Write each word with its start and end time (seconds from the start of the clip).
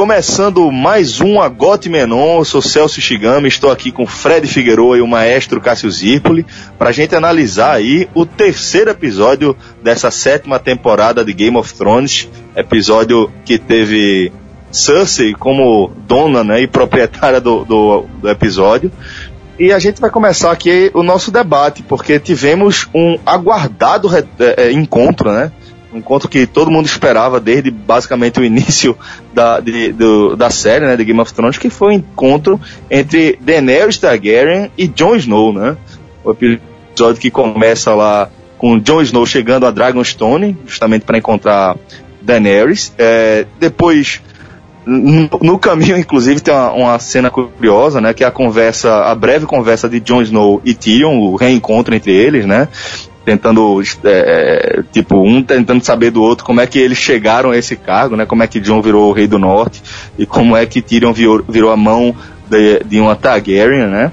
começando 0.00 0.72
mais 0.72 1.20
um 1.20 1.42
Agote 1.42 1.90
Menon, 1.90 2.38
eu 2.38 2.44
sou 2.46 2.62
Celso 2.62 3.02
Shigami, 3.02 3.48
estou 3.48 3.70
aqui 3.70 3.92
com 3.92 4.06
Fred 4.06 4.48
Figueroa 4.48 4.96
e 4.96 5.02
o 5.02 5.06
maestro 5.06 5.60
Cássio 5.60 5.90
Zirpoli, 5.90 6.46
para 6.78 6.88
a 6.88 6.92
gente 6.92 7.14
analisar 7.14 7.72
aí 7.72 8.08
o 8.14 8.24
terceiro 8.24 8.90
episódio 8.90 9.54
dessa 9.82 10.10
sétima 10.10 10.58
temporada 10.58 11.22
de 11.22 11.34
Game 11.34 11.54
of 11.54 11.74
Thrones, 11.74 12.30
episódio 12.56 13.30
que 13.44 13.58
teve 13.58 14.32
Cersei 14.72 15.34
como 15.34 15.92
dona 16.06 16.42
né, 16.42 16.62
e 16.62 16.66
proprietária 16.66 17.38
do, 17.38 17.66
do, 17.66 18.06
do 18.22 18.30
episódio. 18.30 18.90
E 19.58 19.70
a 19.70 19.78
gente 19.78 20.00
vai 20.00 20.08
começar 20.08 20.50
aqui 20.50 20.90
o 20.94 21.02
nosso 21.02 21.30
debate, 21.30 21.82
porque 21.82 22.18
tivemos 22.18 22.88
um 22.94 23.18
aguardado 23.26 24.08
é, 24.38 24.72
encontro, 24.72 25.30
né? 25.30 25.52
Um 25.92 25.98
encontro 25.98 26.28
que 26.28 26.46
todo 26.46 26.70
mundo 26.70 26.86
esperava 26.86 27.40
desde 27.40 27.70
basicamente 27.70 28.38
o 28.38 28.44
início 28.44 28.96
da, 29.34 29.60
de, 29.60 29.92
do, 29.92 30.36
da 30.36 30.50
série, 30.50 30.86
né, 30.86 30.96
de 30.96 31.04
Game 31.04 31.20
of 31.20 31.32
Thrones, 31.32 31.58
que 31.58 31.70
foi 31.70 31.88
o 31.88 31.90
um 31.90 31.96
encontro 31.96 32.60
entre 32.90 33.38
Daenerys 33.40 33.98
Targaryen 33.98 34.70
e 34.76 34.86
Jon 34.86 35.16
Snow, 35.16 35.52
né? 35.52 35.76
O 36.24 36.32
episódio 36.32 37.20
que 37.20 37.30
começa 37.30 37.94
lá 37.94 38.28
com 38.58 38.78
Jon 38.78 39.00
Snow 39.00 39.24
chegando 39.24 39.66
a 39.66 39.70
Dragonstone, 39.70 40.56
justamente 40.66 41.04
para 41.04 41.16
encontrar 41.16 41.76
Daenerys. 42.20 42.92
É, 42.98 43.46
depois, 43.58 44.20
no, 44.84 45.30
no, 45.40 45.58
caminho, 45.58 45.96
inclusive, 45.96 46.40
tem 46.40 46.52
uma, 46.52 46.72
uma, 46.72 46.98
cena 46.98 47.30
curiosa, 47.30 48.02
né? 48.02 48.12
Que 48.12 48.22
é 48.22 48.26
a 48.26 48.30
conversa, 48.30 49.04
a 49.04 49.14
breve 49.14 49.46
conversa 49.46 49.88
de 49.88 49.98
Jon 50.00 50.20
Snow 50.20 50.60
e 50.62 50.74
Tyrion, 50.74 51.18
o 51.18 51.36
reencontro 51.36 51.94
entre 51.94 52.12
eles, 52.12 52.44
né? 52.44 52.68
Tentando, 53.24 53.82
é, 54.04 54.82
tipo, 54.92 55.16
um 55.16 55.42
tentando 55.42 55.84
saber 55.84 56.10
do 56.10 56.22
outro 56.22 56.44
como 56.44 56.60
é 56.60 56.66
que 56.66 56.78
eles 56.78 56.98
chegaram 56.98 57.50
a 57.50 57.56
esse 57.56 57.76
cargo, 57.76 58.16
né? 58.16 58.26
Como 58.26 58.42
é 58.42 58.46
que 58.46 58.60
John 58.60 58.80
virou 58.80 59.10
o 59.10 59.12
rei 59.12 59.26
do 59.26 59.38
norte 59.38 59.82
e 60.18 60.26
como 60.26 60.56
é 60.56 60.64
que 60.66 60.82
Tyrion 60.82 61.12
virou, 61.12 61.44
virou 61.48 61.70
a 61.70 61.76
mão 61.76 62.14
de, 62.48 62.82
de 62.84 63.00
uma 63.00 63.14
Targaryen, 63.14 63.86
né? 63.86 64.12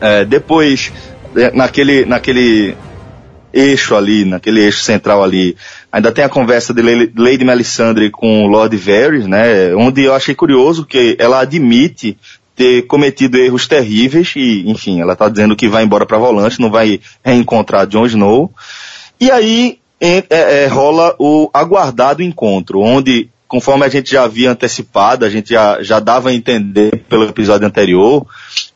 É, 0.00 0.24
depois, 0.24 0.92
é, 1.36 1.50
naquele, 1.52 2.04
naquele 2.04 2.76
eixo 3.52 3.96
ali, 3.96 4.24
naquele 4.24 4.60
eixo 4.60 4.80
central 4.80 5.24
ali, 5.24 5.56
ainda 5.90 6.12
tem 6.12 6.24
a 6.24 6.28
conversa 6.28 6.74
de 6.74 6.82
Lady 7.16 7.44
Melisandre 7.44 8.10
com 8.10 8.46
Lord 8.46 8.76
Varys, 8.76 9.26
né? 9.26 9.74
Onde 9.74 10.04
eu 10.04 10.14
achei 10.14 10.34
curioso 10.34 10.84
que 10.84 11.16
ela 11.18 11.40
admite 11.40 12.18
ter 12.56 12.86
cometido 12.86 13.36
erros 13.36 13.68
terríveis 13.68 14.32
e, 14.34 14.68
enfim, 14.68 15.00
ela 15.00 15.12
está 15.12 15.28
dizendo 15.28 15.54
que 15.54 15.68
vai 15.68 15.84
embora 15.84 16.06
para 16.06 16.18
volante, 16.18 16.60
não 16.60 16.70
vai 16.70 16.98
reencontrar 17.22 17.86
Jon 17.86 18.06
Snow. 18.06 18.50
E 19.20 19.30
aí 19.30 19.78
é, 20.00 20.24
é, 20.30 20.66
rola 20.66 21.14
o 21.18 21.50
aguardado 21.52 22.22
encontro, 22.22 22.80
onde, 22.80 23.28
conforme 23.46 23.84
a 23.84 23.88
gente 23.88 24.10
já 24.10 24.24
havia 24.24 24.50
antecipado, 24.50 25.24
a 25.24 25.30
gente 25.30 25.50
já, 25.50 25.82
já 25.82 26.00
dava 26.00 26.30
a 26.30 26.34
entender 26.34 27.04
pelo 27.08 27.24
episódio 27.24 27.66
anterior, 27.66 28.26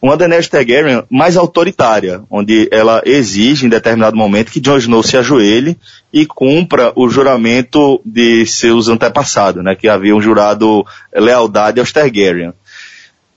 uma 0.00 0.16
Daenerys 0.16 0.48
Targaryen 0.48 1.02
mais 1.10 1.36
autoritária, 1.36 2.22
onde 2.30 2.68
ela 2.70 3.02
exige 3.04 3.64
em 3.64 3.70
determinado 3.70 4.16
momento 4.16 4.52
que 4.52 4.60
Jon 4.60 4.76
Snow 4.76 5.02
se 5.02 5.16
ajoelhe 5.16 5.76
e 6.12 6.26
cumpra 6.26 6.92
o 6.96 7.08
juramento 7.08 8.00
de 8.04 8.44
seus 8.44 8.88
antepassados, 8.88 9.64
né, 9.64 9.74
que 9.74 9.88
haviam 9.88 10.20
jurado 10.20 10.84
lealdade 11.14 11.80
aos 11.80 11.92
Targaryen. 11.92 12.52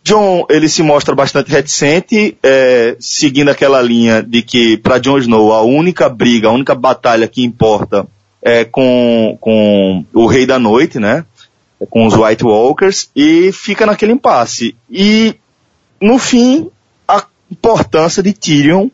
John, 0.03 0.46
ele 0.50 0.68
se 0.68 0.84
mostra 0.84 1.16
bastante 1.16 1.50
reticente, 1.50 2.38
é, 2.44 2.97
seguindo 3.00 3.50
aquela 3.50 3.81
linha 3.81 4.22
de 4.22 4.41
que 4.41 4.78
para 4.78 4.97
Jon 4.97 5.18
Snow 5.18 5.53
a 5.53 5.62
única 5.62 6.09
briga, 6.09 6.50
a 6.50 6.52
única 6.52 6.75
batalha 6.75 7.28
que 7.28 7.41
importa 7.41 8.06
é 8.41 8.66
com, 8.66 9.38
com 9.40 10.06
o 10.14 10.25
Rei 10.25 10.46
da 10.46 10.59
Noite, 10.59 11.00
né? 11.00 11.24
Com 11.90 12.06
os 12.06 12.16
White 12.16 12.44
Walkers, 12.44 13.09
e 13.16 13.52
fica 13.53 13.86
naquele 13.86 14.12
impasse. 14.12 14.75
E, 14.90 15.36
no 16.02 16.20
fim, 16.20 16.70
a 17.08 17.25
importância 17.50 18.22
de 18.22 18.34
Tyrion, 18.34 18.90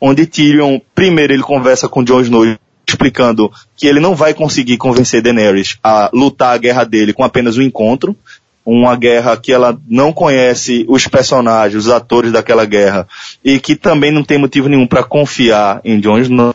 onde 0.00 0.26
Tyrion, 0.26 0.78
primeiro 0.94 1.32
ele 1.32 1.42
conversa 1.42 1.88
com 1.88 2.04
Jon 2.04 2.20
Snow 2.20 2.56
explicando 2.86 3.50
que 3.76 3.86
ele 3.86 4.00
não 4.00 4.14
vai 4.14 4.34
conseguir 4.34 4.76
convencer 4.76 5.22
Daenerys 5.22 5.78
a 5.82 6.10
lutar 6.12 6.54
a 6.54 6.58
guerra 6.58 6.84
dele 6.84 7.12
com 7.12 7.24
apenas 7.24 7.56
um 7.56 7.62
encontro, 7.62 8.16
uma 8.64 8.96
guerra 8.96 9.36
que 9.36 9.52
ela 9.52 9.78
não 9.88 10.12
conhece 10.12 10.84
os 10.88 11.06
personagens, 11.06 11.84
os 11.84 11.90
atores 11.90 12.32
daquela 12.32 12.64
guerra, 12.64 13.06
e 13.44 13.58
que 13.58 13.74
também 13.74 14.10
não 14.10 14.22
tem 14.22 14.38
motivo 14.38 14.68
nenhum 14.68 14.86
para 14.86 15.02
confiar 15.02 15.80
em 15.84 16.00
Jon 16.00 16.18
Snow. 16.18 16.54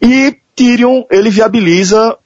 E 0.00 0.36
Tyrion, 0.54 1.02
ele 1.10 1.30
viabiliza 1.30 2.16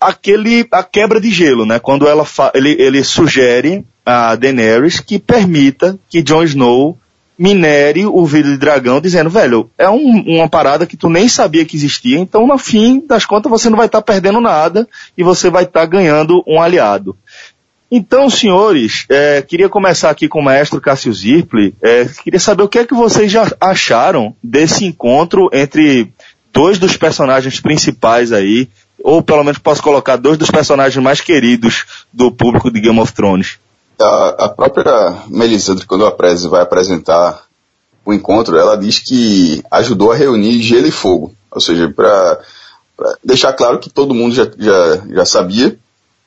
aquele, 0.00 0.66
a 0.70 0.82
quebra 0.82 1.20
de 1.20 1.30
gelo, 1.30 1.66
né? 1.66 1.78
Quando 1.78 2.06
ela 2.06 2.26
ele, 2.54 2.76
ele 2.78 3.02
sugere 3.02 3.84
a 4.04 4.34
Daenerys 4.34 5.00
que 5.00 5.18
permita 5.18 5.98
que 6.08 6.22
Jon 6.22 6.42
Snow 6.42 6.98
minere 7.38 8.06
o 8.06 8.24
vidro 8.24 8.52
de 8.52 8.58
dragão, 8.58 9.00
dizendo, 9.00 9.30
velho, 9.30 9.70
é 9.76 9.88
um, 9.88 10.22
uma 10.26 10.48
parada 10.48 10.86
que 10.86 10.96
tu 10.96 11.08
nem 11.08 11.28
sabia 11.28 11.64
que 11.64 11.76
existia, 11.76 12.18
então 12.18 12.46
no 12.46 12.58
fim 12.58 13.04
das 13.04 13.24
contas 13.24 13.50
você 13.50 13.68
não 13.68 13.76
vai 13.76 13.86
estar 13.86 14.00
tá 14.00 14.12
perdendo 14.12 14.40
nada 14.40 14.86
e 15.16 15.22
você 15.24 15.50
vai 15.50 15.64
estar 15.64 15.80
tá 15.80 15.86
ganhando 15.86 16.44
um 16.46 16.60
aliado. 16.60 17.16
Então, 17.94 18.30
senhores, 18.30 19.04
é, 19.10 19.42
queria 19.42 19.68
começar 19.68 20.08
aqui 20.08 20.26
com 20.26 20.38
o 20.38 20.42
maestro 20.42 20.80
Cássio 20.80 21.12
Zirpli. 21.12 21.76
É, 21.82 22.06
queria 22.06 22.40
saber 22.40 22.62
o 22.62 22.68
que 22.68 22.78
é 22.78 22.86
que 22.86 22.94
vocês 22.94 23.30
já 23.30 23.46
acharam 23.60 24.34
desse 24.42 24.86
encontro 24.86 25.50
entre 25.52 26.10
dois 26.54 26.78
dos 26.78 26.96
personagens 26.96 27.60
principais 27.60 28.32
aí, 28.32 28.66
ou 29.04 29.22
pelo 29.22 29.44
menos 29.44 29.58
posso 29.58 29.82
colocar 29.82 30.16
dois 30.16 30.38
dos 30.38 30.50
personagens 30.50 31.04
mais 31.04 31.20
queridos 31.20 31.84
do 32.10 32.32
público 32.32 32.70
de 32.70 32.80
Game 32.80 32.98
of 32.98 33.12
Thrones. 33.12 33.58
A, 34.00 34.46
a 34.46 34.48
própria 34.48 35.24
Melisandre, 35.28 35.84
quando 35.84 36.10
vai 36.48 36.62
apresentar 36.62 37.42
o 38.06 38.14
encontro, 38.14 38.56
ela 38.56 38.74
diz 38.74 39.00
que 39.00 39.62
ajudou 39.70 40.12
a 40.12 40.16
reunir 40.16 40.62
gelo 40.62 40.86
e 40.86 40.90
fogo. 40.90 41.34
Ou 41.50 41.60
seja, 41.60 41.92
para 41.94 42.40
deixar 43.22 43.52
claro 43.52 43.78
que 43.78 43.90
todo 43.90 44.14
mundo 44.14 44.34
já, 44.34 44.50
já, 44.58 45.02
já 45.10 45.24
sabia, 45.26 45.76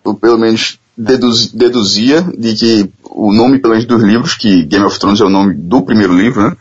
ou 0.04 0.14
pelo 0.14 0.38
menos 0.38 0.78
deduz, 0.98 1.52
deduzia 1.52 2.22
de 2.22 2.56
que 2.56 2.92
o 3.04 3.34
nome, 3.34 3.60
pelo 3.60 3.74
menos 3.74 3.88
dos 3.88 4.02
livros, 4.04 4.36
que 4.36 4.64
Game 4.64 4.86
of 4.86 5.00
Thrones 5.00 5.20
é 5.20 5.26
o 5.26 5.30
nome 5.30 5.54
do 5.54 5.82
primeiro 5.82 6.16
livro, 6.16 6.42
né? 6.42 6.58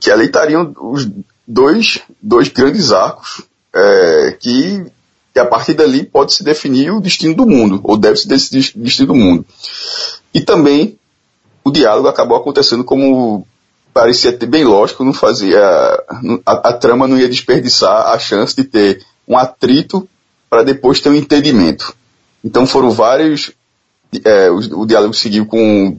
Que 0.00 0.10
ali 0.10 0.26
estariam 0.26 0.74
os 0.80 1.08
dois, 1.46 2.00
dois 2.22 2.48
grandes 2.48 2.92
arcos 2.92 3.42
é, 3.74 4.36
que, 4.38 4.84
a 5.36 5.44
partir 5.44 5.74
dali 5.74 6.04
pode 6.04 6.34
se 6.34 6.44
definir 6.44 6.92
o 6.92 7.00
destino 7.00 7.34
do 7.34 7.46
mundo, 7.46 7.80
ou 7.82 7.96
deve 7.96 8.16
se 8.16 8.28
decidir 8.28 8.72
o 8.76 8.80
destino 8.80 9.08
do 9.08 9.14
mundo. 9.14 9.44
E 10.32 10.40
também 10.40 10.98
o 11.64 11.70
diálogo 11.70 12.08
acabou 12.08 12.36
acontecendo 12.36 12.84
como 12.84 13.46
parecia 13.92 14.32
ter 14.32 14.46
bem 14.46 14.64
lógico, 14.64 15.04
não 15.04 15.14
fazia. 15.14 15.60
A, 16.44 16.52
a 16.52 16.72
trama 16.72 17.06
não 17.06 17.18
ia 17.18 17.28
desperdiçar 17.28 18.08
a 18.08 18.18
chance 18.18 18.54
de 18.54 18.64
ter 18.64 19.04
um 19.26 19.38
atrito 19.38 20.06
para 20.50 20.62
depois 20.62 21.00
ter 21.00 21.08
um 21.08 21.14
entendimento. 21.14 21.94
Então 22.44 22.66
foram 22.66 22.90
vários. 22.90 23.52
É, 24.24 24.50
o, 24.50 24.82
o, 24.82 24.86
diálogo 24.86 25.14
seguiu 25.14 25.46
com. 25.46 25.96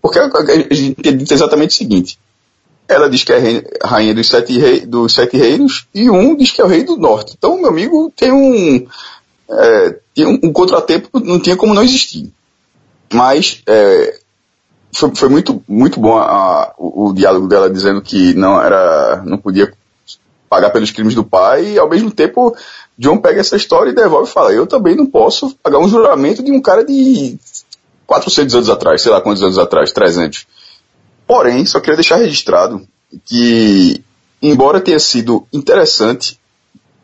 Porque 0.00 0.18
a, 0.18 0.74
gente 0.74 1.12
diz 1.12 1.30
exatamente 1.32 1.70
o 1.70 1.74
seguinte: 1.74 2.18
ela 2.86 3.10
diz 3.10 3.24
que 3.24 3.32
é 3.32 3.64
rainha 3.84 4.14
dos 4.14 4.28
sete, 4.28 4.56
rei, 4.56 4.80
dos 4.86 5.12
sete 5.12 5.36
reinos 5.36 5.86
e 5.92 6.08
um 6.08 6.36
diz 6.36 6.52
que 6.52 6.62
é 6.62 6.64
o 6.64 6.68
rei 6.68 6.84
do 6.84 6.96
norte. 6.96 7.34
Então, 7.36 7.60
meu 7.60 7.68
amigo, 7.68 8.12
tem 8.16 8.32
um. 8.32 8.86
É, 9.50 9.96
tem 10.14 10.26
um, 10.26 10.38
um, 10.44 10.52
contratempo, 10.52 11.20
não 11.20 11.40
tinha 11.40 11.56
como 11.56 11.74
não 11.74 11.82
existir. 11.82 12.32
Mas 13.12 13.62
é, 13.66 14.20
foi, 14.92 15.14
foi, 15.14 15.28
muito, 15.28 15.62
muito 15.66 15.98
bom 15.98 16.16
a, 16.16 16.24
a, 16.24 16.74
o, 16.78 17.08
o, 17.08 17.14
diálogo 17.14 17.48
dela 17.48 17.68
dizendo 17.68 18.00
que 18.00 18.34
não 18.34 18.62
era. 18.62 19.22
não 19.26 19.36
podia 19.36 19.72
pagar 20.48 20.70
pelos 20.70 20.90
crimes 20.90 21.14
do 21.14 21.24
pai 21.24 21.72
e 21.72 21.78
ao 21.78 21.90
mesmo 21.90 22.10
tempo 22.10 22.56
John 22.98 23.18
pega 23.18 23.40
essa 23.40 23.56
história 23.56 23.90
e 23.90 23.94
devolve 23.94 24.28
e 24.28 24.32
fala: 24.32 24.52
Eu 24.52 24.66
também 24.66 24.96
não 24.96 25.06
posso 25.06 25.54
pagar 25.62 25.78
um 25.78 25.88
juramento 25.88 26.42
de 26.42 26.50
um 26.50 26.60
cara 26.60 26.84
de 26.84 27.38
400 28.06 28.54
anos 28.54 28.70
atrás, 28.70 29.02
sei 29.02 29.12
lá 29.12 29.20
quantos 29.20 29.42
anos 29.42 29.58
atrás, 29.58 29.92
300. 29.92 30.46
Porém, 31.26 31.64
só 31.64 31.78
queria 31.78 31.96
deixar 31.96 32.16
registrado 32.16 32.86
que, 33.24 34.02
embora 34.42 34.80
tenha 34.80 34.98
sido 34.98 35.46
interessante 35.52 36.40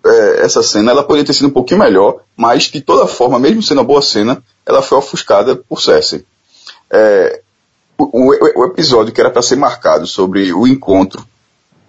é, 0.05 0.45
essa 0.45 0.63
cena, 0.63 0.91
ela 0.91 1.05
poderia 1.05 1.27
ter 1.27 1.33
sido 1.33 1.49
um 1.49 1.53
pouquinho 1.53 1.81
melhor, 1.81 2.21
mas 2.37 2.65
de 2.65 2.81
toda 2.81 3.07
forma, 3.07 3.39
mesmo 3.39 3.63
sendo 3.63 3.79
uma 3.79 3.85
boa 3.85 4.03
cena, 4.03 4.43
ela 4.67 4.83
foi 4.83 4.99
ofuscada 4.99 5.57
por 5.57 5.81
Cersei. 5.81 6.25
É, 6.91 7.41
o, 7.99 8.05
o, 8.05 8.63
o, 8.63 8.67
episódio 8.67 9.13
que 9.13 9.21
era 9.21 9.31
para 9.31 9.43
ser 9.43 9.57
marcado 9.57 10.07
sobre 10.07 10.53
o 10.53 10.67
encontro 10.67 11.27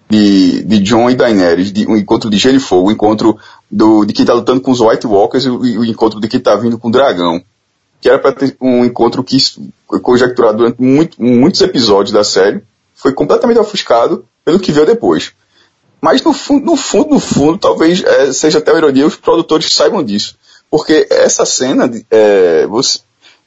de, 0.08 0.62
de 0.62 0.78
John 0.80 1.10
e 1.10 1.14
Daenerys, 1.14 1.72
de, 1.72 1.86
um 1.86 1.96
encontro 1.96 2.30
de 2.30 2.38
gelo 2.38 2.56
e 2.56 2.60
fogo, 2.60 2.88
um 2.88 2.92
encontro 2.92 3.38
do, 3.70 4.04
de 4.04 4.12
quem 4.12 4.22
está 4.22 4.34
lutando 4.34 4.60
com 4.60 4.70
os 4.70 4.80
White 4.80 5.06
Walkers 5.06 5.44
e 5.44 5.50
o, 5.50 5.66
e 5.66 5.78
o 5.78 5.84
encontro 5.84 6.20
de 6.20 6.28
quem 6.28 6.38
está 6.38 6.54
vindo 6.54 6.78
com 6.78 6.88
o 6.88 6.92
dragão. 6.92 7.42
Que 8.00 8.08
era 8.08 8.18
para 8.18 8.32
ter 8.32 8.56
um 8.60 8.84
encontro 8.84 9.24
que 9.24 9.38
foi 9.88 10.00
conjecturado 10.00 10.58
durante 10.58 10.80
muito, 10.80 11.20
muitos 11.20 11.60
episódios 11.60 12.12
da 12.12 12.22
série, 12.22 12.62
foi 12.94 13.12
completamente 13.12 13.58
ofuscado 13.58 14.24
pelo 14.44 14.60
que 14.60 14.72
veio 14.72 14.86
depois. 14.86 15.32
Mas 16.00 16.22
no 16.22 16.32
fundo, 16.32 16.64
no 16.64 16.76
fundo, 16.76 17.10
no 17.14 17.20
fundo, 17.20 17.58
talvez 17.58 18.02
é, 18.04 18.32
seja 18.32 18.58
até 18.58 18.70
uma 18.70 18.78
ironia, 18.78 19.06
os 19.06 19.16
produtores 19.16 19.74
saibam 19.74 20.04
disso. 20.04 20.36
Porque 20.70 21.06
essa 21.10 21.44
cena, 21.44 21.90
é, 22.10 22.66
você, 22.66 23.00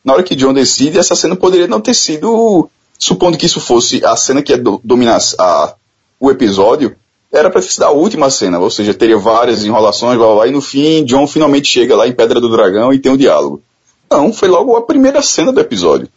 na 0.04 0.13
hora 0.13 0.24
que 0.24 0.36
John 0.36 0.54
decide, 0.54 0.98
essa 0.98 1.15
cena 1.15 1.36
poderia 1.36 1.68
não 1.68 1.80
ter 1.80 1.94
sido, 1.94 2.69
supondo 2.98 3.38
que 3.38 3.45
isso 3.45 3.60
fosse 3.60 4.04
a 4.04 4.15
cena 4.15 4.42
que 4.42 4.51
ia 4.51 4.62
dominar 4.83 5.19
a, 5.38 5.75
o 6.19 6.31
episódio, 6.31 6.95
era 7.31 7.49
para 7.49 7.61
ter 7.61 7.67
sido 7.67 7.83
a 7.83 7.91
última 7.91 8.29
cena, 8.29 8.59
ou 8.59 8.69
seja, 8.69 8.93
teria 8.93 9.17
várias 9.17 9.63
enrolações, 9.63 10.17
blá, 10.17 10.25
blá, 10.27 10.35
blá, 10.35 10.47
e 10.47 10.51
no 10.51 10.61
fim, 10.61 11.05
John 11.05 11.27
finalmente 11.27 11.67
chega 11.67 11.95
lá 11.95 12.07
em 12.07 12.13
Pedra 12.13 12.39
do 12.39 12.49
Dragão 12.49 12.91
e 12.91 12.99
tem 12.99 13.11
um 13.11 13.17
diálogo. 13.17 13.61
Não, 14.09 14.33
foi 14.33 14.47
logo 14.47 14.75
a 14.75 14.81
primeira 14.81 15.21
cena 15.21 15.51
do 15.51 15.59
episódio. 15.59 16.09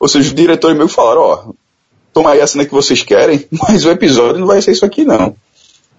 Ou 0.00 0.08
seja, 0.08 0.28
os 0.28 0.34
diretores 0.34 0.76
meio 0.76 0.88
falaram, 0.88 1.20
ó, 1.20 1.44
toma 2.12 2.30
aí 2.30 2.40
a 2.40 2.46
cena 2.46 2.64
que 2.64 2.72
vocês 2.72 3.02
querem, 3.02 3.46
mas 3.52 3.84
o 3.84 3.90
episódio 3.90 4.38
não 4.38 4.46
vai 4.46 4.62
ser 4.62 4.72
isso 4.72 4.84
aqui 4.84 5.04
não. 5.04 5.36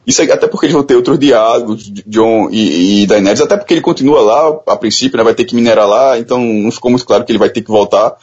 Isso 0.06 0.21
é, 0.21 0.31
até 0.31 0.48
porque 0.48 0.68
eles 0.68 0.74
vão 0.74 0.83
ter 0.83 0.95
outros 0.95 1.19
diálogos, 1.19 1.83
John 2.07 2.50
e, 2.50 3.04
e 3.04 3.07
Daenerys, 3.07 3.42
até 3.42 3.57
porque 3.57 3.74
ele 3.74 3.81
continua 3.81 4.21
lá, 4.21 4.59
a 4.68 4.77
princípio, 4.77 5.18
né, 5.18 5.24
vai 5.24 5.36
ter 5.36 5.44
que 5.44 5.54
minerar 5.54 5.86
lá, 5.86 6.18
então 6.18 6.39
não 6.39 6.71
ficou 6.71 6.89
muito 6.89 7.06
claro 7.06 7.25
que 7.25 7.31
ele 7.31 7.38
vai 7.38 7.50
ter 7.50 7.62
que 7.62 7.69
voltar 7.69 8.15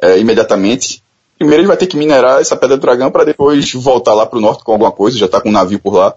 é, 0.00 0.18
imediatamente. 0.18 1.02
Primeiro 1.42 1.62
ele 1.62 1.66
vai 1.66 1.76
ter 1.76 1.88
que 1.88 1.96
minerar 1.96 2.40
essa 2.40 2.54
Pedra 2.54 2.76
do 2.76 2.80
Dragão 2.80 3.10
para 3.10 3.24
depois 3.24 3.72
voltar 3.72 4.14
lá 4.14 4.24
para 4.24 4.38
o 4.38 4.40
norte 4.40 4.62
com 4.62 4.70
alguma 4.70 4.92
coisa, 4.92 5.18
já 5.18 5.26
está 5.26 5.40
com 5.40 5.48
um 5.48 5.52
navio 5.52 5.80
por 5.80 5.92
lá. 5.92 6.14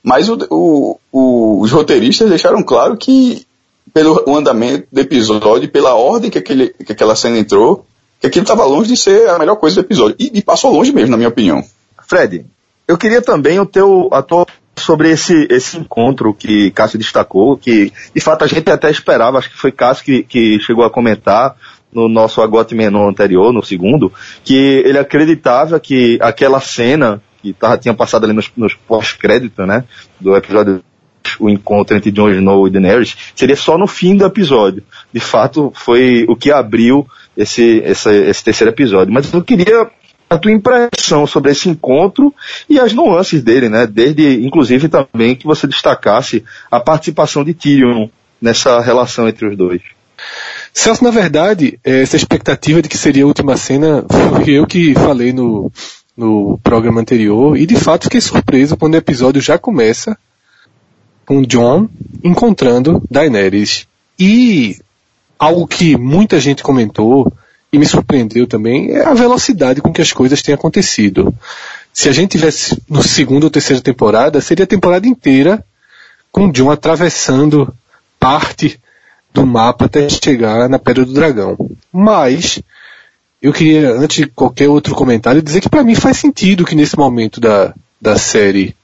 Mas 0.00 0.28
o, 0.28 0.38
o, 0.50 1.00
o, 1.10 1.60
os 1.62 1.72
roteiristas 1.72 2.28
deixaram 2.28 2.62
claro 2.62 2.96
que, 2.96 3.44
pelo 3.92 4.22
andamento 4.36 4.86
do 4.92 5.00
episódio, 5.00 5.68
pela 5.68 5.96
ordem 5.96 6.30
que, 6.30 6.38
aquele, 6.38 6.68
que 6.68 6.92
aquela 6.92 7.16
cena 7.16 7.38
entrou, 7.38 7.84
que 8.20 8.28
aquilo 8.28 8.44
estava 8.44 8.64
longe 8.64 8.90
de 8.90 8.96
ser 8.96 9.28
a 9.30 9.36
melhor 9.36 9.56
coisa 9.56 9.74
do 9.74 9.84
episódio. 9.84 10.14
E, 10.16 10.30
e, 10.32 10.40
passou 10.40 10.72
longe 10.72 10.92
mesmo, 10.92 11.10
na 11.10 11.16
minha 11.16 11.28
opinião. 11.28 11.64
Fred, 12.06 12.46
eu 12.86 12.96
queria 12.96 13.20
também 13.20 13.58
o 13.58 13.66
teu, 13.66 14.08
a 14.12 14.22
tua 14.22 14.46
sobre 14.76 15.10
esse, 15.10 15.48
esse 15.50 15.76
encontro 15.76 16.32
que 16.32 16.70
Cássio 16.70 17.00
destacou, 17.00 17.56
que 17.56 17.92
de 18.14 18.20
fato 18.20 18.44
a 18.44 18.46
gente 18.46 18.70
até 18.70 18.88
esperava, 18.92 19.38
acho 19.38 19.50
que 19.50 19.58
foi 19.58 19.72
Cássio 19.72 20.04
que, 20.04 20.22
que 20.22 20.60
chegou 20.60 20.84
a 20.84 20.90
comentar 20.90 21.56
no 21.92 22.08
nosso 22.08 22.40
Agote 22.40 22.74
Menon 22.74 23.08
anterior, 23.08 23.52
no 23.52 23.62
segundo, 23.62 24.12
que 24.44 24.82
ele 24.84 24.98
acreditava 24.98 25.78
que 25.78 26.18
aquela 26.20 26.60
cena 26.60 27.22
que 27.42 27.52
tava, 27.52 27.76
tinha 27.76 27.92
passado 27.92 28.24
ali 28.24 28.32
nos, 28.32 28.50
nos 28.56 28.74
pós-créditos, 28.74 29.66
né, 29.66 29.84
do 30.20 30.34
episódio 30.36 30.82
o 31.38 31.48
encontro 31.48 31.96
entre 31.96 32.10
Jon 32.10 32.30
Snow 32.30 32.66
e 32.66 32.70
Daenerys 32.70 33.16
seria 33.34 33.56
só 33.56 33.78
no 33.78 33.86
fim 33.86 34.16
do 34.16 34.24
episódio. 34.24 34.82
De 35.12 35.20
fato, 35.20 35.72
foi 35.74 36.24
o 36.28 36.36
que 36.36 36.50
abriu 36.50 37.06
esse, 37.36 37.82
esse 37.84 38.44
terceiro 38.44 38.72
episódio. 38.72 39.12
Mas 39.12 39.32
eu 39.32 39.42
queria 39.42 39.88
a 40.28 40.38
tua 40.38 40.50
impressão 40.50 41.26
sobre 41.26 41.52
esse 41.52 41.68
encontro 41.68 42.34
e 42.68 42.80
as 42.80 42.92
nuances 42.92 43.42
dele, 43.42 43.68
né? 43.68 43.86
Desde, 43.86 44.44
inclusive, 44.44 44.88
também 44.88 45.36
que 45.36 45.46
você 45.46 45.66
destacasse 45.66 46.42
a 46.70 46.80
participação 46.80 47.44
de 47.44 47.54
Tyrion 47.54 48.08
nessa 48.40 48.80
relação 48.80 49.28
entre 49.28 49.46
os 49.46 49.56
dois. 49.56 49.82
Celso, 50.74 51.04
na 51.04 51.10
verdade, 51.10 51.78
essa 51.84 52.16
expectativa 52.16 52.80
de 52.80 52.88
que 52.88 52.96
seria 52.96 53.24
a 53.24 53.26
última 53.26 53.56
cena 53.56 54.04
foi 54.08 54.52
eu 54.52 54.66
que 54.66 54.94
falei 54.94 55.32
no, 55.32 55.70
no 56.16 56.58
programa 56.62 57.00
anterior 57.00 57.56
e 57.56 57.66
de 57.66 57.76
fato 57.76 58.04
fiquei 58.04 58.20
surpreso 58.20 58.76
quando 58.76 58.94
o 58.94 58.98
episódio 58.98 59.40
já 59.40 59.58
começa 59.58 60.16
com 61.26 61.42
John 61.42 61.88
encontrando 62.24 63.02
Daenerys. 63.10 63.86
E 64.18 64.78
algo 65.38 65.66
que 65.66 65.96
muita 65.96 66.40
gente 66.40 66.62
comentou 66.62 67.32
e 67.72 67.78
me 67.78 67.86
surpreendeu 67.86 68.46
também 68.46 68.92
é 68.92 69.04
a 69.04 69.14
velocidade 69.14 69.80
com 69.80 69.92
que 69.92 70.02
as 70.02 70.12
coisas 70.12 70.42
têm 70.42 70.54
acontecido. 70.54 71.34
Se 71.92 72.08
a 72.08 72.12
gente 72.12 72.32
tivesse 72.32 72.80
no 72.88 73.02
segundo 73.02 73.44
ou 73.44 73.50
terceira 73.50 73.82
temporada, 73.82 74.40
seria 74.40 74.64
a 74.64 74.68
temporada 74.68 75.06
inteira 75.06 75.64
com 76.30 76.50
John 76.50 76.70
atravessando 76.70 77.74
parte 78.18 78.80
do 79.32 79.46
mapa 79.46 79.86
até 79.86 80.08
chegar 80.08 80.68
na 80.68 80.78
Pedra 80.78 81.04
do 81.04 81.12
Dragão. 81.12 81.56
Mas, 81.92 82.60
eu 83.40 83.52
queria, 83.52 83.92
antes 83.92 84.16
de 84.18 84.26
qualquer 84.26 84.68
outro 84.68 84.94
comentário, 84.94 85.42
dizer 85.42 85.60
que 85.60 85.68
para 85.68 85.82
mim 85.82 85.94
faz 85.94 86.18
sentido 86.18 86.64
que 86.64 86.74
nesse 86.74 86.96
momento 86.96 87.40
da, 87.40 87.74
da 88.00 88.16
série 88.16 88.76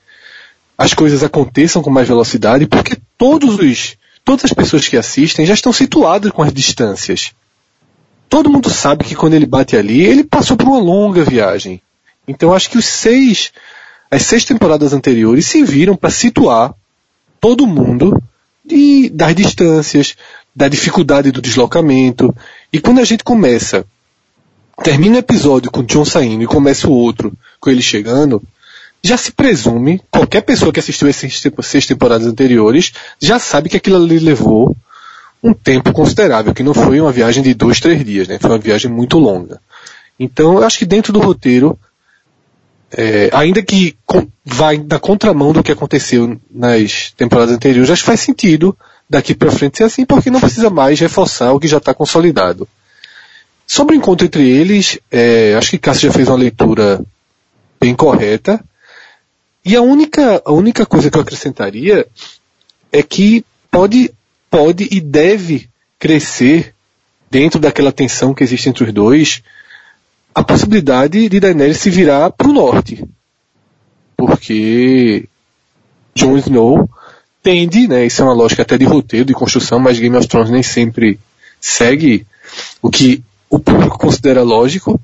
as 0.77 0.95
coisas 0.95 1.25
aconteçam 1.25 1.83
com 1.83 1.91
mais 1.91 2.07
velocidade, 2.07 2.67
porque 2.67 2.97
todos 3.17 3.59
os, 3.59 3.97
todas 4.25 4.45
as 4.45 4.53
pessoas 4.53 4.87
que 4.87 4.97
assistem 4.97 5.45
já 5.45 5.55
estão 5.55 5.73
situadas 5.73 6.31
com 6.31 6.43
as 6.43 6.53
distâncias. 6.53 7.33
Todo 8.29 8.51
mundo 8.51 8.71
sabe 8.71 9.05
que 9.05 9.17
quando 9.17 9.35
ele 9.35 9.47
bate 9.47 9.77
ali, 9.77 10.05
ele 10.05 10.23
passou 10.23 10.57
por 10.57 10.69
uma 10.69 10.79
longa 10.79 11.25
viagem. 11.25 11.81
Então 12.29 12.53
acho 12.53 12.71
que 12.71 12.79
os 12.79 12.85
seis, 12.85 13.51
as 14.11 14.23
seis 14.23 14.45
temporadas 14.45 14.93
anteriores 14.93 15.47
se 15.47 15.65
viram 15.65 15.97
para 15.97 16.11
situar 16.11 16.75
todo 17.41 17.67
mundo 17.67 18.23
de, 18.65 19.09
das 19.09 19.35
distâncias, 19.35 20.15
da 20.59 20.67
dificuldade 20.67 21.31
do 21.31 21.41
deslocamento. 21.41 22.35
E 22.73 22.81
quando 22.81 22.99
a 22.99 23.05
gente 23.05 23.23
começa, 23.23 23.87
termina 24.83 25.15
o 25.15 25.21
episódio 25.21 25.71
com 25.71 25.81
o 25.81 25.85
John 25.85 26.05
saindo 26.05 26.43
e 26.43 26.49
começa 26.49 26.89
o 26.89 26.93
outro 26.93 27.33
com 27.61 27.71
ele 27.71 27.81
chegando, 27.81 28.43
já 29.01 29.17
se 29.17 29.31
presume, 29.31 30.03
qualquer 30.11 30.41
pessoa 30.41 30.73
que 30.73 30.81
assistiu 30.81 31.07
essas 31.07 31.41
seis 31.63 31.87
temporadas 31.87 32.27
anteriores, 32.27 32.93
já 33.21 33.39
sabe 33.39 33.69
que 33.69 33.77
aquilo 33.77 34.03
ali 34.03 34.19
levou 34.19 34.77
um 35.41 35.55
tempo 35.55 35.93
considerável, 35.93 36.53
que 36.53 36.65
não 36.65 36.75
foi 36.75 37.01
uma 37.01 37.13
viagem 37.13 37.41
de 37.41 37.55
dois, 37.55 37.79
três 37.79 38.05
dias, 38.05 38.27
né? 38.27 38.41
Foi 38.41 38.51
uma 38.51 38.59
viagem 38.59 38.91
muito 38.91 39.17
longa. 39.17 39.61
Então, 40.19 40.55
eu 40.55 40.65
acho 40.65 40.81
que 40.81 40.85
dentro 40.85 41.13
do 41.13 41.21
roteiro, 41.21 41.79
é, 42.91 43.31
ainda 43.33 43.63
que 43.63 43.97
com, 44.05 44.27
vai 44.45 44.77
na 44.77 44.99
contramão 44.99 45.53
do 45.53 45.63
que 45.63 45.71
aconteceu 45.71 46.37
nas 46.51 47.13
temporadas 47.17 47.55
anteriores, 47.55 47.89
acho 47.89 48.03
que 48.03 48.07
faz 48.07 48.19
sentido 48.19 48.77
daqui 49.09 49.35
para 49.35 49.51
frente 49.51 49.79
ser 49.79 49.85
assim, 49.85 50.05
porque 50.05 50.31
não 50.31 50.41
precisa 50.41 50.71
mais 50.71 50.99
reforçar 51.01 51.53
o 51.53 51.61
que 51.61 51.69
já 51.69 51.79
está 51.79 51.95
consolidado. 51.95 52.69
Sobre 53.67 53.95
o 53.95 53.99
encontro 53.99 54.27
entre 54.27 54.49
eles, 54.49 54.99
é, 55.11 55.55
acho 55.55 55.71
que 55.71 55.79
Cássio 55.79 56.09
já 56.09 56.13
fez 56.13 56.29
uma 56.29 56.37
leitura 56.37 57.05
bem 57.81 57.95
correta. 57.95 58.63
E 59.65 59.77
a 59.77 59.83
única, 59.83 60.43
a 60.45 60.53
única 60.53 60.87
coisa 60.87 61.11
que 61.11 61.17
eu 61.19 61.23
acrescentaria 61.23 62.07
é 62.91 63.03
que 63.03 63.45
pode, 63.71 64.11
pode 64.51 64.89
e 64.91 65.01
deve 65.01 65.69
crescer 65.99 66.75
dentro 67.31 67.61
daquela 67.61 67.93
tensão 67.93 68.33
que 68.33 68.43
existe 68.43 68.69
entre 68.69 68.85
os 68.85 68.93
dois 68.93 69.43
a 70.35 70.43
possibilidade 70.43 71.29
de 71.29 71.41
Daenerys 71.41 71.79
se 71.79 71.91
virar 71.91 72.31
para 72.31 72.49
o 72.49 72.53
norte. 72.53 73.05
Porque 74.17 75.29
Jon 76.15 76.39
Snow 76.39 76.89
tende, 77.49 77.89
né, 77.89 78.05
isso 78.05 78.21
é 78.21 78.27
uma 78.27 78.35
lógica 78.35 78.61
até 78.61 78.77
de 78.77 78.85
roteiro, 78.85 79.25
de 79.25 79.33
construção, 79.33 79.79
mas 79.79 79.99
Game 79.99 80.15
of 80.15 80.29
Thrones 80.29 80.51
nem 80.51 80.63
sempre 80.63 81.19
segue 81.59 82.27
o 82.83 82.91
que 82.91 83.25
o 83.49 83.59
público 83.59 83.99
considera 83.99 84.43
lógico, 84.43 85.01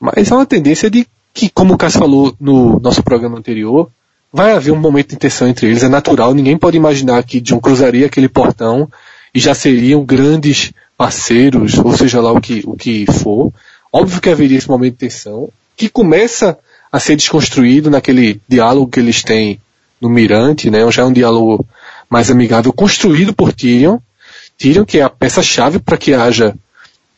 mas 0.00 0.28
é 0.28 0.34
uma 0.34 0.44
tendência 0.44 0.90
de 0.90 1.06
que, 1.32 1.48
como 1.48 1.74
o 1.74 1.78
Cássio 1.78 2.00
falou 2.00 2.34
no 2.40 2.80
nosso 2.80 3.04
programa 3.04 3.38
anterior, 3.38 3.88
vai 4.32 4.50
haver 4.50 4.72
um 4.72 4.80
momento 4.80 5.10
de 5.10 5.16
tensão 5.16 5.46
entre 5.46 5.68
eles, 5.68 5.84
é 5.84 5.88
natural, 5.88 6.34
ninguém 6.34 6.58
pode 6.58 6.76
imaginar 6.76 7.22
que 7.22 7.40
John 7.40 7.60
cruzaria 7.60 8.06
aquele 8.06 8.28
portão 8.28 8.90
e 9.32 9.38
já 9.38 9.54
seriam 9.54 10.04
grandes 10.04 10.72
parceiros, 10.98 11.78
ou 11.78 11.96
seja 11.96 12.20
lá 12.20 12.32
o 12.32 12.40
que, 12.40 12.64
o 12.66 12.74
que 12.74 13.06
for. 13.06 13.52
Óbvio 13.92 14.20
que 14.20 14.28
haveria 14.28 14.58
esse 14.58 14.68
momento 14.68 14.94
de 14.94 14.98
tensão, 14.98 15.50
que 15.76 15.88
começa 15.88 16.58
a 16.90 16.98
ser 16.98 17.14
desconstruído 17.14 17.88
naquele 17.90 18.40
diálogo 18.48 18.90
que 18.90 18.98
eles 18.98 19.22
têm 19.22 19.60
no 20.00 20.08
Mirante, 20.08 20.68
né? 20.68 20.90
Já 20.90 21.02
é 21.02 21.04
um 21.04 21.12
diálogo 21.12 21.64
mais 22.08 22.30
amigável, 22.30 22.72
construído 22.72 23.34
por 23.34 23.52
Tyrion. 23.52 23.98
Tyrion, 24.56 24.84
que 24.84 24.98
é 24.98 25.02
a 25.02 25.10
peça-chave 25.10 25.78
para 25.78 25.98
que 25.98 26.14
haja 26.14 26.54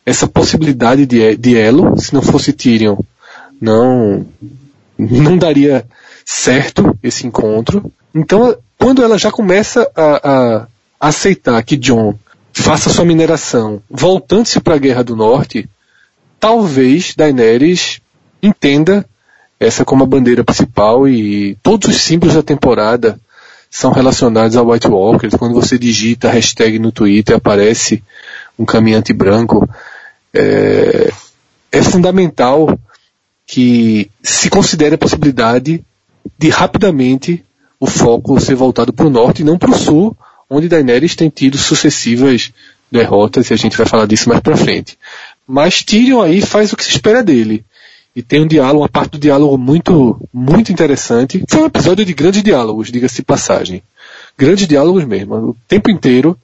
essa 0.05 0.27
possibilidade 0.27 1.05
de, 1.05 1.35
de 1.37 1.57
elo. 1.57 1.99
Se 1.99 2.13
não 2.13 2.21
fosse 2.21 2.53
Tyrion, 2.53 2.97
não, 3.61 4.25
não 4.97 5.37
daria 5.37 5.85
certo 6.25 6.97
esse 7.01 7.25
encontro. 7.25 7.91
Então, 8.13 8.55
quando 8.77 9.03
ela 9.03 9.17
já 9.17 9.31
começa 9.31 9.89
a, 9.95 10.29
a 10.29 10.67
aceitar 10.99 11.61
que 11.63 11.77
John 11.77 12.15
faça 12.53 12.89
sua 12.89 13.05
mineração 13.05 13.81
voltando-se 13.89 14.59
para 14.59 14.75
a 14.75 14.79
Guerra 14.79 15.03
do 15.03 15.15
Norte, 15.15 15.69
talvez 16.39 17.13
Daenerys 17.15 18.01
entenda 18.41 19.05
essa 19.59 19.83
como 19.83 20.03
a 20.03 20.07
bandeira 20.07 20.43
principal 20.43 21.07
e 21.07 21.55
todos 21.61 21.89
os 21.89 22.01
símbolos 22.01 22.35
da 22.35 22.43
temporada 22.43 23.19
são 23.69 23.91
relacionados 23.91 24.57
a 24.57 24.63
White 24.63 24.87
Walkers. 24.87 25.35
Quando 25.35 25.53
você 25.53 25.77
digita 25.77 26.29
hashtag 26.29 26.79
no 26.79 26.91
Twitter 26.91 27.35
aparece 27.35 28.03
um 28.57 28.65
caminhante 28.65 29.13
branco. 29.13 29.67
É, 30.33 31.11
é 31.71 31.81
fundamental 31.81 32.77
que 33.45 34.09
se 34.21 34.49
considere 34.49 34.95
a 34.95 34.97
possibilidade 34.97 35.83
de 36.37 36.49
rapidamente 36.49 37.43
o 37.79 37.87
foco 37.87 38.39
ser 38.39 38.55
voltado 38.55 38.91
para 38.91 39.07
o 39.07 39.09
norte 39.09 39.41
e 39.41 39.45
não 39.45 39.57
para 39.57 39.71
o 39.71 39.77
sul, 39.77 40.15
onde 40.49 40.67
Daenerys 40.67 41.15
tem 41.15 41.29
tido 41.29 41.57
sucessivas 41.57 42.51
derrotas 42.91 43.49
e 43.49 43.53
a 43.53 43.57
gente 43.57 43.77
vai 43.77 43.85
falar 43.85 44.05
disso 44.05 44.27
mais 44.27 44.41
para 44.41 44.57
frente. 44.57 44.97
Mas 45.47 45.83
Tyrion 45.83 46.21
aí 46.21 46.41
faz 46.41 46.73
o 46.73 46.77
que 46.77 46.83
se 46.83 46.91
espera 46.91 47.23
dele. 47.23 47.63
E 48.15 48.23
tem 48.23 48.41
um 48.41 48.47
diálogo, 48.47 48.81
uma 48.81 48.89
parte 48.89 49.11
do 49.11 49.19
diálogo 49.19 49.57
muito, 49.57 50.19
muito 50.33 50.71
interessante. 50.71 51.43
Foi 51.47 51.61
um 51.61 51.65
episódio 51.65 52.03
de 52.03 52.13
grandes 52.13 52.43
diálogos, 52.43 52.91
diga-se 52.91 53.21
passagem. 53.21 53.83
Grandes 54.37 54.67
diálogos 54.67 55.05
mesmo. 55.05 55.35
O 55.35 55.57
tempo 55.67 55.89
inteiro 55.91 56.37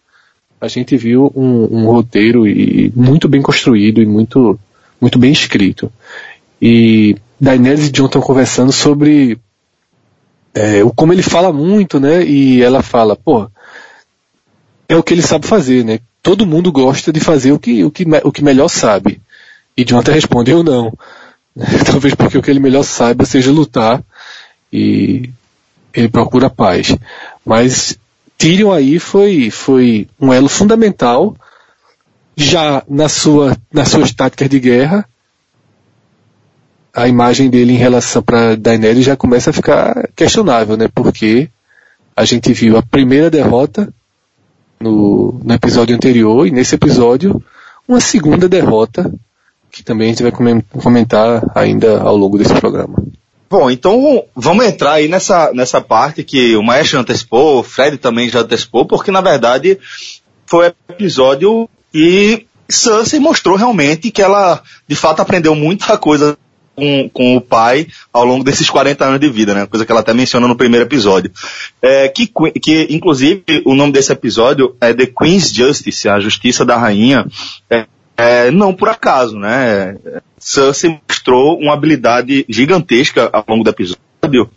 a 0.59 0.67
gente 0.67 0.95
viu 0.97 1.31
um, 1.35 1.79
um 1.79 1.85
roteiro 1.85 2.47
e 2.47 2.91
muito 2.95 3.27
bem 3.27 3.41
construído 3.41 4.01
e 4.01 4.05
muito, 4.05 4.59
muito 4.99 5.19
bem 5.19 5.31
escrito. 5.31 5.91
E 6.61 7.15
Daenerys 7.39 7.87
e 7.87 7.91
John 7.91 8.05
estão 8.05 8.21
conversando 8.21 8.71
sobre 8.71 9.37
é, 10.53 10.81
como 10.95 11.11
ele 11.11 11.21
fala 11.21 11.51
muito, 11.51 11.99
né? 11.99 12.23
E 12.23 12.61
ela 12.61 12.81
fala, 12.81 13.15
pô, 13.15 13.49
é 14.87 14.95
o 14.95 15.03
que 15.03 15.13
ele 15.13 15.21
sabe 15.21 15.45
fazer, 15.45 15.83
né? 15.83 15.99
Todo 16.23 16.45
mundo 16.45 16.71
gosta 16.71 17.11
de 17.11 17.19
fazer 17.19 17.51
o 17.51 17.59
que, 17.59 17.83
o 17.83 17.91
que, 17.91 18.05
o 18.23 18.31
que 18.31 18.43
melhor 18.43 18.69
sabe. 18.69 19.21
E 19.77 19.83
Jonathan 19.83 20.13
responde, 20.13 20.51
eu 20.51 20.63
não. 20.63 20.93
Talvez 21.85 22.13
porque 22.13 22.37
o 22.37 22.41
que 22.41 22.51
ele 22.51 22.59
melhor 22.59 22.83
saiba 22.83 23.25
seja 23.25 23.51
lutar 23.51 24.03
e 24.71 25.29
ele 25.93 26.09
procura 26.09 26.49
paz. 26.49 26.95
Mas 27.45 27.97
Tyrion 28.37 28.71
aí 28.71 28.99
foi, 28.99 29.49
foi 29.49 30.07
um 30.19 30.33
elo 30.33 30.49
fundamental 30.49 31.35
já 32.35 32.83
na 32.89 33.07
sua, 33.07 33.55
nas 33.71 33.87
suas 33.89 34.11
táticas 34.11 34.49
de 34.49 34.59
guerra. 34.59 35.07
A 36.93 37.07
imagem 37.07 37.49
dele 37.49 37.73
em 37.73 37.77
relação 37.77 38.21
para 38.21 38.55
Daenerys 38.55 39.05
já 39.05 39.15
começa 39.15 39.49
a 39.49 39.53
ficar 39.53 40.09
questionável, 40.15 40.75
né? 40.75 40.87
Porque 40.93 41.49
a 42.15 42.25
gente 42.25 42.51
viu 42.53 42.77
a 42.77 42.81
primeira 42.81 43.29
derrota 43.29 43.93
no, 44.79 45.39
no 45.43 45.53
episódio 45.53 45.95
anterior 45.95 46.47
e 46.47 46.51
nesse 46.51 46.75
episódio 46.75 47.41
uma 47.87 47.99
segunda 47.99 48.47
derrota 48.49 49.11
que 49.75 49.83
também 49.83 50.07
a 50.07 50.09
gente 50.11 50.23
vai 50.23 50.31
comentar 50.81 51.43
ainda 51.53 51.99
ao 51.99 52.15
longo 52.15 52.37
desse 52.37 52.53
programa. 52.53 52.95
Bom, 53.49 53.69
então 53.69 54.23
vamos 54.33 54.65
entrar 54.65 54.93
aí 54.93 55.09
nessa, 55.09 55.51
nessa 55.53 55.81
parte 55.81 56.23
que 56.23 56.55
o 56.55 56.63
Maestro 56.63 56.99
antecipou, 56.99 57.59
o 57.59 57.63
Fred 57.63 57.97
também 57.97 58.29
já 58.29 58.39
antecipou, 58.39 58.85
porque 58.85 59.11
na 59.11 59.19
verdade 59.19 59.77
foi 60.47 60.69
um 60.69 60.93
episódio 60.93 61.69
que 61.91 62.47
Cersei 62.69 63.19
mostrou 63.19 63.57
realmente 63.57 64.11
que 64.11 64.21
ela 64.21 64.63
de 64.87 64.95
fato 64.95 65.21
aprendeu 65.21 65.53
muita 65.53 65.97
coisa 65.97 66.37
com, 66.73 67.09
com 67.09 67.35
o 67.35 67.41
pai 67.41 67.87
ao 68.13 68.23
longo 68.23 68.45
desses 68.45 68.69
40 68.69 69.05
anos 69.05 69.19
de 69.19 69.29
vida, 69.29 69.53
né? 69.53 69.65
Coisa 69.65 69.85
que 69.85 69.91
ela 69.91 70.01
até 70.01 70.13
menciona 70.13 70.47
no 70.47 70.55
primeiro 70.55 70.85
episódio. 70.85 71.31
É, 71.81 72.07
que, 72.07 72.31
que, 72.61 72.87
inclusive, 72.89 73.43
o 73.65 73.75
nome 73.75 73.91
desse 73.91 74.11
episódio 74.11 74.75
é 74.79 74.93
The 74.93 75.05
Queen's 75.05 75.51
Justice, 75.51 76.07
a 76.07 76.19
Justiça 76.19 76.65
da 76.65 76.77
Rainha. 76.77 77.25
É, 77.69 77.85
é, 78.17 78.51
não 78.51 78.73
por 78.73 78.89
acaso, 78.89 79.37
né? 79.37 79.97
Cersei 80.37 80.99
mostrou 81.07 81.59
uma 81.59 81.73
habilidade 81.73 82.45
gigantesca 82.47 83.29
ao 83.31 83.43
longo 83.47 83.63
do 83.63 83.69
episódio. 83.69 84.49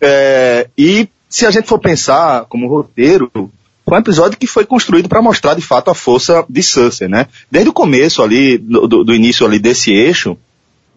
É, 0.00 0.68
e 0.76 1.08
se 1.28 1.46
a 1.46 1.50
gente 1.50 1.68
for 1.68 1.78
pensar 1.78 2.44
como 2.46 2.68
roteiro, 2.68 3.30
foi 3.84 3.96
um 3.96 4.00
episódio 4.00 4.38
que 4.38 4.46
foi 4.46 4.64
construído 4.64 5.08
para 5.08 5.22
mostrar 5.22 5.54
de 5.54 5.62
fato 5.62 5.90
a 5.90 5.94
força 5.94 6.44
de 6.48 6.62
Cersei, 6.62 7.08
né? 7.08 7.26
Desde 7.50 7.70
o 7.70 7.72
começo 7.72 8.22
ali, 8.22 8.56
do, 8.58 9.04
do 9.04 9.14
início 9.14 9.44
ali 9.46 9.58
desse 9.58 9.92
eixo, 9.92 10.36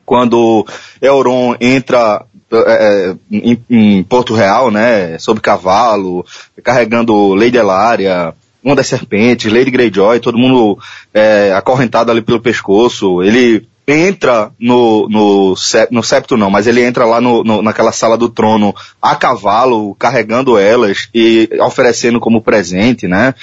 quando 0.06 0.66
Euron 1.02 1.56
entra 1.60 2.26
é, 2.52 2.58
é, 2.58 3.16
em, 3.32 3.64
em, 3.70 4.04
Porto 4.04 4.34
Real, 4.34 4.70
né, 4.70 5.18
sob 5.18 5.42
cavalo, 5.42 6.24
carregando 6.64 7.34
Lady 7.34 7.58
Elaria, 7.58 8.34
uma 8.66 8.76
das 8.76 8.88
serpentes, 8.88 9.54
Lady 9.54 9.70
Greyjoy, 9.70 10.20
todo 10.20 10.40
mundo 10.40 10.80
é, 11.14 11.54
acorrentado 11.54 12.10
ali 12.10 12.22
pelo 12.22 12.40
pescoço, 12.40 13.22
ele 13.22 13.68
entra 13.88 14.52
no, 14.60 15.08
no, 15.08 15.54
no 15.92 16.04
septo 16.04 16.36
não, 16.36 16.50
mas 16.50 16.66
ele 16.66 16.84
entra 16.84 17.06
lá 17.06 17.22
no, 17.22 17.44
no, 17.44 17.62
naquela 17.62 17.92
sala 17.92 18.18
do 18.18 18.28
trono 18.28 18.74
a 19.00 19.16
cavalo, 19.16 19.94
carregando 19.94 20.58
elas 20.58 21.08
e 21.14 21.48
oferecendo 21.62 22.20
como 22.20 22.42
presente, 22.42 23.08
né? 23.08 23.36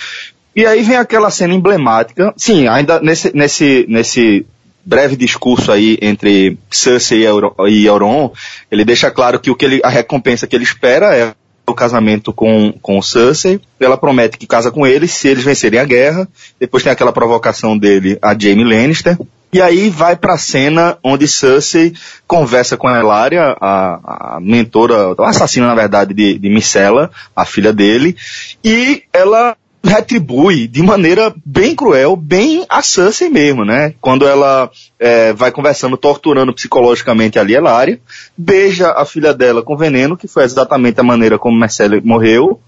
E 0.56 0.66
aí 0.66 0.82
vem 0.82 0.96
aquela 0.96 1.30
cena 1.30 1.54
emblemática, 1.54 2.34
sim, 2.36 2.66
ainda 2.66 3.00
nesse, 3.00 3.34
nesse, 3.34 3.86
nesse 3.88 4.44
breve 4.84 5.14
discurso 5.14 5.70
aí 5.70 5.96
entre 6.02 6.58
Cersei 6.68 7.24
e 7.68 7.86
Euron, 7.86 8.32
ele 8.70 8.84
deixa 8.84 9.08
claro 9.08 9.38
que 9.38 9.52
o 9.52 9.54
que 9.54 9.64
ele, 9.64 9.80
a 9.84 9.88
recompensa 9.88 10.48
que 10.48 10.56
ele 10.56 10.64
espera 10.64 11.16
é 11.16 11.32
o 11.66 11.74
casamento 11.74 12.32
com, 12.32 12.72
com 12.82 13.00
Cersei. 13.00 13.60
Ela 13.78 13.96
promete 13.96 14.38
que 14.38 14.46
casa 14.46 14.70
com 14.70 14.86
ele 14.86 15.06
se 15.06 15.28
eles 15.28 15.44
vencerem 15.44 15.78
a 15.78 15.84
guerra. 15.84 16.28
Depois 16.58 16.82
tem 16.82 16.92
aquela 16.92 17.12
provocação 17.12 17.76
dele 17.76 18.18
a 18.20 18.36
Jaime 18.38 18.64
Lannister. 18.64 19.16
E 19.52 19.60
aí 19.60 19.90
vai 19.90 20.16
pra 20.16 20.38
cena 20.38 20.96
onde 21.04 21.28
Cersei 21.28 21.92
conversa 22.26 22.76
com 22.78 22.88
a 22.88 22.98
Elaria, 22.98 23.54
a, 23.60 24.36
a 24.36 24.40
mentora, 24.40 25.14
a 25.18 25.28
assassina 25.28 25.66
na 25.66 25.74
verdade 25.74 26.14
de, 26.14 26.38
de 26.38 26.48
Micela, 26.48 27.10
a 27.36 27.44
filha 27.44 27.70
dele, 27.70 28.16
e 28.64 29.02
ela 29.12 29.54
retribui 29.84 30.68
de 30.68 30.82
maneira 30.82 31.34
bem 31.44 31.74
cruel, 31.74 32.16
bem 32.16 32.64
a 32.68 32.82
Cersei 32.82 33.28
mesmo, 33.28 33.64
né? 33.64 33.94
Quando 34.00 34.26
ela 34.26 34.70
é, 34.98 35.32
vai 35.32 35.50
conversando, 35.50 35.96
torturando 35.96 36.54
psicologicamente 36.54 37.38
a 37.38 37.42
Elaria, 37.42 38.00
beija 38.36 38.92
a 38.92 39.04
filha 39.04 39.34
dela 39.34 39.62
com 39.62 39.76
veneno, 39.76 40.16
que 40.16 40.28
foi 40.28 40.44
exatamente 40.44 41.00
a 41.00 41.04
maneira 41.04 41.38
como 41.38 41.58
Marcelle 41.58 42.00
morreu, 42.00 42.60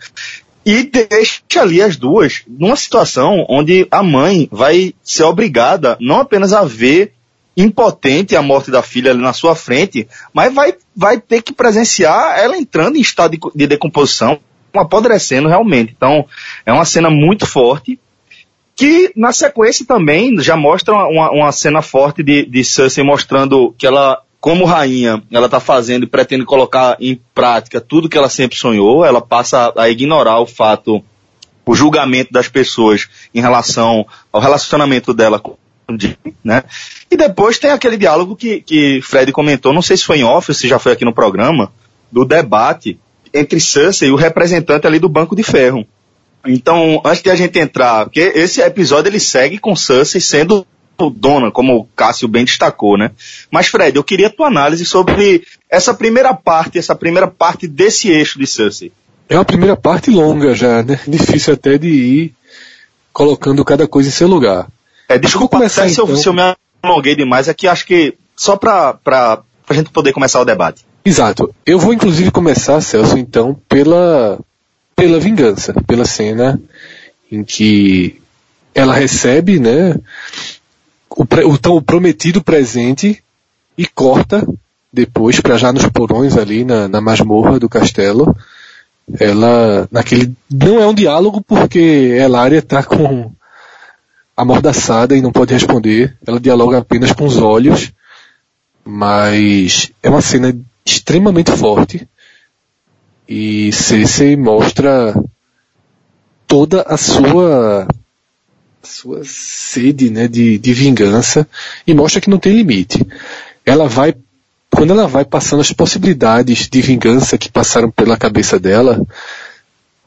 e 0.67 0.83
deixa 0.83 1.43
ali 1.59 1.83
as 1.83 1.97
duas 1.97 2.43
numa 2.49 2.77
situação 2.77 3.45
onde 3.49 3.87
a 3.91 4.03
mãe 4.03 4.49
vai 4.51 4.95
ser 5.03 5.25
obrigada 5.25 5.97
não 6.01 6.21
apenas 6.21 6.53
a 6.53 6.65
ver 6.65 7.13
impotente 7.57 8.35
a 8.35 8.43
morte 8.43 8.71
da 8.71 8.83
filha 8.83 9.13
ali 9.13 9.21
na 9.21 9.33
sua 9.33 9.55
frente, 9.55 10.09
mas 10.33 10.53
vai, 10.53 10.75
vai 10.97 11.21
ter 11.21 11.41
que 11.43 11.53
presenciar 11.53 12.39
ela 12.39 12.57
entrando 12.57 12.97
em 12.97 13.01
estado 13.01 13.33
de, 13.33 13.39
de 13.55 13.67
decomposição, 13.67 14.41
apodrecendo 14.81 15.49
realmente. 15.49 15.95
Então, 15.97 16.27
é 16.65 16.73
uma 16.73 16.85
cena 16.85 17.11
muito 17.11 17.47
forte, 17.47 17.99
que 18.77 19.13
na 19.15 19.33
sequência 19.33 19.87
também 19.87 20.41
já 20.41 20.57
mostra 20.57 20.95
uma, 20.95 21.31
uma 21.31 21.53
cena 21.53 21.81
forte 21.81 22.23
de, 22.23 22.45
de 22.45 22.65
Cersei 22.65 23.05
mostrando 23.05 23.75
que 23.79 23.87
ela, 23.87 24.21
como 24.41 24.65
rainha, 24.65 25.23
ela 25.31 25.47
está 25.47 25.61
fazendo 25.61 26.05
e 26.05 26.09
pretende 26.09 26.45
colocar 26.45 26.97
em 27.01 27.21
prática 27.33 27.81
tudo 27.81 28.09
que 28.09 28.19
ela 28.19 28.29
sempre 28.29 28.57
sonhou, 28.57 29.05
ela 29.05 29.21
passa 29.21 29.73
a 29.77 29.89
ignorar 29.89 30.41
o 30.41 30.47
fato, 30.47 31.03
o 31.65 31.75
julgamento 31.75 32.33
das 32.33 32.49
pessoas 32.49 33.09
em 33.33 33.41
relação 33.41 34.07
ao 34.33 34.41
relacionamento 34.41 35.15
dela 35.15 35.39
com 35.39 35.53
o 35.53 35.59
né? 36.43 36.65
E 37.11 37.17
depois 37.17 37.59
tem 37.59 37.71
aquele 37.71 37.97
diálogo 37.97 38.35
que, 38.35 38.61
que 38.61 39.01
Fred 39.03 39.31
comentou, 39.33 39.73
não 39.73 39.83
sei 39.83 39.97
se 39.97 40.05
foi 40.05 40.19
em 40.19 40.25
off 40.25 40.53
se 40.55 40.67
já 40.67 40.79
foi 40.79 40.93
aqui 40.93 41.05
no 41.05 41.13
programa, 41.13 41.71
do 42.11 42.25
debate 42.25 42.99
entre 43.35 43.59
Cersei 43.59 44.09
e 44.09 44.13
o 44.13 44.17
representante 44.17 44.87
ali 44.87 45.01
do 45.01 45.09
Banco 45.09 45.35
de 45.35 45.43
Ferro. 45.43 45.85
Então, 46.47 47.03
antes 47.05 47.23
de 47.23 47.31
a 47.31 47.35
gente 47.35 47.59
entrar, 47.59 48.05
porque 48.05 48.21
esse 48.21 48.61
episódio 48.61 49.11
ele 49.11 49.19
segue 49.19 49.59
com 49.59 49.75
Cersei 49.75 50.21
sendo 50.21 50.65
dona, 51.17 51.51
como 51.51 51.77
o 51.77 51.85
Cássio 51.97 52.29
bem 52.29 52.45
destacou, 52.45 52.97
né? 52.97 53.11
Mas 53.51 53.67
Fred, 53.67 53.97
eu 53.97 54.05
queria 54.05 54.29
a 54.29 54.31
tua 54.31 54.47
análise 54.47 54.85
sobre 54.85 55.43
essa 55.69 55.93
primeira 55.93 56.33
parte, 56.33 56.79
essa 56.79 56.95
primeira 56.95 57.27
parte 57.27 57.67
desse 57.67 58.09
eixo 58.09 58.39
de 58.39 58.47
Cersei. 58.47 58.93
É 59.29 59.37
uma 59.37 59.45
primeira 59.45 59.77
parte 59.77 60.11
longa 60.11 60.55
já, 60.55 60.83
né? 60.83 61.01
Difícil 61.09 61.55
até 61.55 61.77
de 61.77 61.89
ir 61.89 62.35
colocando 63.13 63.65
cada 63.65 63.89
coisa 63.89 64.09
em 64.09 64.13
seu 64.13 64.29
lugar. 64.29 64.69
É, 65.09 65.19
desculpa 65.19 65.57
começar, 65.57 65.83
até 65.83 65.93
então. 65.93 66.07
se, 66.07 66.13
eu, 66.13 66.17
se 66.17 66.29
eu 66.29 66.33
me 66.33 66.55
alonguei 66.83 67.17
demais, 67.17 67.49
é 67.49 67.55
que 67.55 67.67
acho 67.67 67.87
que 67.87 68.15
só 68.37 68.57
para 68.57 68.99
a 69.69 69.75
gente 69.75 69.91
poder 69.91 70.13
começar 70.13 70.41
o 70.41 70.45
debate. 70.45 70.85
Exato. 71.05 71.55
Eu 71.67 71.79
vou 71.79 71.93
inclusive 71.93 72.31
começar, 72.31 72.81
Celso, 72.81 73.19
então, 73.19 73.55
pela, 73.69 74.39
pela 74.97 75.21
vingança, 75.21 75.75
pela 75.87 76.05
cena 76.05 76.61
em 77.31 77.45
que 77.45 78.21
ela 78.75 78.95
recebe, 78.95 79.59
né, 79.59 79.95
o, 81.11 81.23
o 81.23 81.59
tão 81.59 81.83
prometido 81.83 82.43
presente 82.43 83.23
e 83.77 83.87
corta 83.87 84.47
depois 84.93 85.41
para 85.41 85.59
já 85.59 85.73
nos 85.73 85.87
porões 85.89 86.37
ali 86.37 86.65
na, 86.65 86.89
na 86.89 87.01
masmorra 87.01 87.59
do 87.59 87.69
castelo. 87.69 88.35
Ela, 89.21 89.87
naquele, 89.91 90.33
não 90.51 90.81
é 90.81 90.87
um 90.87 90.95
diálogo 90.95 91.43
porque 91.43 91.79
Elaria 91.79 92.61
está 92.61 92.83
com 92.83 93.31
amordaçada 94.37 95.17
e 95.17 95.21
não 95.21 95.31
pode 95.31 95.53
responder. 95.53 96.17
Ela 96.27 96.41
dialoga 96.41 96.79
apenas 96.79 97.13
com 97.13 97.27
os 97.27 97.37
olhos, 97.37 97.93
mas 98.85 99.93
é 100.03 100.09
uma 100.09 100.23
cena 100.23 100.57
extremamente 100.85 101.51
forte 101.53 102.07
e 103.29 103.73
Cersei 103.73 104.37
mostra 104.37 105.15
toda 106.47 106.83
a 106.83 106.97
sua 106.97 107.89
sua 108.83 109.23
sede 109.25 110.11
né, 110.11 110.29
de, 110.29 110.59
de 110.59 110.75
vingança 110.75 111.49
e 111.87 111.95
mostra 111.95 112.21
que 112.21 112.29
não 112.29 112.39
tem 112.39 112.55
limite. 112.55 113.05
Ela 113.65 113.89
vai 113.89 114.15
quando 114.71 114.91
ela 114.91 115.07
vai 115.07 115.25
passando 115.25 115.61
as 115.61 115.73
possibilidades 115.73 116.69
de 116.69 116.83
vingança 116.83 117.39
que 117.39 117.51
passaram 117.51 117.91
pela 117.91 118.17
cabeça 118.17 118.59
dela, 118.59 119.01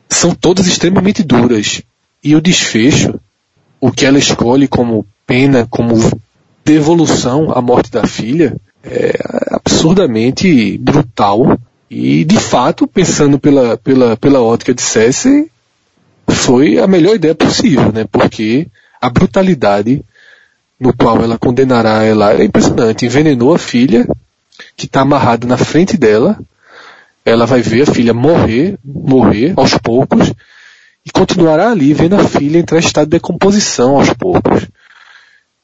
são 0.09 0.35
todas 0.35 0.67
extremamente 0.67 1.23
duras. 1.23 1.81
E 2.21 2.35
o 2.35 2.41
desfecho, 2.41 3.17
o 3.79 3.91
que 3.91 4.05
ela 4.05 4.19
escolhe 4.19 4.67
como 4.67 5.07
pena, 5.25 5.65
como 5.69 5.95
devolução 6.65 7.51
à 7.51 7.61
morte 7.61 7.89
da 7.89 8.05
filha, 8.05 8.57
é 8.83 9.13
absurdamente 9.51 10.77
brutal. 10.77 11.57
E, 11.89 12.25
de 12.25 12.37
fato, 12.37 12.85
pensando 12.87 13.39
pela, 13.39 13.77
pela, 13.77 14.17
pela 14.17 14.41
ótica 14.41 14.73
de 14.73 14.81
Cersei, 14.81 15.49
foi 16.29 16.77
a 16.79 16.87
melhor 16.87 17.15
ideia 17.15 17.33
possível, 17.33 17.91
né? 17.93 18.05
Porque 18.11 18.67
a 19.01 19.09
brutalidade 19.09 20.03
no 20.79 20.93
qual 20.93 21.21
ela 21.23 21.37
condenará 21.37 22.03
ela 22.03 22.33
é 22.33 22.43
impressionante. 22.43 23.05
Envenenou 23.05 23.53
a 23.53 23.57
filha, 23.57 24.07
que 24.75 24.85
está 24.85 25.01
amarrada 25.01 25.47
na 25.47 25.57
frente 25.57 25.97
dela. 25.97 26.37
Ela 27.25 27.45
vai 27.45 27.61
ver 27.61 27.83
a 27.83 27.93
filha 27.93 28.13
morrer, 28.13 28.77
morrer 28.83 29.53
aos 29.57 29.77
poucos, 29.77 30.31
e 31.05 31.11
continuará 31.11 31.71
ali 31.71 31.93
vendo 31.93 32.15
a 32.15 32.23
filha 32.23 32.59
entrar 32.59 32.77
em 32.77 32.85
estado 32.85 33.05
de 33.05 33.11
decomposição 33.11 33.97
aos 33.97 34.13
poucos. 34.13 34.67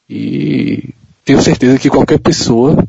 E 0.08 0.90
tenho 1.24 1.40
certeza 1.40 1.78
que 1.78 1.88
qualquer 1.88 2.18
pessoa 2.18 2.84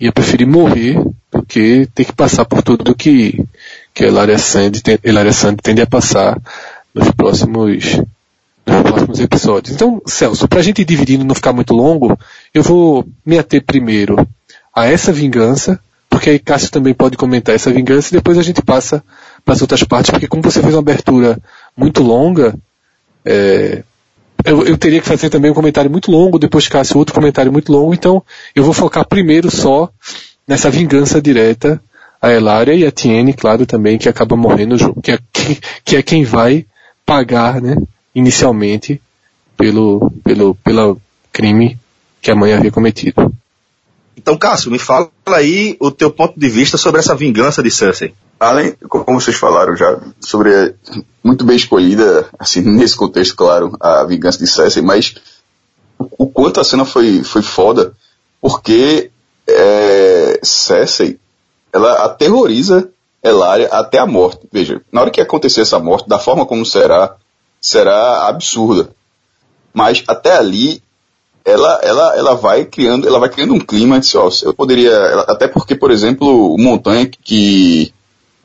ia 0.00 0.12
preferir 0.12 0.46
morrer 0.46 1.02
do 1.30 1.42
que 1.42 1.88
ter 1.94 2.04
que 2.04 2.12
passar 2.12 2.44
por 2.44 2.62
tudo 2.62 2.94
que, 2.94 3.44
que 3.92 4.04
a 4.04 4.08
Hilaria 4.08 4.38
Sandy, 4.38 4.80
Hilaria 5.04 5.32
Sandy 5.32 5.62
tende 5.62 5.82
a 5.82 5.86
passar 5.86 6.40
nos 6.94 7.10
próximos 7.10 8.00
nos 8.66 8.82
próximos 8.82 9.20
episódios. 9.20 9.74
Então, 9.74 10.02
Celso, 10.06 10.46
para 10.46 10.60
a 10.60 10.62
gente 10.62 10.82
ir 10.82 10.84
dividindo 10.84 11.24
não 11.24 11.34
ficar 11.34 11.52
muito 11.52 11.72
longo, 11.72 12.18
eu 12.52 12.62
vou 12.62 13.06
me 13.24 13.38
ater 13.38 13.64
primeiro 13.64 14.28
a 14.74 14.86
essa 14.86 15.10
vingança, 15.10 15.80
porque 16.08 16.30
aí 16.30 16.38
Cássio 16.38 16.70
também 16.70 16.92
pode 16.92 17.16
comentar 17.16 17.54
essa 17.54 17.72
vingança 17.72 18.08
e 18.08 18.18
depois 18.18 18.36
a 18.36 18.42
gente 18.42 18.62
passa 18.62 19.02
para 19.44 19.54
as 19.54 19.62
outras 19.62 19.82
partes, 19.84 20.10
porque 20.10 20.28
como 20.28 20.42
você 20.42 20.60
fez 20.60 20.74
uma 20.74 20.80
abertura 20.80 21.38
muito 21.76 22.02
longa, 22.02 22.54
é, 23.24 23.82
eu, 24.44 24.64
eu, 24.64 24.78
teria 24.78 25.00
que 25.00 25.06
fazer 25.06 25.30
também 25.30 25.50
um 25.50 25.54
comentário 25.54 25.90
muito 25.90 26.10
longo, 26.10 26.38
depois 26.38 26.68
Cássio 26.68 26.98
outro 26.98 27.14
comentário 27.14 27.52
muito 27.52 27.72
longo, 27.72 27.92
então 27.92 28.22
eu 28.54 28.62
vou 28.62 28.72
focar 28.72 29.06
primeiro 29.06 29.50
só 29.50 29.90
nessa 30.46 30.70
vingança 30.70 31.20
direta 31.20 31.80
a 32.20 32.32
Elária 32.32 32.74
e 32.74 32.84
a 32.84 32.90
Tiene, 32.90 33.32
claro, 33.32 33.64
também, 33.64 33.96
que 33.96 34.08
acaba 34.08 34.36
morrendo, 34.36 34.76
que 35.00 35.12
é, 35.12 35.18
que 35.84 35.96
é 35.96 36.02
quem 36.02 36.24
vai 36.24 36.66
pagar, 37.06 37.60
né, 37.60 37.76
inicialmente 38.14 39.00
pelo, 39.56 40.10
pelo, 40.24 40.54
pelo 40.56 41.00
crime 41.32 41.78
que 42.20 42.30
a 42.30 42.34
mãe 42.34 42.52
havia 42.52 42.70
cometido. 42.70 43.32
Então, 44.16 44.36
Cássio, 44.36 44.70
me 44.70 44.78
fala 44.78 45.10
aí 45.28 45.76
o 45.78 45.90
teu 45.90 46.10
ponto 46.10 46.38
de 46.38 46.48
vista 46.48 46.76
sobre 46.76 47.00
essa 47.00 47.14
vingança 47.14 47.62
de 47.62 47.70
Cersei. 47.70 48.12
Além, 48.38 48.72
como 48.88 49.20
vocês 49.20 49.36
falaram 49.36 49.74
já, 49.74 49.98
sobre 50.20 50.74
muito 51.24 51.44
bem 51.44 51.56
escolhida, 51.56 52.28
assim, 52.38 52.60
nesse 52.76 52.96
contexto, 52.96 53.36
claro, 53.36 53.76
a 53.80 54.04
vingança 54.04 54.38
de 54.38 54.46
Cersei, 54.46 54.82
mas 54.82 55.14
o, 55.98 56.26
quanto 56.26 56.60
a 56.60 56.64
cena 56.64 56.84
foi, 56.84 57.24
foi 57.24 57.42
foda, 57.42 57.92
porque 58.40 59.10
é, 59.46 60.40
ela 61.72 62.04
aterroriza 62.04 62.88
Elária 63.22 63.68
até 63.68 63.98
a 63.98 64.06
morte. 64.06 64.46
Veja, 64.52 64.80
na 64.92 65.00
hora 65.00 65.10
que 65.10 65.20
acontecer 65.20 65.62
essa 65.62 65.78
morte, 65.78 66.08
da 66.08 66.18
forma 66.18 66.46
como 66.46 66.64
será, 66.64 67.16
será 67.60 68.28
absurda. 68.28 68.90
Mas 69.74 70.04
até 70.06 70.36
ali, 70.36 70.82
ela, 71.44 71.80
ela, 71.82 72.16
ela 72.16 72.34
vai 72.34 72.64
criando, 72.64 73.06
ela 73.06 73.18
vai 73.18 73.28
criando 73.28 73.54
um 73.54 73.60
clima 73.60 73.98
de, 73.98 74.16
ó, 74.16 74.30
eu 74.42 74.54
poderia, 74.54 74.96
até 75.22 75.48
porque, 75.48 75.74
por 75.74 75.90
exemplo, 75.90 76.54
o 76.54 76.58
Montanha, 76.58 77.06
que, 77.06 77.92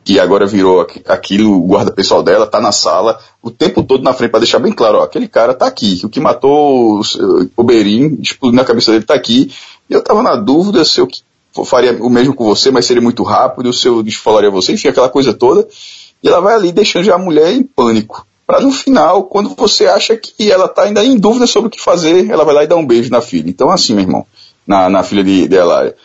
que 0.03 0.19
agora 0.19 0.45
virou 0.45 0.85
aquilo, 1.07 1.53
o 1.53 1.61
guarda 1.61 1.91
pessoal 1.91 2.21
dela, 2.21 2.45
tá 2.45 2.59
na 2.59 2.71
sala, 2.71 3.19
o 3.41 3.49
tempo 3.49 3.83
todo 3.83 4.03
na 4.03 4.13
frente, 4.13 4.31
para 4.31 4.41
deixar 4.41 4.59
bem 4.59 4.71
claro, 4.71 4.99
ó, 4.99 5.03
aquele 5.03 5.27
cara 5.27 5.53
tá 5.53 5.65
aqui, 5.65 6.01
o 6.03 6.09
que 6.09 6.19
matou 6.19 7.01
o 7.55 7.63
Berim, 7.63 8.17
explodindo 8.21 8.61
na 8.61 8.65
cabeça 8.65 8.91
dele, 8.91 9.05
tá 9.05 9.13
aqui, 9.13 9.51
e 9.89 9.93
eu 9.93 10.03
tava 10.03 10.21
na 10.21 10.35
dúvida 10.35 10.83
se 10.83 10.99
eu 10.99 11.07
faria 11.65 11.93
o 12.03 12.09
mesmo 12.09 12.33
com 12.33 12.43
você, 12.43 12.71
mas 12.71 12.85
seria 12.85 13.01
muito 13.01 13.23
rápido, 13.23 13.71
se 13.71 13.87
eu 13.87 14.03
desfalaria 14.03 14.49
você, 14.51 14.73
enfim, 14.73 14.89
aquela 14.89 15.09
coisa 15.09 15.33
toda, 15.33 15.67
e 16.21 16.27
ela 16.27 16.41
vai 16.41 16.55
ali 16.55 16.71
deixando 16.71 17.05
já 17.05 17.15
a 17.15 17.19
mulher 17.19 17.53
em 17.53 17.63
pânico 17.63 18.25
para 18.45 18.59
no 18.59 18.71
final, 18.71 19.23
quando 19.23 19.49
você 19.55 19.87
acha 19.87 20.17
que 20.17 20.51
ela 20.51 20.65
está 20.65 20.83
ainda 20.83 21.03
em 21.03 21.17
dúvida 21.17 21.47
sobre 21.47 21.67
o 21.67 21.71
que 21.71 21.81
fazer, 21.81 22.29
ela 22.29 22.43
vai 22.43 22.53
lá 22.53 22.63
e 22.63 22.67
dá 22.67 22.75
um 22.75 22.85
beijo 22.85 23.09
na 23.09 23.21
filha. 23.21 23.49
Então, 23.49 23.69
assim, 23.69 23.93
meu 23.93 24.03
irmão, 24.03 24.25
na, 24.67 24.89
na 24.89 25.03
filha 25.03 25.23
de, 25.23 25.47
de 25.47 25.55
Elaria. 25.55 25.95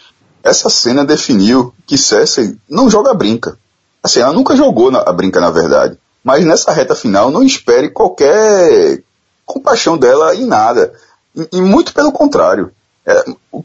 Essa 0.43 0.71
cena 0.71 1.05
definiu 1.05 1.75
que 1.87 1.99
Cersei 1.99 2.57
não 2.69 2.89
joga 2.89 3.13
brinca. 3.13 3.59
Assim, 4.03 4.21
ela 4.21 4.33
nunca 4.33 4.57
jogou 4.57 4.91
na, 4.91 5.01
a 5.01 5.13
brinca, 5.13 5.41
na 5.41 5.51
verdade. 5.51 5.99
Mas 6.23 6.45
nessa 6.45 6.73
reta 6.73 6.95
final, 6.95 7.31
não 7.31 7.43
espere 7.43 7.91
qualquer 7.91 9.03
compaixão 9.45 9.97
dela 9.97 10.35
em 10.35 10.47
nada. 10.47 10.93
E, 11.35 11.49
e 11.53 11.61
muito 11.61 11.95
pelo 11.95 12.13
contrário. 12.13 12.71
É, 13.07 13.25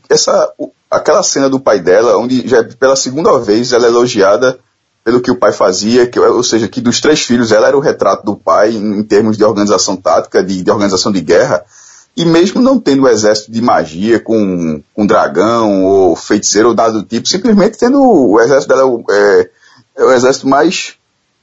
essa, 0.10 0.52
aquela 0.90 1.24
cena 1.24 1.50
do 1.50 1.60
pai 1.60 1.80
dela, 1.80 2.18
onde 2.18 2.48
já 2.48 2.64
pela 2.64 2.96
segunda 2.96 3.38
vez 3.40 3.74
ela 3.74 3.86
é 3.86 3.90
elogiada 3.90 4.60
pelo 5.04 5.20
que 5.20 5.32
o 5.32 5.36
pai 5.36 5.52
fazia, 5.52 6.08
que, 6.08 6.18
ou 6.18 6.44
seja, 6.44 6.68
que 6.68 6.80
dos 6.80 7.02
três 7.02 7.22
filhos 7.22 7.52
ela 7.52 7.68
era 7.68 7.78
o 7.78 7.82
retrato 7.82 8.26
do 8.26 8.36
pai 8.36 8.72
em, 8.72 9.00
em 9.00 9.04
termos 9.04 9.38
de 9.38 9.44
organização 9.44 9.98
tática, 9.98 10.42
de, 10.42 10.64
de, 10.64 10.72
organização 10.72 11.12
de 11.12 11.20
guerra, 11.20 11.66
e 12.16 12.24
mesmo 12.24 12.62
não 12.62 12.80
tendo 12.80 13.04
o 13.04 13.10
exército 13.10 13.52
de 13.52 13.62
magia 13.62 14.20
com, 14.20 14.82
com 14.94 15.06
dragão 15.06 15.84
ou 15.84 16.16
feiticeiro 16.16 16.70
ou 16.70 16.76
dado 16.76 17.02
do 17.02 17.04
tipo, 17.04 17.28
simplesmente 17.28 17.78
tendo 17.78 18.02
o 18.02 18.40
exército 18.40 18.74
dela 18.74 19.04
é, 19.12 19.50
é 19.96 20.04
o 20.04 20.12
exército 20.12 20.48
mais 20.48 20.96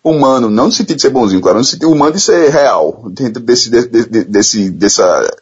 humano, 0.02 0.48
não 0.48 0.66
no 0.66 0.72
sentido 0.72 0.96
de 0.96 1.02
ser 1.02 1.10
bonzinho, 1.10 1.40
claro, 1.40 1.58
no 1.58 1.64
sentido 1.64 1.90
humano 1.90 2.12
de 2.12 2.20
ser 2.20 2.50
real, 2.50 3.02
dentro 3.10 3.42
desse, 3.42 3.70
de, 3.70 3.86
de, 3.86 4.24
desse, 4.24 4.70
dessa, 4.70 5.36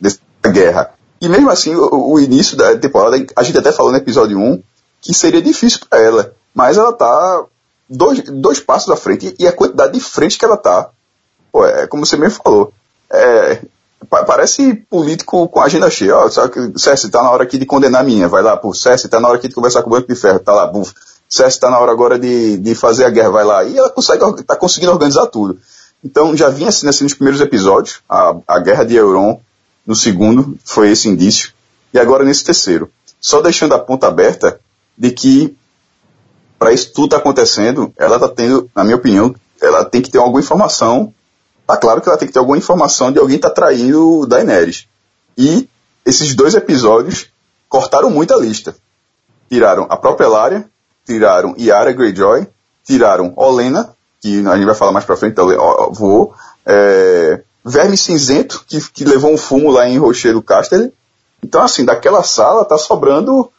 dessa 0.00 0.18
guerra. 0.50 0.90
E 1.20 1.28
mesmo 1.28 1.50
assim, 1.50 1.74
o, 1.74 2.12
o, 2.12 2.20
início 2.20 2.56
da 2.56 2.76
temporada, 2.78 3.24
a 3.36 3.42
gente 3.42 3.58
até 3.58 3.70
falou 3.70 3.92
no 3.92 3.98
episódio 3.98 4.38
1 4.38 4.62
que 5.02 5.12
seria 5.12 5.42
difícil 5.42 5.80
para 5.88 6.00
ela, 6.00 6.34
mas 6.54 6.78
ela 6.78 6.92
tá 6.92 7.44
dois, 7.88 8.22
dois 8.22 8.60
passos 8.60 8.90
à 8.90 8.96
frente 8.96 9.34
e 9.38 9.46
a 9.46 9.52
quantidade 9.52 9.92
de 9.92 10.00
frente 10.00 10.38
que 10.38 10.44
ela 10.44 10.56
tá, 10.56 10.88
pô, 11.52 11.66
é 11.66 11.86
como 11.86 12.06
você 12.06 12.16
mesmo 12.16 12.40
falou, 12.42 12.72
é, 13.10 13.60
parece 14.08 14.74
político 14.88 15.46
com 15.48 15.60
agenda 15.60 15.90
cheia. 15.90 16.16
Ó, 16.16 16.28
que 16.48 16.78
César 16.78 17.10
tá 17.10 17.22
na 17.22 17.30
hora 17.30 17.42
aqui 17.42 17.58
de 17.58 17.66
condenar 17.66 18.00
a 18.00 18.04
minha, 18.04 18.28
vai 18.28 18.42
lá, 18.42 18.56
pô, 18.56 18.72
César 18.72 19.08
tá 19.08 19.20
na 19.20 19.28
hora 19.28 19.36
aqui 19.36 19.48
de 19.48 19.54
conversar 19.54 19.82
com 19.82 19.90
o 19.90 19.92
Banco 19.92 20.08
de 20.08 20.18
Ferro, 20.18 20.38
tá 20.38 20.52
lá, 20.52 20.66
buf. 20.66 20.94
César 21.30 21.60
tá 21.60 21.70
na 21.70 21.78
hora 21.78 21.92
agora 21.92 22.18
de, 22.18 22.56
de 22.56 22.74
fazer 22.74 23.04
a 23.04 23.10
guerra, 23.10 23.30
vai 23.30 23.44
lá. 23.44 23.62
E 23.64 23.78
ela 23.78 23.88
consegue, 23.88 24.42
tá 24.42 24.56
conseguindo 24.56 24.90
organizar 24.90 25.26
tudo. 25.26 25.60
Então 26.02 26.36
já 26.36 26.48
vinha 26.48 26.70
assim, 26.70 26.88
assim 26.88 27.04
nos 27.04 27.14
primeiros 27.14 27.40
episódios, 27.40 28.00
a, 28.08 28.34
a 28.48 28.58
guerra 28.58 28.84
de 28.84 28.96
Euron, 28.96 29.40
no 29.86 29.94
segundo, 29.94 30.58
foi 30.64 30.90
esse 30.90 31.08
indício. 31.08 31.52
E 31.94 31.98
agora 31.98 32.24
nesse 32.24 32.42
terceiro. 32.42 32.90
Só 33.20 33.40
deixando 33.40 33.74
a 33.74 33.78
ponta 33.78 34.08
aberta 34.08 34.60
de 34.98 35.10
que 35.12 35.56
para 36.58 36.72
isso 36.72 36.92
tudo 36.92 37.10
tá 37.10 37.16
acontecendo, 37.16 37.92
ela 37.96 38.18
tá 38.18 38.28
tendo, 38.28 38.70
na 38.74 38.82
minha 38.82 38.96
opinião, 38.96 39.34
ela 39.62 39.84
tem 39.84 40.02
que 40.02 40.10
ter 40.10 40.18
alguma 40.18 40.40
informação. 40.40 41.14
Tá 41.66 41.76
claro 41.76 42.00
que 42.00 42.08
ela 42.08 42.18
tem 42.18 42.28
que 42.28 42.34
ter 42.34 42.38
alguma 42.40 42.58
informação 42.58 43.12
de 43.12 43.18
alguém 43.18 43.38
tá 43.38 43.50
traindo 43.50 44.26
Daenerys. 44.26 44.86
E 45.38 45.68
esses 46.04 46.34
dois 46.34 46.54
episódios 46.54 47.28
cortaram 47.68 48.10
muito 48.10 48.34
a 48.34 48.36
lista. 48.36 48.74
Tiraram 49.48 49.86
a 49.88 49.96
própria 49.96 50.26
Elaria, 50.26 50.69
tiraram 51.10 51.56
Yara 51.58 51.92
Greyjoy, 51.92 52.46
tiraram 52.84 53.32
Olena, 53.34 53.92
que 54.20 54.46
a 54.46 54.56
gente 54.56 54.66
vai 54.66 54.76
falar 54.76 54.92
mais 54.92 55.04
pra 55.04 55.16
frente, 55.16 55.32
então 55.32 55.48
vou. 55.92 56.32
É, 56.64 57.40
Verme 57.64 57.96
Cinzento, 57.96 58.64
que, 58.66 58.80
que 58.90 59.04
levou 59.04 59.32
um 59.32 59.36
fumo 59.36 59.70
lá 59.70 59.88
em 59.88 59.98
Rochedo 59.98 60.40
Casterly. 60.40 60.92
Então, 61.42 61.62
assim, 61.62 61.84
daquela 61.84 62.22
sala 62.22 62.64
tá 62.64 62.78
sobrando 62.78 63.50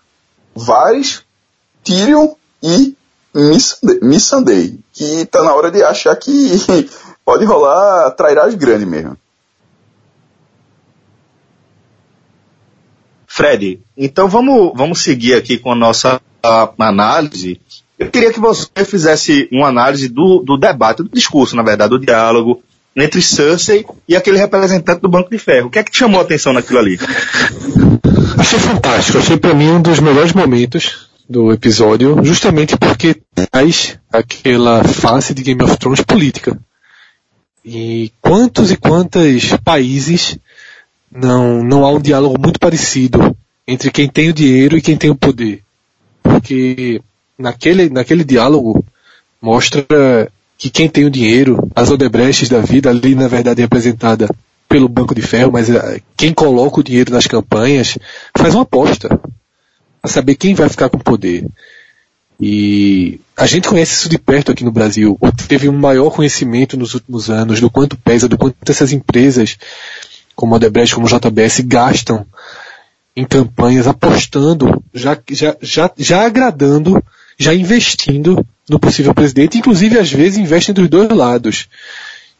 vários 0.56 1.24
Tyrion 1.84 2.30
e 2.64 2.96
Missandei, 4.02 4.80
que 4.94 5.26
tá 5.26 5.44
na 5.44 5.54
hora 5.54 5.70
de 5.70 5.84
achar 5.84 6.16
que 6.16 6.90
pode 7.26 7.44
rolar 7.44 8.12
trairagem 8.12 8.58
grande 8.58 8.86
mesmo. 8.86 9.18
Fred, 13.42 13.80
então 13.98 14.28
vamos, 14.28 14.72
vamos 14.76 15.02
seguir 15.02 15.34
aqui 15.34 15.58
com 15.58 15.72
a 15.72 15.76
nossa 15.76 16.22
a, 16.44 16.70
análise. 16.78 17.60
Eu 17.98 18.08
queria 18.08 18.32
que 18.32 18.40
você 18.40 18.68
fizesse 18.86 19.50
uma 19.52 19.68
análise 19.68 20.08
do, 20.08 20.44
do 20.46 20.58
debate, 20.58 21.02
do 21.02 21.10
discurso, 21.10 21.56
na 21.56 21.64
verdade, 21.64 21.90
do 21.90 21.98
diálogo 21.98 22.62
entre 22.96 23.20
Cersei 23.20 23.84
e 24.08 24.16
aquele 24.16 24.38
representante 24.38 25.02
do 25.02 25.10
Banco 25.10 25.32
de 25.32 25.40
Ferro. 25.40 25.68
O 25.68 25.70
que 25.72 25.80
é 25.80 25.84
que 25.84 25.90
te 25.90 25.98
chamou 25.98 26.22
a 26.22 26.24
atenção 26.24 26.54
naquilo 26.54 26.78
ali? 26.78 27.00
Achei 28.38 28.60
fantástico, 28.60 29.18
achei 29.18 29.38
para 29.38 29.56
mim 29.56 29.70
um 29.70 29.82
dos 29.82 30.00
melhores 30.00 30.34
momentos 30.34 31.10
do 31.28 31.52
episódio, 31.52 32.24
justamente 32.24 32.78
porque 32.78 33.24
traz 33.34 33.98
aquela 34.14 34.84
face 34.84 35.34
de 35.34 35.42
Game 35.42 35.64
of 35.64 35.78
Thrones 35.78 36.02
política. 36.02 36.60
E 37.66 38.12
quantos 38.22 38.70
e 38.70 38.76
quantos 38.76 39.56
países 39.64 40.38
não, 41.12 41.64
não 41.64 41.86
há 41.86 41.92
um 41.92 42.00
diálogo 42.00 42.40
muito 42.40 42.60
parecido 42.60 43.36
entre 43.68 43.92
quem 43.92 44.08
tem 44.08 44.30
o 44.30 44.34
dinheiro 44.34 44.78
e 44.78 44.82
quem 44.82 44.96
tem 44.96 45.10
o 45.10 45.16
poder. 45.16 45.62
Porque 46.24 47.02
naquele, 47.38 47.90
naquele 47.90 48.24
diálogo 48.24 48.86
mostra 49.42 49.86
que 50.58 50.70
quem 50.70 50.88
tem 50.88 51.06
o 51.06 51.12
dinheiro, 51.12 51.70
as 51.76 51.90
Odebrechts 51.90 52.48
da 52.48 52.60
vida, 52.60 52.90
ali 52.90 53.16
na 53.16 53.28
verdade 53.28 53.62
representada 53.62 54.30
pelo 54.70 54.88
Banco 54.88 55.14
de 55.14 55.22
Ferro, 55.22 55.52
mas 55.52 55.70
eh, 55.70 56.00
quem 56.16 56.34
coloca 56.34 56.80
o 56.80 56.84
dinheiro 56.84 57.12
nas 57.12 57.28
campanhas, 57.28 57.98
faz 58.38 58.54
uma 58.54 58.64
aposta 58.64 59.20
a 60.02 60.08
saber 60.08 60.36
quem 60.36 60.56
vai 60.56 60.70
ficar 60.70 60.88
com 60.88 60.98
o 60.98 61.04
poder. 61.04 61.46
E 62.40 63.20
a 63.36 63.46
gente 63.46 63.68
conhece 63.68 63.94
isso 63.94 64.10
de 64.10 64.18
perto 64.18 64.52
aqui 64.52 64.64
no 64.64 64.72
Brasil, 64.72 65.18
teve 65.48 65.68
um 65.68 65.78
maior 65.78 66.10
conhecimento 66.10 66.78
nos 66.78 66.94
últimos 66.94 67.30
anos 67.30 67.60
do 67.60 67.70
quanto 67.70 67.98
pesa, 67.98 68.28
do 68.28 68.38
quanto 68.38 68.72
essas 68.72 68.94
empresas, 68.94 69.58
como 70.36 70.54
a 70.54 70.58
Odebrecht, 70.58 70.96
como 70.96 71.08
a 71.08 71.10
JBS, 71.10 71.62
gastam 71.62 72.26
em 73.16 73.26
campanhas, 73.26 73.88
apostando, 73.88 74.84
já, 74.94 75.18
já, 75.30 75.56
já, 75.62 75.92
já 75.98 76.26
agradando, 76.26 77.04
já 77.38 77.54
investindo 77.54 78.46
no 78.70 78.80
possível 78.80 79.14
presidente, 79.14 79.58
inclusive 79.58 80.00
às 80.00 80.12
vezes 80.12 80.38
investem 80.40 80.74
dos 80.74 80.88
dois 80.88 81.10
lados. 81.10 81.68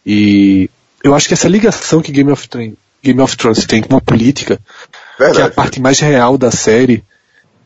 E 0.06 0.70
eu 1.04 1.14
acho 1.14 1.28
que 1.28 1.34
essa 1.34 1.50
ligação 1.50 2.02
que 2.02 2.12
Game 2.12 2.32
of, 2.32 2.48
Thrones, 2.48 2.76
Game 3.04 3.20
of 3.20 3.36
Thrones 3.36 3.66
tem 3.66 3.82
com 3.82 3.96
a 3.96 4.02
política, 4.02 4.60
Verdade. 5.20 5.38
que 5.38 5.42
é 5.42 5.46
a 5.46 5.52
parte 5.52 5.82
mais 5.82 6.00
real 6.00 6.38
da 6.38 6.52
série, 6.52 7.04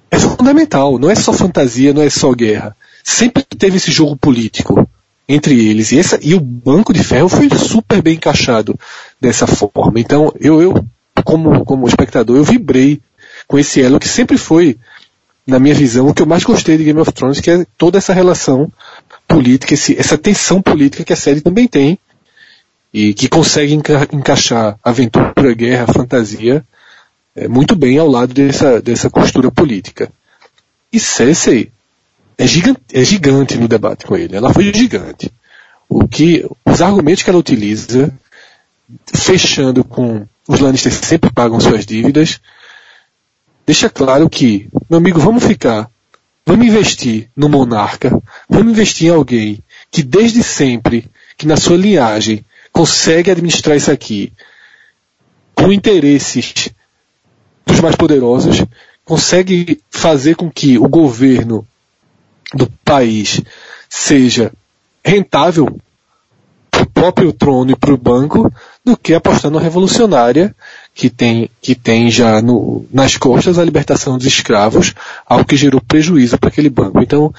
é 0.10 0.18
fundamental. 0.18 0.98
Não 0.98 1.10
é 1.10 1.16
só 1.16 1.32
fantasia, 1.32 1.94
não 1.94 2.02
é 2.02 2.10
só 2.10 2.32
guerra. 2.34 2.76
Sempre 3.04 3.44
teve 3.44 3.78
esse 3.78 3.92
jogo 3.92 4.18
político 4.18 4.90
entre 5.28 5.54
eles. 5.68 5.92
E, 5.92 6.00
essa, 6.00 6.20
e 6.22 6.34
o 6.34 6.40
Banco 6.40 6.94
de 6.94 7.04
Ferro 7.04 7.30
foi 7.30 7.50
super 7.50 8.02
bem 8.02 8.16
encaixado 8.16 8.78
dessa 9.20 9.48
forma. 9.48 10.00
Então, 10.00 10.32
eu, 10.40 10.62
eu 10.62 10.86
como, 11.24 11.66
como 11.66 11.88
espectador, 11.88 12.38
eu 12.38 12.44
vibrei 12.44 13.02
com 13.48 13.58
esse 13.58 13.82
elo 13.82 14.00
que 14.00 14.08
sempre 14.08 14.38
foi, 14.38 14.78
na 15.46 15.60
minha 15.60 15.74
visão, 15.74 16.08
o 16.08 16.14
que 16.14 16.22
eu 16.22 16.28
mais 16.28 16.44
gostei 16.44 16.78
de 16.78 16.84
Game 16.84 17.00
of 17.00 17.12
Thrones, 17.12 17.40
que 17.40 17.52
é 17.52 17.66
toda 17.78 17.98
essa 17.98 18.14
relação 18.14 18.72
política, 19.28 19.74
esse, 19.74 19.98
essa 19.98 20.18
tensão 20.18 20.62
política 20.62 21.04
que 21.04 21.14
a 21.14 21.18
série 21.18 21.42
também 21.42 21.68
tem, 21.68 21.98
e 22.94 23.14
que 23.14 23.28
consegue 23.28 23.74
enca 23.74 24.08
encaixar 24.14 24.80
aventura, 24.84 25.54
guerra, 25.54 25.92
fantasia 25.92 26.66
é, 27.36 27.48
muito 27.48 27.76
bem 27.76 27.98
ao 27.98 28.08
lado 28.08 28.34
dessa, 28.34 28.82
dessa 28.82 29.10
costura 29.10 29.52
política. 29.52 30.10
E 30.92 31.00
Cersei 31.00 31.72
é 32.38 32.46
gigante, 32.46 32.82
é 32.94 33.04
gigante 33.04 33.58
no 33.58 33.68
debate 33.68 34.06
com 34.06 34.16
ele. 34.16 34.36
Ela 34.36 34.54
foi 34.54 34.74
gigante. 34.74 35.32
O 35.88 36.08
que, 36.08 36.46
os 36.66 36.82
argumentos 36.82 37.24
que 37.24 37.30
ela 37.30 37.40
utiliza, 37.40 38.14
fechando 39.14 39.84
com 39.84 40.28
os 40.48 40.60
Lannisters 40.60 40.96
sempre 40.96 41.32
pagam 41.32 41.60
suas 41.60 41.86
dívidas, 41.86 42.40
deixa 43.66 43.90
claro 43.90 44.30
que, 44.30 44.68
meu 44.90 44.98
amigo, 44.98 45.20
vamos 45.20 45.44
ficar, 45.44 45.90
vamos 46.46 46.66
investir 46.68 47.30
no 47.36 47.50
monarca, 47.50 48.22
vamos 48.50 48.72
investir 48.72 49.08
em 49.08 49.12
alguém 49.12 49.64
que 49.92 50.04
desde 50.04 50.44
sempre, 50.44 51.10
que 51.38 51.48
na 51.48 51.58
sua 51.58 51.78
linhagem, 51.78 52.44
consegue 52.72 53.32
administrar 53.32 53.78
isso 53.78 53.92
aqui 53.92 54.34
com 55.56 55.72
interesses 55.72 56.70
dos 57.66 57.80
mais 57.80 57.96
poderosos, 57.96 58.64
consegue 59.06 59.82
fazer 59.90 60.36
com 60.36 60.52
que 60.52 60.78
o 60.78 60.88
governo 60.88 61.66
do 62.56 62.72
país 62.84 63.42
seja 63.90 64.52
rentável 65.04 65.78
para 66.72 66.84
o 66.84 66.90
próprio 66.90 67.34
trono 67.34 67.72
e 67.72 67.76
para 67.76 67.94
o 67.94 67.98
banco 67.98 68.52
do 68.84 68.98
que 68.98 69.14
apostar 69.14 69.52
na 69.52 69.60
revolucionária 69.60 70.56
que 70.94 71.10
tem, 71.10 71.50
que 71.62 71.76
tem 71.76 72.10
já 72.10 72.42
no, 72.42 72.86
nas 72.92 73.18
costas 73.18 73.58
a 73.58 73.64
libertação 73.64 74.18
dos 74.18 74.28
escravos, 74.28 74.94
algo 75.26 75.46
que 75.46 75.56
gerou 75.56 75.82
prejuízo 75.82 76.38
para 76.38 76.50
aquele 76.50 76.70
banco. 76.70 77.02
Então, 77.02 77.34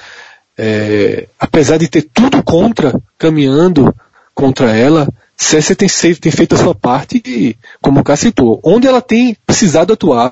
é, 0.57 1.27
apesar 1.39 1.77
de 1.77 1.87
ter 1.87 2.03
tudo 2.03 2.41
contra, 2.43 2.99
caminhando 3.17 3.93
contra 4.33 4.75
ela, 4.75 5.07
César 5.35 5.75
tem, 5.75 5.87
tem 5.87 6.31
feito 6.31 6.55
a 6.55 6.57
sua 6.57 6.73
parte 6.73 7.21
e, 7.25 7.55
como 7.79 7.99
o 7.99 8.03
Cá 8.03 8.15
citou, 8.15 8.59
onde 8.63 8.87
ela 8.87 9.01
tem 9.01 9.37
precisado 9.45 9.93
atuar, 9.93 10.31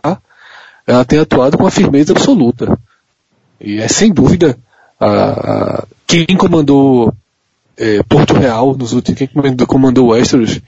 ela 0.88 1.06
tem 1.06 1.20
atuado 1.20 1.58
com 1.58 1.68
a 1.68 1.72
firmeza 1.72 2.12
absoluta. 2.12 2.78
E 3.62 3.80
é 3.80 3.88
sem 3.88 4.12
dúvida 4.12 4.58
a, 5.00 5.08
a 5.08 5.84
quem 6.08 6.26
comandou 6.38 7.14
é, 7.78 8.02
Porto 8.04 8.34
Real 8.34 8.76
nos 8.76 8.94
últimos, 8.94 9.18
quem 9.18 9.28
comandou, 9.28 9.68
comandou 9.68 10.08
Westeros 10.10 10.62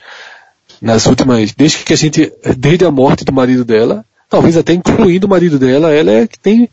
nas 0.81 1.05
últimas, 1.05 1.53
desde 1.53 1.83
que 1.83 1.93
a 1.93 1.97
gente, 1.97 2.31
desde 2.57 2.85
a 2.85 2.91
morte 2.91 3.23
do 3.23 3.33
marido 3.33 3.65
dela, 3.65 4.05
talvez 4.29 4.57
até 4.57 4.73
incluindo 4.73 5.25
o 5.25 5.29
marido 5.29 5.57
dela, 5.57 5.93
ela 5.93 6.11
é 6.11 6.27
que 6.27 6.37
tem, 6.37 6.69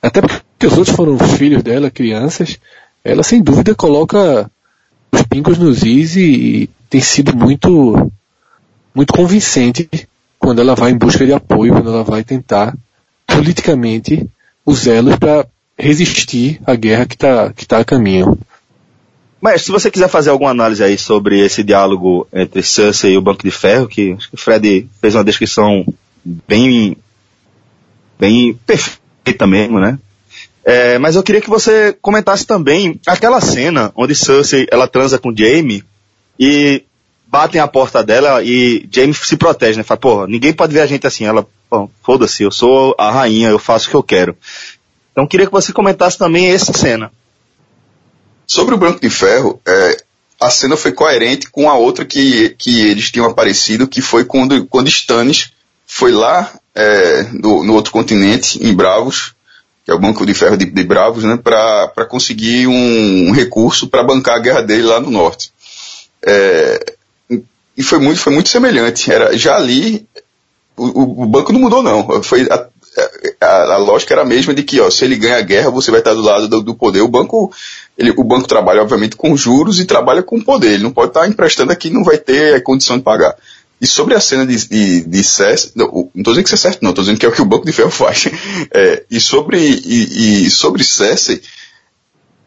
até 0.00 0.20
porque 0.20 0.66
os 0.66 0.76
outros 0.76 0.96
foram 0.96 1.18
filhos 1.18 1.62
dela, 1.62 1.90
crianças, 1.90 2.58
ela 3.04 3.22
sem 3.22 3.42
dúvida 3.42 3.74
coloca 3.74 4.50
os 5.12 5.22
pingos 5.22 5.58
nos 5.58 5.82
is 5.82 6.16
e, 6.16 6.22
e 6.22 6.70
tem 6.88 7.00
sido 7.00 7.36
muito, 7.36 8.10
muito 8.94 9.12
convincente 9.12 9.88
quando 10.38 10.60
ela 10.60 10.74
vai 10.74 10.90
em 10.90 10.98
busca 10.98 11.24
de 11.24 11.32
apoio, 11.32 11.72
quando 11.72 11.90
ela 11.90 12.02
vai 12.02 12.24
tentar 12.24 12.76
politicamente 13.26 14.28
os 14.66 14.86
elos 14.86 15.16
para 15.16 15.46
resistir 15.82 16.60
à 16.64 16.76
guerra 16.76 17.06
que 17.06 17.14
está 17.14 17.52
que 17.52 17.66
tá 17.66 17.78
a 17.78 17.84
caminho. 17.84 18.38
Mas 19.40 19.62
se 19.62 19.72
você 19.72 19.90
quiser 19.90 20.08
fazer 20.08 20.30
alguma 20.30 20.50
análise 20.50 20.82
aí 20.84 20.96
sobre 20.96 21.40
esse 21.40 21.64
diálogo 21.64 22.28
entre 22.32 22.62
Cersei 22.62 23.14
e 23.14 23.18
o 23.18 23.20
Banco 23.20 23.42
de 23.42 23.50
Ferro, 23.50 23.88
que 23.88 24.16
o 24.32 24.36
Fred 24.36 24.88
fez 25.00 25.16
uma 25.16 25.24
descrição 25.24 25.84
bem, 26.24 26.96
bem 28.16 28.54
perfeita 28.64 29.44
mesmo, 29.44 29.80
né? 29.80 29.98
É, 30.64 30.96
mas 31.00 31.16
eu 31.16 31.24
queria 31.24 31.40
que 31.40 31.50
você 31.50 31.92
comentasse 32.00 32.46
também 32.46 33.00
aquela 33.04 33.40
cena 33.40 33.90
onde 33.96 34.14
Cersei 34.14 34.68
ela 34.70 34.86
transa 34.86 35.18
com 35.18 35.34
Jaime 35.36 35.82
e 36.38 36.84
batem 37.26 37.60
a 37.60 37.66
porta 37.66 38.04
dela 38.04 38.40
e 38.44 38.86
Jaime 38.88 39.12
se 39.12 39.36
protege, 39.36 39.78
né? 39.78 39.82
Fala, 39.82 39.98
porra, 39.98 40.26
ninguém 40.28 40.52
pode 40.52 40.72
ver 40.72 40.82
a 40.82 40.86
gente 40.86 41.08
assim. 41.08 41.24
Ela, 41.24 41.44
foda-se, 42.04 42.44
eu 42.44 42.52
sou 42.52 42.94
a 42.96 43.10
rainha, 43.10 43.48
eu 43.48 43.58
faço 43.58 43.88
o 43.88 43.90
que 43.90 43.96
eu 43.96 44.02
quero. 44.04 44.36
Então 45.12 45.26
queria 45.26 45.46
que 45.46 45.52
você 45.52 45.72
comentasse 45.72 46.18
também 46.18 46.50
essa 46.50 46.72
cena. 46.72 47.12
Sobre 48.46 48.74
o 48.74 48.78
Branco 48.78 49.00
de 49.00 49.10
Ferro, 49.10 49.60
é, 49.66 50.02
a 50.40 50.50
cena 50.50 50.76
foi 50.76 50.92
coerente 50.92 51.50
com 51.50 51.70
a 51.70 51.74
outra 51.74 52.04
que, 52.04 52.50
que 52.58 52.80
eles 52.80 53.10
tinham 53.10 53.26
aparecido, 53.26 53.86
que 53.86 54.00
foi 54.02 54.24
quando, 54.24 54.66
quando 54.66 54.88
Stannis 54.88 55.52
foi 55.86 56.10
lá 56.10 56.50
é, 56.74 57.22
no, 57.32 57.62
no, 57.62 57.74
outro 57.74 57.92
continente, 57.92 58.58
em 58.64 58.74
Bravos, 58.74 59.34
que 59.84 59.90
é 59.90 59.94
o 59.94 59.98
Banco 59.98 60.24
de 60.24 60.34
Ferro 60.34 60.56
de, 60.56 60.64
de 60.64 60.84
Bravos, 60.84 61.24
né, 61.24 61.36
para 61.36 62.06
conseguir 62.08 62.66
um, 62.66 63.30
recurso 63.32 63.88
para 63.88 64.02
bancar 64.02 64.36
a 64.36 64.40
guerra 64.40 64.62
dele 64.62 64.82
lá 64.82 65.00
no 65.00 65.10
norte. 65.10 65.52
É, 66.24 66.94
e 67.76 67.82
foi 67.82 67.98
muito, 67.98 68.20
foi 68.20 68.32
muito 68.32 68.48
semelhante. 68.48 69.12
Era, 69.12 69.36
já 69.36 69.56
ali, 69.56 70.06
o, 70.76 71.22
o, 71.22 71.26
banco 71.26 71.52
não 71.52 71.60
mudou 71.60 71.82
não. 71.82 72.22
Foi 72.22 72.46
a, 73.40 73.74
a, 73.74 73.76
lógica 73.78 74.14
era 74.14 74.22
a 74.22 74.26
mesma 74.26 74.54
de 74.54 74.62
que, 74.62 74.80
ó, 74.80 74.90
se 74.90 75.04
ele 75.04 75.16
ganha 75.16 75.38
a 75.38 75.42
guerra, 75.42 75.70
você 75.70 75.90
vai 75.90 76.00
estar 76.00 76.14
do 76.14 76.20
lado 76.20 76.48
do, 76.48 76.62
do 76.62 76.74
poder. 76.74 77.00
O 77.00 77.08
banco, 77.08 77.52
ele, 77.96 78.12
o 78.16 78.24
banco 78.24 78.46
trabalha, 78.46 78.82
obviamente, 78.82 79.16
com 79.16 79.36
juros 79.36 79.80
e 79.80 79.84
trabalha 79.84 80.22
com 80.22 80.40
poder. 80.40 80.72
Ele 80.72 80.82
não 80.82 80.92
pode 80.92 81.10
estar 81.10 81.26
emprestando 81.26 81.72
aqui 81.72 81.90
não 81.90 82.04
vai 82.04 82.18
ter 82.18 82.56
a 82.56 82.60
condição 82.60 82.96
de 82.98 83.02
pagar. 83.02 83.34
E 83.80 83.86
sobre 83.86 84.14
a 84.14 84.20
cena 84.20 84.46
de, 84.46 84.56
de, 84.68 85.00
de 85.00 85.22
não, 85.74 86.08
estou 86.14 86.32
dizendo 86.32 86.44
que 86.44 86.48
isso 86.48 86.54
é 86.54 86.58
certo, 86.58 86.82
não, 86.82 86.90
estou 86.90 87.02
dizendo 87.02 87.18
que 87.18 87.26
é 87.26 87.28
o 87.28 87.32
que 87.32 87.42
o 87.42 87.46
Banco 87.46 87.66
de 87.66 87.72
Ferro 87.72 87.90
faz. 87.92 88.28
É, 88.72 89.04
e 89.10 89.20
sobre, 89.20 89.58
e, 89.58 90.46
e 90.46 90.50
sobre 90.50 90.84
Cersei, 90.84 91.42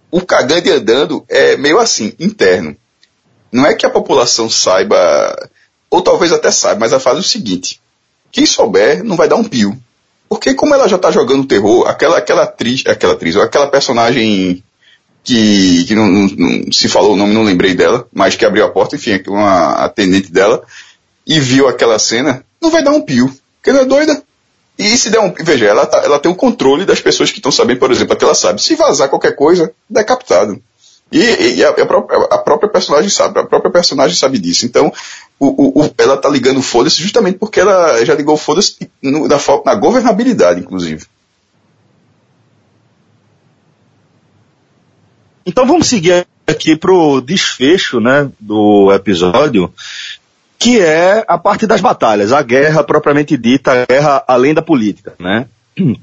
o 0.10 0.21
cagando 0.21 0.69
e 0.69 0.71
andando 0.71 1.25
é 1.27 1.58
meio 1.58 1.77
assim, 1.77 2.13
interno. 2.19 2.75
Não 3.51 3.65
é 3.65 3.73
que 3.73 3.86
a 3.86 3.89
população 3.89 4.49
saiba, 4.49 5.49
ou 5.89 6.01
talvez 6.01 6.31
até 6.31 6.51
saiba, 6.51 6.79
mas 6.79 6.91
ela 6.91 7.01
faz 7.01 7.19
o 7.19 7.23
seguinte: 7.23 7.81
quem 8.31 8.45
souber 8.45 9.03
não 9.03 9.17
vai 9.17 9.27
dar 9.27 9.36
um 9.36 9.43
pio. 9.43 9.77
Porque 10.27 10.53
como 10.53 10.73
ela 10.73 10.88
já 10.88 10.95
está 10.95 11.11
jogando 11.11 11.47
terror, 11.47 11.88
aquela, 11.88 12.17
aquela 12.17 12.43
atriz, 12.43 12.83
aquela 12.85 13.13
atriz, 13.13 13.35
aquela 13.35 13.67
personagem 13.67 14.63
que, 15.23 15.85
que 15.85 15.95
não, 15.95 16.07
não, 16.07 16.27
não, 16.27 16.71
se 16.71 16.88
falou 16.88 17.13
o 17.13 17.15
nome, 17.15 17.33
não 17.33 17.43
lembrei 17.43 17.73
dela, 17.73 18.07
mas 18.13 18.35
que 18.35 18.45
abriu 18.45 18.65
a 18.65 18.69
porta, 18.69 18.95
enfim, 18.95 19.21
uma 19.27 19.71
atendente 19.85 20.31
dela, 20.31 20.63
e 21.25 21.39
viu 21.39 21.67
aquela 21.67 21.97
cena, 21.97 22.43
não 22.61 22.71
vai 22.71 22.83
dar 22.83 22.91
um 22.91 23.01
pio. 23.01 23.33
Porque 23.57 23.69
ela 23.71 23.81
é 23.81 23.85
doida. 23.85 24.23
E 24.77 24.97
se 24.97 25.09
der 25.09 25.19
um. 25.19 25.33
Veja, 25.33 25.65
ela, 25.65 25.85
tá, 25.85 25.99
ela 26.03 26.19
tem 26.19 26.31
o 26.31 26.35
controle 26.35 26.85
das 26.85 27.01
pessoas 27.01 27.31
que 27.31 27.39
estão 27.39 27.51
sabendo, 27.51 27.79
por 27.79 27.91
exemplo, 27.91 28.15
que 28.15 28.23
ela 28.23 28.35
sabe, 28.35 28.61
se 28.61 28.75
vazar 28.75 29.09
qualquer 29.09 29.35
coisa, 29.35 29.71
decapitado. 29.89 30.61
E, 31.12 31.58
e 31.58 31.63
a, 31.63 31.70
a, 31.70 31.86
própria, 31.86 32.18
a, 32.32 32.38
própria, 32.38 32.70
personagem 32.70 33.10
sabe, 33.10 33.39
a 33.39 33.46
própria 33.46 33.72
personagem 33.72 34.18
sabe 34.18 34.39
disso. 34.39 34.65
Então, 34.65 34.91
o, 35.39 35.82
o, 35.82 35.94
ela 35.98 36.18
tá 36.18 36.30
ligando 36.30 36.62
foda-se 36.62 37.02
justamente 37.02 37.38
porque 37.38 37.60
ela 37.60 38.04
já 38.04 38.15
ligou 38.15 38.36
foda-se 38.38 38.89
na, 39.02 39.38
na 39.65 39.76
governabilidade, 39.76 40.62
inclusive. 40.62 41.06
Então 45.46 45.65
vamos 45.65 45.88
seguir 45.88 46.26
aqui 46.48 46.76
pro 46.76 47.22
desfecho, 47.22 48.00
né, 48.00 48.30
do 48.39 48.91
episódio, 48.91 49.72
que 50.58 50.82
é 50.82 51.24
a 51.28 51.38
parte 51.38 51.68
das 51.68 51.82
batalhas, 51.82 52.32
a 52.32 52.41
guerra 52.41 52.84
propriamente 52.84 53.38
dita, 53.38 53.72
a 53.72 53.86
guerra 53.86 54.24
além 54.28 54.54
da 54.54 54.62
política, 54.62 55.13
né. 55.20 55.48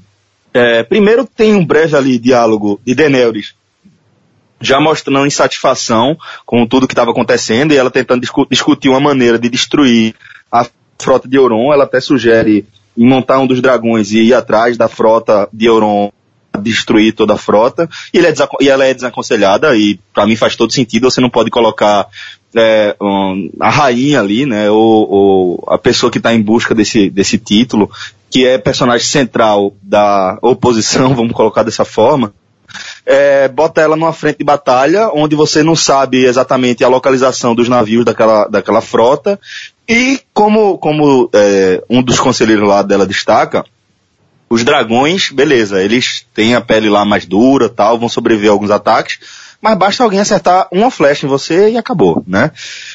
É, 0.55 0.83
primeiro 0.83 1.25
tem 1.25 1.55
um 1.55 1.65
breve 1.65 1.97
ali 1.97 2.19
diálogo 2.19 2.79
de 2.85 2.93
Daenerys 2.93 3.55
já 4.63 4.79
mostrando 4.79 5.25
insatisfação 5.27 6.17
com 6.45 6.65
tudo 6.65 6.87
que 6.87 6.93
estava 6.93 7.11
acontecendo 7.11 7.73
e 7.73 7.77
ela 7.77 7.91
tentando 7.91 8.21
discu 8.21 8.47
discutir 8.49 8.89
uma 8.89 8.99
maneira 8.99 9.37
de 9.37 9.49
destruir 9.49 10.15
a 10.51 10.65
frota 10.97 11.27
de 11.27 11.37
Euron. 11.37 11.73
Ela 11.73 11.83
até 11.83 11.99
sugere 11.99 12.65
montar 12.95 13.39
um 13.39 13.47
dos 13.47 13.61
dragões 13.61 14.11
e 14.11 14.19
ir 14.19 14.33
atrás 14.33 14.77
da 14.77 14.87
frota 14.87 15.49
de 15.51 15.65
Euron 15.65 16.11
destruir 16.61 17.13
toda 17.13 17.33
a 17.33 17.37
frota, 17.37 17.89
e, 18.13 18.19
é 18.19 18.33
e, 18.61 18.69
ela 18.69 18.85
é 18.85 18.93
desaconselhada, 18.93 19.75
e 19.75 19.99
para 20.13 20.27
mim 20.27 20.35
faz 20.35 20.55
todo 20.55 20.71
sentido, 20.71 21.09
você 21.09 21.19
não 21.19 21.29
pode 21.29 21.49
colocar 21.49 22.07
é, 22.55 22.95
um, 23.01 23.49
a 23.59 23.71
rainha 23.71 24.19
ali, 24.19 24.45
né, 24.45 24.69
ou, 24.69 25.09
ou 25.09 25.63
a 25.67 25.79
pessoa 25.79 26.11
que 26.11 26.19
está 26.19 26.31
em 26.31 26.41
busca 26.41 26.75
desse, 26.75 27.09
desse 27.09 27.39
título, 27.39 27.89
que 28.29 28.45
é 28.45 28.59
personagem 28.59 29.07
central 29.07 29.73
da 29.81 30.37
oposição, 30.41 31.13
vamos 31.15 31.33
colocar 31.33 31.63
dessa 31.63 31.83
forma, 31.83 32.33
é, 33.05 33.47
bota 33.47 33.81
ela 33.81 33.95
numa 33.95 34.13
frente 34.13 34.39
de 34.39 34.45
batalha, 34.45 35.09
onde 35.13 35.35
você 35.35 35.61
não 35.61 35.75
sabe 35.75 36.25
exatamente 36.25 36.83
a 36.83 36.87
localização 36.87 37.53
dos 37.53 37.67
navios 37.67 38.05
daquela, 38.05 38.45
daquela 38.45 38.81
frota, 38.81 39.39
e 39.87 40.19
como, 40.33 40.77
como 40.77 41.29
é, 41.33 41.83
um 41.89 42.01
dos 42.01 42.19
conselheiros 42.19 42.67
lá 42.67 42.81
dela 42.81 43.05
destaca, 43.05 43.65
os 44.49 44.63
dragões, 44.63 45.31
beleza, 45.31 45.81
eles 45.81 46.25
têm 46.33 46.55
a 46.55 46.61
pele 46.61 46.89
lá 46.89 47.03
mais 47.03 47.25
dura 47.25 47.67
tal, 47.67 47.97
vão 47.97 48.07
sobreviver 48.07 48.49
a 48.49 48.53
alguns 48.53 48.71
ataques, 48.71 49.19
mas 49.59 49.77
basta 49.77 50.03
alguém 50.03 50.19
acertar 50.19 50.67
uma 50.71 50.91
flecha 50.91 51.25
em 51.25 51.29
você 51.29 51.71
e 51.71 51.77
acabou, 51.77 52.23
né? 52.27 52.51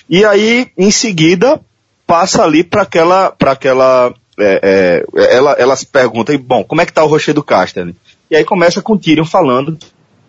E 0.09 0.25
aí, 0.25 0.71
em 0.77 0.91
seguida, 0.91 1.61
passa 2.07 2.45
ali 2.45 2.63
para 2.63 2.83
aquela, 2.83 3.31
para 3.31 3.53
aquela, 3.53 4.15
é, 4.39 5.05
é, 5.17 5.35
ela, 5.37 5.53
ela 5.53 5.77
se 5.77 5.87
pergunta, 5.87 6.37
bom, 6.39 6.63
como 6.63 6.81
é 6.81 6.87
que 6.87 6.93
tá 6.93 7.03
o 7.03 7.09
Rocher 7.09 7.35
do 7.35 7.43
Casterly? 7.43 7.97
E 8.31 8.37
aí 8.37 8.45
começa 8.45 8.81
com 8.81 8.97
Tyrion 8.97 9.25
falando 9.25 9.79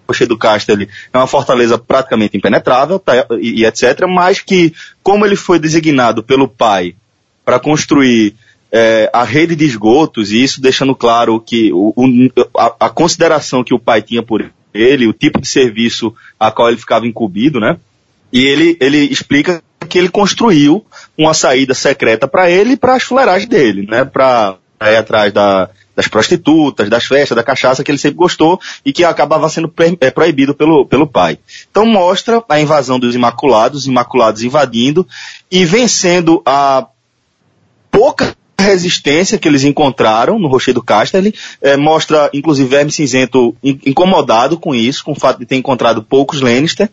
Rocher 0.10 0.28
do 0.28 0.38
Casterly 0.38 0.90
é 1.14 1.18
uma 1.18 1.28
fortaleza 1.28 1.78
praticamente 1.78 2.36
impenetrável, 2.36 3.00
tá, 3.00 3.26
e, 3.40 3.62
e 3.62 3.66
etc, 3.66 4.06
mas 4.08 4.42
que, 4.42 4.74
como 5.04 5.26
ele 5.26 5.36
foi 5.36 5.60
designado 5.60 6.24
pelo 6.24 6.48
pai 6.48 6.96
para 7.46 7.60
construir 7.60 8.36
é, 8.72 9.10
a 9.14 9.24
rede 9.24 9.56
de 9.56 9.66
esgotos, 9.66 10.32
e 10.32 10.44
isso 10.44 10.62
deixando 10.62 10.96
claro 10.96 11.40
que 11.40 11.72
o, 11.74 11.94
o, 11.96 12.32
a, 12.58 12.76
a, 12.88 12.90
consideração 12.90 13.64
que 13.64 13.74
o 13.74 13.80
pai 13.80 14.02
tinha 14.02 14.22
por 14.22 14.52
ele, 14.74 15.08
o 15.08 15.14
tipo 15.14 15.42
de 15.42 15.48
serviço 15.48 16.14
a 16.40 16.52
qual 16.52 16.70
ele 16.70 16.78
ficava 16.78 17.08
incumbido, 17.08 17.60
né? 17.60 17.78
E 18.32 18.46
ele, 18.46 18.78
ele 18.80 18.98
explica 18.98 19.64
que 19.88 19.98
ele 19.98 20.10
construiu 20.10 20.86
uma 21.18 21.34
saída 21.34 21.74
secreta 21.74 22.28
para 22.28 22.50
ele 22.50 22.74
e 22.74 22.78
para 22.78 22.96
as 22.96 23.04
fuleiragens 23.04 23.50
dele, 23.50 23.88
né? 23.90 24.06
Para 24.06 24.58
ir 24.82 24.96
atrás 24.96 25.34
da, 25.34 25.70
das 26.00 26.08
prostitutas, 26.08 26.90
das 26.90 27.04
festas, 27.04 27.36
da 27.36 27.44
cachaça 27.44 27.84
que 27.84 27.92
ele 27.92 27.98
sempre 27.98 28.16
gostou 28.16 28.58
e 28.86 28.94
que 28.94 29.04
acabava 29.04 29.50
sendo 29.50 29.70
é, 30.00 30.10
proibido 30.10 30.56
pelo, 30.56 30.86
pelo 30.86 31.06
pai. 31.06 31.38
Então 31.70 31.86
mostra 31.86 32.42
a 32.48 32.58
invasão 32.58 32.98
dos 32.98 33.16
Imaculados, 33.16 33.82
os 33.82 33.86
Imaculados 33.86 34.42
invadindo 34.42 35.06
e 35.52 35.66
vencendo 35.66 36.42
a 36.46 36.88
pouca 37.92 38.34
resistência 38.58 39.38
que 39.38 39.46
eles 39.46 39.66
encontraram 39.66 40.40
no 40.40 40.48
Rochedo 40.48 40.82
Casterly, 40.82 41.36
é, 41.62 41.76
mostra 41.76 42.30
inclusive 42.34 42.70
Verme 42.70 42.92
Cinzento 42.92 43.54
incomodado 43.62 44.58
com 44.58 44.74
isso, 44.74 45.04
com 45.04 45.12
o 45.12 45.20
fato 45.20 45.40
de 45.40 45.46
ter 45.46 45.58
encontrado 45.58 46.02
poucos 46.02 46.40
Lannister. 46.40 46.90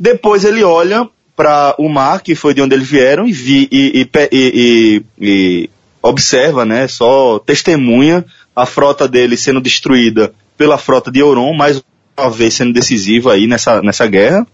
Depois 0.00 0.46
ele 0.46 0.64
olha 0.64 1.06
para 1.36 1.74
o 1.76 1.90
mar, 1.90 2.22
que 2.22 2.34
foi 2.34 2.54
de 2.54 2.62
onde 2.62 2.74
eles 2.74 2.88
vieram, 2.88 3.28
e, 3.28 3.32
vi, 3.32 3.68
e, 3.70 4.08
e, 4.32 5.02
e, 5.20 5.70
observa, 6.02 6.64
né, 6.64 6.88
só 6.88 7.38
testemunha 7.38 8.24
a 8.56 8.64
frota 8.64 9.06
dele 9.06 9.36
sendo 9.36 9.60
destruída 9.60 10.32
pela 10.56 10.78
frota 10.78 11.12
de 11.12 11.20
Euron, 11.20 11.52
mais 11.54 11.82
uma 12.18 12.30
vez 12.30 12.54
sendo 12.54 12.72
decisiva 12.72 13.34
aí 13.34 13.46
nessa, 13.46 13.82
nessa 13.82 14.06
guerra. 14.06 14.46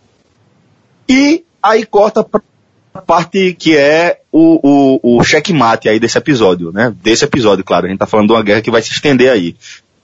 E 1.09 1.45
aí 1.63 1.87
corta 1.87 2.27
a 2.93 3.01
parte 3.01 3.55
que 3.57 3.77
é 3.77 4.21
o, 4.33 4.99
o, 5.03 5.19
o 5.19 5.25
checkmate 5.25 5.89
aí 5.89 6.01
desse 6.01 6.19
episódio, 6.19 6.73
né? 6.73 6.93
Desse 7.03 7.25
episódio, 7.25 7.65
claro. 7.65 7.87
A 7.87 7.89
gente 7.89 7.99
tá 7.99 8.07
falando 8.07 8.27
de 8.27 8.33
uma 8.33 8.43
guerra 8.43 8.61
que 8.61 8.71
vai 8.71 8.83
se 8.83 8.91
estender 8.91 9.31
aí. 9.31 9.55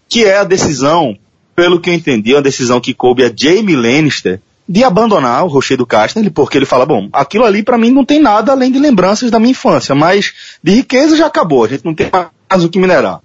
Que 0.09 0.25
é 0.25 0.39
a 0.39 0.45
decisão, 0.45 1.19
pelo 1.57 1.81
que 1.81 1.91
eu 1.91 1.95
entendi, 1.95 2.35
uma 2.35 2.41
decisão 2.41 2.81
que 2.81 2.95
coube 2.95 3.25
a 3.25 3.33
Jamie 3.35 3.77
Lannister 3.77 4.41
de 4.69 4.85
abandonar 4.85 5.45
o 5.45 5.49
Rocher 5.49 5.79
do 5.79 5.87
Casterly, 5.87 6.31
porque 6.31 6.59
ele 6.59 6.67
fala, 6.67 6.85
bom, 6.85 7.09
aquilo 7.11 7.45
ali 7.45 7.63
para 7.63 7.79
mim 7.79 7.91
não 7.91 8.05
tem 8.05 8.21
nada 8.21 8.53
além 8.53 8.71
de 8.71 8.79
lembranças 8.79 9.31
da 9.31 9.39
minha 9.39 9.53
infância, 9.53 9.95
mas 9.95 10.59
de 10.63 10.73
riqueza 10.73 11.17
já 11.17 11.27
acabou, 11.27 11.65
a 11.65 11.69
gente 11.69 11.87
não 11.87 11.95
tem 11.95 12.11
mais 12.13 12.65
o 12.65 12.69
que 12.69 12.79
minerar. 12.79 13.21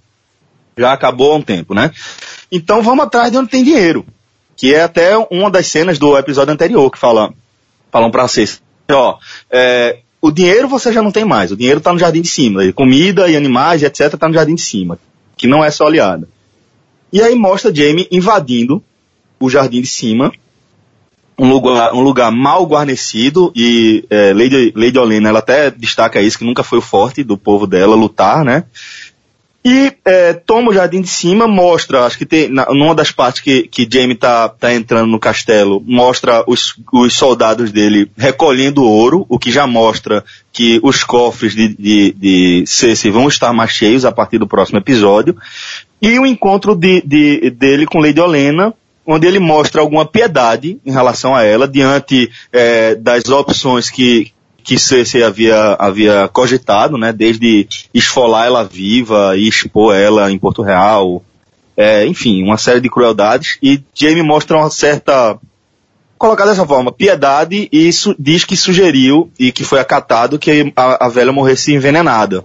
Já 0.77 0.93
acabou 0.93 1.33
há 1.33 1.36
um 1.36 1.41
tempo, 1.41 1.73
né? 1.73 1.91
Então 2.51 2.81
vamos 2.81 3.05
atrás 3.05 3.31
de 3.31 3.38
onde 3.38 3.49
tem 3.49 3.63
dinheiro. 3.63 4.05
Que 4.55 4.73
é 4.73 4.83
até 4.83 5.17
uma 5.31 5.49
das 5.49 5.67
cenas 5.67 5.97
do 5.97 6.17
episódio 6.17 6.53
anterior 6.53 6.89
que 6.91 6.99
fala, 6.99 7.33
falam 7.91 8.12
pra 8.12 8.27
vocês, 8.27 8.62
ó, 8.89 9.17
é, 9.51 9.99
o 10.21 10.31
dinheiro 10.31 10.67
você 10.67 10.93
já 10.93 11.01
não 11.01 11.12
tem 11.12 11.25
mais, 11.25 11.51
o 11.51 11.57
dinheiro 11.57 11.79
está 11.79 11.91
no 11.91 11.99
jardim 11.99 12.21
de 12.21 12.29
cima, 12.29 12.71
comida 12.71 13.27
e 13.27 13.36
animais 13.36 13.81
e 13.81 13.86
etc 13.86 14.13
está 14.13 14.27
no 14.27 14.33
jardim 14.33 14.55
de 14.55 14.62
cima, 14.62 14.97
que 15.36 15.47
não 15.47 15.63
é 15.63 15.69
só 15.69 15.88
aliada. 15.88 16.29
E 17.12 17.21
aí 17.21 17.36
mostra 17.36 17.75
Jamie 17.75 18.07
invadindo 18.12 18.81
o 19.39 19.49
jardim 19.49 19.81
de 19.81 19.88
cima, 19.88 20.31
um 21.38 21.49
lugar, 21.49 21.93
um 21.93 22.01
lugar 22.01 22.31
mal 22.31 22.63
guarnecido 22.63 23.51
e 23.55 24.05
é, 24.09 24.33
Lady, 24.33 24.71
Lady 24.75 24.97
Olena, 24.97 25.29
ela 25.29 25.39
até 25.39 25.69
destaca 25.69 26.21
isso, 26.21 26.38
que 26.38 26.45
nunca 26.45 26.63
foi 26.63 26.79
o 26.79 26.81
forte 26.81 27.23
do 27.23 27.38
povo 27.38 27.67
dela 27.67 27.95
lutar, 27.95 28.45
né? 28.45 28.63
E 29.65 29.93
é, 30.04 30.34
toma 30.34 30.71
o 30.71 30.73
jardim 30.73 31.02
de 31.02 31.08
cima, 31.08 31.47
mostra, 31.47 32.06
acho 32.06 32.17
que 32.17 32.26
tem, 32.26 32.49
na, 32.49 32.65
numa 32.65 32.93
das 32.93 33.13
partes 33.13 33.41
que, 33.41 33.63
que 33.63 33.88
Jamie 33.89 34.15
tá, 34.15 34.49
tá 34.49 34.73
entrando 34.73 35.08
no 35.08 35.17
castelo, 35.17 35.82
mostra 35.88 36.43
os, 36.45 36.76
os 36.91 37.13
soldados 37.13 37.71
dele 37.71 38.12
recolhendo 38.17 38.84
ouro, 38.84 39.26
o 39.30 39.39
que 39.39 39.52
já 39.52 39.65
mostra 39.65 40.26
que 40.52 40.82
os 40.84 41.06
cofres 41.06 41.56
de, 41.56 41.69
de, 41.69 42.12
de 42.12 42.63
Cersei 42.67 43.10
vão 43.10 43.30
estar 43.30 43.54
mais 43.54 43.71
cheios 43.71 44.04
a 44.04 44.12
partir 44.12 44.38
do 44.38 44.47
próximo 44.47 44.80
episódio. 44.80 45.38
E 46.02 46.19
o 46.19 46.26
encontro 46.26 46.76
de, 46.76 47.02
de, 47.06 47.49
dele 47.52 47.86
com 47.86 47.99
Lady 47.99 48.19
Olena, 48.19 48.73
onde 49.06 49.26
ele 49.26 49.39
mostra 49.39 49.80
alguma 49.80 50.06
piedade 50.06 50.78
em 50.86 50.91
relação 50.91 51.34
a 51.34 51.43
ela, 51.43 51.69
diante 51.69 52.30
é, 52.52 52.95
das 52.95 53.30
opções 53.30 53.89
que, 53.89 54.34
que 54.63 54.80
Cersei 54.80 55.23
havia, 55.23 55.76
havia 55.78 56.30
cogitado, 56.30 56.97
né, 56.97 57.12
desde 57.12 57.67
esfolar 57.93 58.45
ela 58.45 58.63
viva 58.63 59.36
e 59.36 59.47
expor 59.47 59.95
ela 59.95 60.32
em 60.32 60.39
Porto 60.39 60.62
Real, 60.62 61.21
é, 61.76 62.06
enfim, 62.06 62.43
uma 62.43 62.58
série 62.58 62.80
de 62.80 62.89
crueldades, 62.89 63.58
e 63.62 63.82
Jaime 63.93 64.23
mostra 64.23 64.58
uma 64.58 64.69
certa, 64.69 65.38
colocar 66.17 66.45
dessa 66.45 66.65
forma, 66.65 66.91
piedade, 66.91 67.67
e 67.71 67.88
isso 67.88 68.15
diz 68.17 68.45
que 68.45 68.56
sugeriu, 68.56 69.32
e 69.38 69.52
que 69.52 69.63
foi 69.63 69.80
acatado, 69.80 70.39
que 70.39 70.71
a, 70.76 71.06
a 71.06 71.10
velha 71.10 71.32
morresse 71.32 71.73
envenenada. 71.73 72.41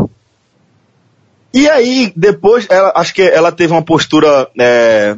E 1.52 1.68
aí, 1.68 2.12
depois, 2.14 2.66
ela, 2.68 2.92
acho 2.94 3.14
que 3.14 3.22
ela 3.22 3.52
teve 3.52 3.72
uma 3.72 3.83
postura 3.83 4.48
é, 4.59 5.16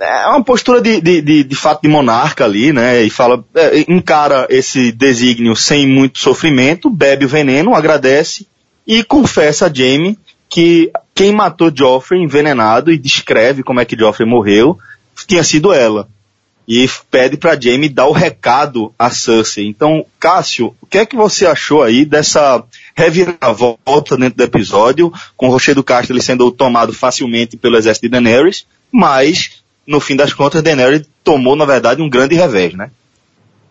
é 0.00 0.26
uma 0.28 0.42
postura 0.42 0.80
de, 0.80 1.00
de, 1.00 1.20
de, 1.20 1.44
de, 1.44 1.54
fato 1.54 1.82
de 1.82 1.88
monarca 1.88 2.44
ali, 2.44 2.72
né? 2.72 3.02
E 3.02 3.10
fala, 3.10 3.44
é, 3.54 3.84
encara 3.86 4.46
esse 4.48 4.90
desígnio 4.92 5.54
sem 5.54 5.86
muito 5.86 6.18
sofrimento, 6.18 6.88
bebe 6.88 7.26
o 7.26 7.28
veneno, 7.28 7.74
agradece 7.74 8.46
e 8.86 9.04
confessa 9.04 9.66
a 9.66 9.72
Jaime 9.72 10.18
que 10.48 10.90
quem 11.14 11.32
matou 11.32 11.70
Joffrey 11.74 12.22
envenenado 12.22 12.90
e 12.90 12.98
descreve 12.98 13.62
como 13.62 13.78
é 13.78 13.84
que 13.84 13.96
Joffrey 13.96 14.28
morreu 14.28 14.78
tinha 15.26 15.44
sido 15.44 15.72
ela. 15.72 16.08
E 16.66 16.88
pede 17.10 17.36
para 17.36 17.60
Jaime 17.60 17.88
dar 17.88 18.06
o 18.06 18.12
recado 18.12 18.94
a 18.98 19.10
Cersei. 19.10 19.66
Então, 19.66 20.06
Cássio, 20.18 20.74
o 20.80 20.86
que 20.86 20.98
é 20.98 21.06
que 21.06 21.16
você 21.16 21.44
achou 21.44 21.82
aí 21.82 22.04
dessa 22.04 22.62
reviravolta 22.94 24.16
dentro 24.16 24.36
do 24.36 24.44
episódio, 24.44 25.12
com 25.36 25.48
o 25.48 25.50
Rochedo 25.50 25.82
Castro 25.82 26.14
ele 26.14 26.22
sendo 26.22 26.50
tomado 26.52 26.92
facilmente 26.92 27.56
pelo 27.56 27.76
exército 27.76 28.06
de 28.06 28.10
Daenerys, 28.10 28.66
mas 28.92 29.59
no 29.90 29.98
fim 30.00 30.14
das 30.14 30.32
contas, 30.32 30.62
Daenerys 30.62 31.02
tomou, 31.24 31.56
na 31.56 31.64
verdade, 31.64 32.00
um 32.00 32.08
grande 32.08 32.36
revés, 32.36 32.74
né? 32.74 32.90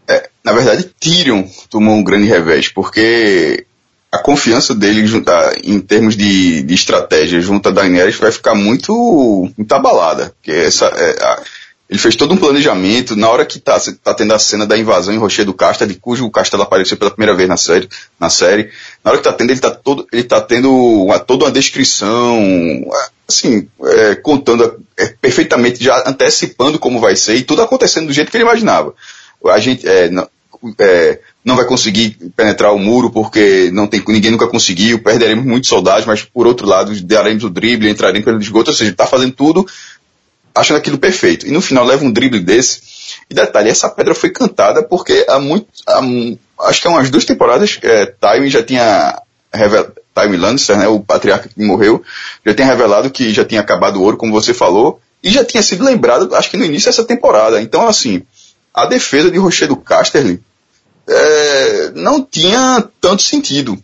É, 0.05 0.29
na 0.43 0.51
verdade, 0.51 0.91
Tyrion 0.99 1.45
tomou 1.69 1.95
um 1.95 2.03
grande 2.03 2.27
revés, 2.27 2.67
porque 2.67 3.65
a 4.11 4.17
confiança 4.17 4.75
dele 4.75 5.05
em 5.63 5.79
termos 5.79 6.17
de, 6.17 6.61
de 6.61 6.73
estratégia 6.73 7.39
junto 7.39 7.69
a 7.69 7.71
Daenerys 7.71 8.17
vai 8.17 8.33
ficar 8.33 8.53
muito, 8.53 9.49
muito 9.57 9.71
abalada. 9.71 10.33
Porque 10.35 10.51
essa, 10.51 10.87
é, 10.87 11.23
a, 11.23 11.41
ele 11.89 11.99
fez 11.99 12.15
todo 12.17 12.33
um 12.33 12.37
planejamento, 12.37 13.15
na 13.15 13.29
hora 13.29 13.45
que 13.45 13.57
tá, 13.57 13.79
tá 14.03 14.13
tendo 14.13 14.33
a 14.33 14.39
cena 14.39 14.67
da 14.67 14.77
invasão 14.77 15.13
em 15.13 15.17
Rocher 15.17 15.45
do 15.45 15.53
Castelo, 15.53 15.91
de 15.91 15.97
cujo 15.97 16.29
castelo 16.29 16.63
apareceu 16.63 16.97
pela 16.97 17.11
primeira 17.11 17.35
vez 17.35 17.47
na 17.47 17.57
série, 17.57 17.87
na 18.19 18.29
série, 18.29 18.69
na 19.03 19.11
hora 19.11 19.17
que 19.17 19.23
tá 19.23 19.33
tendo, 19.33 19.51
ele 19.51 19.59
tá 19.59 19.71
todo, 19.71 20.05
ele 20.11 20.23
tá 20.23 20.41
tendo 20.41 20.71
uma, 20.71 21.17
toda 21.17 21.45
uma 21.45 21.51
descrição, 21.51 22.37
assim, 23.27 23.67
é, 23.85 24.15
contando 24.15 24.79
perfeitamente, 25.07 25.83
já 25.83 26.03
antecipando 26.07 26.79
como 26.79 26.99
vai 26.99 27.15
ser 27.15 27.35
e 27.35 27.43
tudo 27.43 27.61
acontecendo 27.61 28.07
do 28.07 28.13
jeito 28.13 28.31
que 28.31 28.37
ele 28.37 28.43
imaginava. 28.43 28.93
A 29.45 29.59
gente 29.59 29.87
é, 29.87 30.09
não, 30.09 30.27
é, 30.79 31.19
não 31.43 31.55
vai 31.55 31.65
conseguir 31.65 32.17
penetrar 32.35 32.73
o 32.73 32.79
muro 32.79 33.09
porque 33.09 33.69
não 33.71 33.87
tem, 33.87 34.03
ninguém 34.07 34.31
nunca 34.31 34.47
conseguiu, 34.47 34.99
perderemos 34.99 35.45
muitos 35.45 35.69
soldados, 35.69 36.05
mas 36.05 36.23
por 36.23 36.45
outro 36.45 36.67
lado 36.67 36.93
daremos 37.01 37.43
o 37.43 37.49
drible, 37.49 37.89
entraremos 37.89 38.25
pelo 38.25 38.41
esgoto, 38.41 38.71
ou 38.71 38.75
seja, 38.75 38.91
está 38.91 39.05
fazendo 39.05 39.33
tudo 39.33 39.65
achando 40.53 40.77
aquilo 40.77 40.97
perfeito. 40.97 41.47
E 41.47 41.51
no 41.51 41.61
final 41.61 41.85
leva 41.85 42.03
um 42.03 42.11
drible 42.11 42.39
desse. 42.39 42.81
E 43.29 43.33
detalhe, 43.33 43.69
essa 43.69 43.89
pedra 43.89 44.13
foi 44.13 44.29
cantada 44.29 44.83
porque 44.83 45.25
há 45.27 45.39
muito, 45.39 45.67
há, 45.87 46.01
acho 46.67 46.81
que 46.81 46.87
há 46.87 46.91
umas 46.91 47.09
duas 47.09 47.25
temporadas, 47.25 47.79
é, 47.81 48.05
Time 48.05 48.49
já 48.49 48.63
tinha 48.63 49.21
revelado, 49.53 49.93
Time 50.19 50.37
Lannister, 50.37 50.77
né, 50.77 50.87
o 50.87 50.99
patriarca 50.99 51.49
que 51.49 51.63
morreu, 51.63 52.03
já 52.45 52.53
tinha 52.53 52.67
revelado 52.67 53.09
que 53.09 53.33
já 53.33 53.45
tinha 53.45 53.61
acabado 53.61 53.97
o 53.97 54.03
ouro, 54.03 54.17
como 54.17 54.31
você 54.31 54.53
falou, 54.53 54.99
e 55.23 55.29
já 55.29 55.43
tinha 55.43 55.61
sido 55.61 55.83
lembrado, 55.83 56.33
acho 56.35 56.49
que 56.49 56.57
no 56.57 56.65
início 56.65 56.89
dessa 56.89 57.03
temporada. 57.03 57.61
Então, 57.61 57.87
assim, 57.87 58.23
a 58.73 58.85
defesa 58.85 59.29
de 59.29 59.37
Rochedo 59.37 59.75
Casterly 59.75 60.41
é, 61.07 61.91
não 61.95 62.21
tinha 62.23 62.87
tanto 63.01 63.21
sentido. 63.21 63.77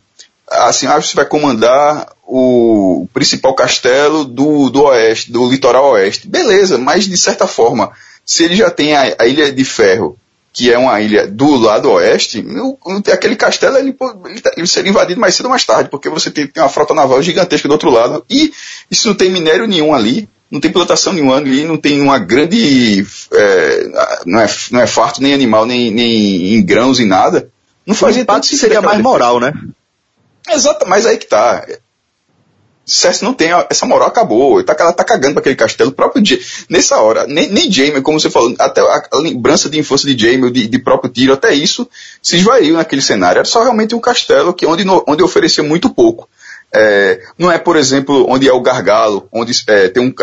Assim, 0.47 0.85
ah, 0.85 1.01
você 1.01 1.15
vai 1.15 1.25
comandar 1.25 2.07
o 2.27 3.07
principal 3.13 3.53
castelo 3.53 4.23
do, 4.23 4.69
do 4.69 4.83
oeste, 4.83 5.31
do 5.31 5.49
litoral 5.49 5.91
oeste. 5.91 6.27
Beleza, 6.27 6.77
mas 6.77 7.05
de 7.05 7.17
certa 7.17 7.47
forma, 7.47 7.91
se 8.25 8.43
ele 8.43 8.55
já 8.55 8.69
tem 8.69 8.95
a, 8.95 9.15
a 9.19 9.27
Ilha 9.27 9.51
de 9.51 9.65
Ferro, 9.65 10.17
que 10.55 10.71
é 10.71 10.77
uma 10.77 11.01
ilha 11.01 11.27
do 11.27 11.57
lado 11.57 11.91
oeste, 11.91 12.41
no, 12.41 12.79
aquele 13.11 13.35
castelo 13.35 13.77
ele, 13.77 13.93
ele, 14.25 14.39
tá, 14.39 14.51
ele 14.55 14.65
seria 14.65 14.89
invadido 14.89 15.19
mais 15.19 15.35
cedo 15.35 15.47
ou 15.47 15.51
mais 15.51 15.65
tarde, 15.65 15.89
porque 15.89 16.09
você 16.09 16.31
tem, 16.31 16.47
tem 16.47 16.63
uma 16.63 16.69
frota 16.69 16.93
naval 16.93 17.21
gigantesca 17.21 17.67
do 17.67 17.73
outro 17.73 17.89
lado, 17.89 18.25
e 18.29 18.53
isso 18.89 19.09
não 19.09 19.15
tem 19.15 19.29
minério 19.29 19.67
nenhum 19.67 19.93
ali, 19.93 20.29
não 20.49 20.61
tem 20.61 20.71
plantação 20.71 21.11
nenhuma 21.11 21.35
ali, 21.35 21.65
não 21.65 21.75
tem 21.75 21.99
uma 22.01 22.17
grande. 22.17 23.05
É, 23.33 23.87
não, 24.25 24.39
é, 24.39 24.47
não 24.71 24.79
é 24.79 24.87
farto 24.87 25.21
nem 25.21 25.33
animal, 25.33 25.65
nem, 25.65 25.91
nem 25.91 26.55
em 26.55 26.63
grãos 26.63 27.01
e 27.01 27.05
nada. 27.05 27.49
Não 27.85 27.93
fazia 27.93 28.23
tanto 28.23 28.45
sentido. 28.45 28.61
Seria 28.61 28.81
mais 28.81 29.01
moral, 29.01 29.39
né? 29.39 29.51
Exato, 30.49 30.87
mas 30.87 31.05
aí 31.05 31.17
que 31.17 31.25
tá. 31.25 31.65
Cersei 32.85 33.27
não 33.27 33.33
tem, 33.33 33.49
essa 33.69 33.85
moral 33.85 34.07
acabou, 34.07 34.63
tá, 34.63 34.75
ela 34.79 34.93
tá 34.93 35.03
cagando 35.03 35.33
pra 35.33 35.41
aquele 35.41 35.55
castelo, 35.55 35.91
próprio 35.91 36.23
nessa 36.69 36.97
hora, 36.99 37.25
nem, 37.25 37.49
nem 37.49 37.71
Jaime, 37.71 38.01
como 38.01 38.19
você 38.19 38.29
falou, 38.29 38.53
até 38.59 38.81
a, 38.81 39.03
a 39.11 39.17
lembrança 39.17 39.69
de 39.69 39.79
infância 39.79 40.13
de 40.13 40.23
Jaime, 40.23 40.51
de, 40.51 40.67
de 40.67 40.79
próprio 40.79 41.11
tiro, 41.11 41.33
até 41.33 41.53
isso 41.53 41.87
se 42.21 42.37
esvaiu 42.37 42.75
naquele 42.75 43.01
cenário, 43.01 43.39
era 43.39 43.45
só 43.45 43.63
realmente 43.63 43.95
um 43.95 43.99
castelo 43.99 44.53
que 44.53 44.65
onde, 44.65 44.85
onde 45.07 45.23
oferecia 45.23 45.63
muito 45.63 45.89
pouco. 45.89 46.29
É, 46.77 47.21
não 47.37 47.49
é, 47.49 47.57
por 47.57 47.77
exemplo, 47.77 48.25
onde 48.29 48.49
é 48.49 48.53
o 48.53 48.61
gargalo, 48.61 49.29
onde 49.31 49.53
é, 49.67 49.87
tem 49.87 50.03
um, 50.03 50.13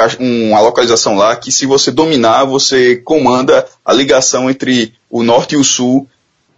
uma 0.48 0.61
localização 0.61 1.16
lá 1.16 1.35
que 1.35 1.51
se 1.51 1.64
você 1.64 1.90
dominar, 1.90 2.44
você 2.44 2.96
comanda 2.96 3.66
a 3.85 3.92
ligação 3.92 4.51
entre 4.51 4.94
o 5.09 5.22
norte 5.22 5.55
e 5.55 5.59
o 5.59 5.64
sul 5.64 6.07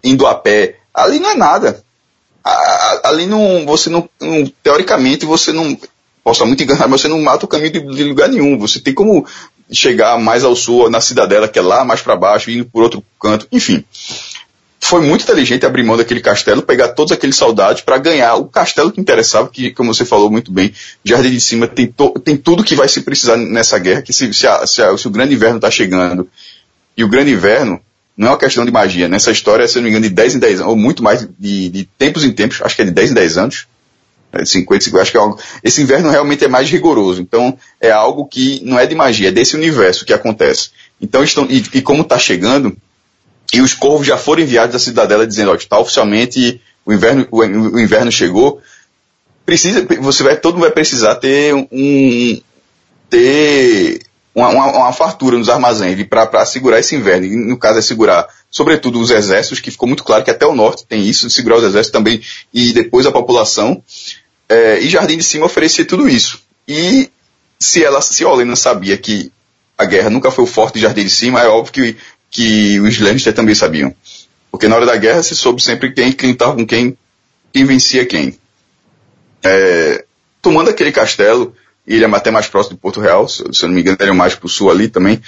indo 0.02 0.26
a 0.26 0.34
pé. 0.34 0.78
Ali 0.92 1.20
não 1.20 1.30
é 1.30 1.36
nada. 1.36 1.84
Ali 3.04 3.26
não, 3.26 3.64
você 3.64 3.88
não, 3.88 4.08
não 4.20 4.44
teoricamente, 4.62 5.24
você 5.24 5.52
não, 5.52 5.78
posso 6.24 6.38
estar 6.38 6.46
muito 6.46 6.62
enganado, 6.62 6.88
mas 6.88 7.02
você 7.02 7.08
não 7.08 7.20
mata 7.20 7.44
o 7.44 7.48
caminho 7.48 7.70
de, 7.70 7.80
de, 7.80 8.04
lugar 8.04 8.28
nenhum. 8.28 8.58
Você 8.58 8.80
tem 8.80 8.94
como 8.94 9.26
chegar 9.70 10.18
mais 10.18 10.42
ao 10.42 10.56
sul, 10.56 10.90
na 10.90 11.00
cidadela, 11.00 11.46
que 11.46 11.58
é 11.58 11.62
lá 11.62 11.84
mais 11.84 12.00
para 12.00 12.16
baixo, 12.16 12.50
indo 12.50 12.64
por 12.64 12.82
outro 12.82 13.04
canto, 13.20 13.46
enfim 13.52 13.84
foi 14.84 15.00
muito 15.00 15.22
inteligente 15.22 15.64
abrir 15.64 15.82
mão 15.82 15.96
daquele 15.96 16.20
castelo, 16.20 16.60
pegar 16.60 16.88
todos 16.88 17.10
aqueles 17.10 17.36
soldados 17.36 17.80
para 17.80 17.96
ganhar 17.96 18.34
o 18.34 18.44
castelo 18.44 18.92
que 18.92 19.00
interessava, 19.00 19.48
que, 19.48 19.70
como 19.70 19.94
você 19.94 20.04
falou 20.04 20.30
muito 20.30 20.52
bem, 20.52 20.74
Jardim 21.02 21.30
de 21.30 21.40
Cima 21.40 21.66
tem, 21.66 21.86
to, 21.86 22.10
tem 22.22 22.36
tudo 22.36 22.62
que 22.62 22.74
vai 22.74 22.86
se 22.86 23.00
precisar 23.00 23.38
nessa 23.38 23.78
guerra, 23.78 24.02
que 24.02 24.12
se, 24.12 24.30
se, 24.34 24.46
a, 24.46 24.66
se, 24.66 24.82
a, 24.82 24.96
se 24.96 25.08
o 25.08 25.10
grande 25.10 25.32
inverno 25.32 25.56
está 25.56 25.70
chegando, 25.70 26.28
e 26.94 27.02
o 27.02 27.08
grande 27.08 27.30
inverno 27.30 27.80
não 28.14 28.28
é 28.28 28.30
uma 28.32 28.38
questão 28.38 28.64
de 28.64 28.70
magia, 28.70 29.08
nessa 29.08 29.30
história, 29.30 29.66
se 29.66 29.76
não 29.76 29.84
me 29.84 29.88
engano, 29.88 30.06
de 30.06 30.14
10 30.14 30.34
em 30.34 30.38
10 30.38 30.54
anos, 30.60 30.70
ou 30.70 30.76
muito 30.76 31.02
mais, 31.02 31.26
de, 31.38 31.70
de 31.70 31.88
tempos 31.96 32.22
em 32.22 32.30
tempos, 32.30 32.60
acho 32.60 32.76
que 32.76 32.82
é 32.82 32.84
de 32.84 32.90
10 32.90 33.12
em 33.12 33.14
10 33.14 33.38
anos, 33.38 33.66
50, 34.44 34.84
50, 34.84 35.02
acho 35.02 35.10
que 35.10 35.16
é 35.16 35.20
algo, 35.20 35.38
esse 35.62 35.82
inverno 35.82 36.10
realmente 36.10 36.44
é 36.44 36.48
mais 36.48 36.70
rigoroso, 36.70 37.20
então 37.20 37.56
é 37.80 37.90
algo 37.90 38.26
que 38.26 38.60
não 38.64 38.78
é 38.78 38.86
de 38.86 38.94
magia, 38.94 39.28
é 39.28 39.32
desse 39.32 39.56
universo 39.56 40.04
que 40.04 40.12
acontece. 40.12 40.70
Então, 41.00 41.22
estão, 41.22 41.46
e, 41.50 41.64
e 41.74 41.82
como 41.82 42.02
está 42.02 42.18
chegando, 42.18 42.76
e 43.52 43.60
os 43.60 43.74
corvos 43.74 44.06
já 44.06 44.16
foram 44.16 44.42
enviados 44.42 44.74
à 44.74 44.78
cidadela 44.78 45.26
dizendo, 45.26 45.50
ó, 45.50 45.54
está 45.54 45.78
oficialmente 45.78 46.60
o 46.84 46.92
inverno, 46.92 47.26
o, 47.30 47.38
o, 47.38 47.80
inverno 47.80 48.10
chegou. 48.10 48.60
Precisa, 49.46 49.86
você 50.00 50.22
vai, 50.22 50.36
todo 50.36 50.54
mundo 50.54 50.64
vai 50.64 50.72
precisar 50.72 51.14
ter 51.16 51.54
um, 51.54 52.40
ter 53.08 54.00
uma, 54.34 54.48
uma, 54.48 54.66
uma 54.66 54.92
fartura 54.92 55.38
nos 55.38 55.48
armazéns 55.48 56.02
para 56.08 56.44
segurar 56.44 56.80
esse 56.80 56.96
inverno. 56.96 57.26
E, 57.26 57.36
no 57.36 57.56
caso 57.56 57.78
é 57.78 57.82
segurar, 57.82 58.26
sobretudo, 58.50 58.98
os 58.98 59.10
exércitos, 59.10 59.60
que 59.60 59.70
ficou 59.70 59.86
muito 59.86 60.02
claro 60.02 60.24
que 60.24 60.30
até 60.30 60.44
o 60.44 60.54
norte 60.54 60.84
tem 60.86 61.06
isso, 61.06 61.30
segurar 61.30 61.58
os 61.58 61.64
exércitos 61.64 61.92
também, 61.92 62.20
e 62.52 62.72
depois 62.72 63.06
a 63.06 63.12
população. 63.12 63.82
É, 64.48 64.78
e 64.80 64.88
Jardim 64.88 65.16
de 65.16 65.24
Cima 65.24 65.46
oferecia 65.46 65.84
tudo 65.84 66.08
isso. 66.08 66.42
E 66.66 67.10
se 67.58 67.84
ela, 67.84 68.00
se 68.00 68.24
Olena 68.24 68.56
sabia 68.56 68.96
que 68.96 69.32
a 69.76 69.84
guerra 69.84 70.10
nunca 70.10 70.30
foi 70.30 70.44
o 70.44 70.46
forte 70.46 70.74
de 70.74 70.80
Jardim 70.80 71.04
de 71.04 71.10
Cima, 71.10 71.40
é 71.40 71.48
óbvio 71.48 71.72
que 71.72 71.96
que 72.34 72.80
os 72.80 72.98
Lannister 72.98 73.32
também 73.32 73.54
sabiam. 73.54 73.94
Porque 74.50 74.66
na 74.66 74.74
hora 74.74 74.84
da 74.84 74.96
guerra 74.96 75.22
se 75.22 75.36
soube 75.36 75.62
sempre 75.62 75.92
quem, 75.92 76.10
estava 76.32 76.56
com 76.56 76.66
quem, 76.66 76.98
quem 77.52 77.64
vencia 77.64 78.04
quem. 78.04 78.36
É, 79.40 80.04
tomando 80.42 80.68
aquele 80.68 80.90
castelo, 80.90 81.54
e 81.86 81.94
ele 81.94 82.04
é 82.04 82.08
até 82.08 82.32
mais 82.32 82.48
próximo 82.48 82.74
de 82.74 82.82
Porto 82.82 83.00
Real, 83.00 83.28
se, 83.28 83.44
se 83.52 83.64
eu 83.64 83.68
não 83.68 83.74
me 83.76 83.82
engano, 83.82 83.96
ele 84.00 84.10
é 84.10 84.12
mais 84.12 84.34
para 84.34 84.46
o 84.46 84.48
sul 84.48 84.68
ali 84.68 84.88
também. 84.88 85.22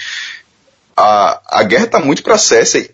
A, 0.96 1.40
a 1.60 1.62
guerra 1.62 1.84
está 1.84 2.00
muito 2.00 2.24
para 2.24 2.36
Cersei. 2.36 2.90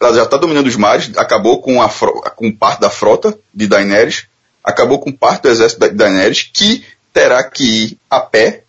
Ela 0.00 0.16
já 0.16 0.24
está 0.24 0.36
dominando 0.36 0.66
os 0.66 0.76
mares, 0.76 1.16
acabou 1.16 1.62
com, 1.62 1.80
a, 1.80 1.88
com 1.88 2.50
parte 2.50 2.80
da 2.80 2.90
frota 2.90 3.38
de 3.54 3.68
Daenerys, 3.68 4.26
acabou 4.62 4.98
com 4.98 5.12
parte 5.12 5.42
do 5.42 5.48
exército 5.48 5.80
de 5.80 5.94
Daenerys, 5.94 6.48
que 6.52 6.84
terá 7.12 7.42
que 7.42 7.64
ir 7.64 7.98
a 8.08 8.20
pé 8.20 8.64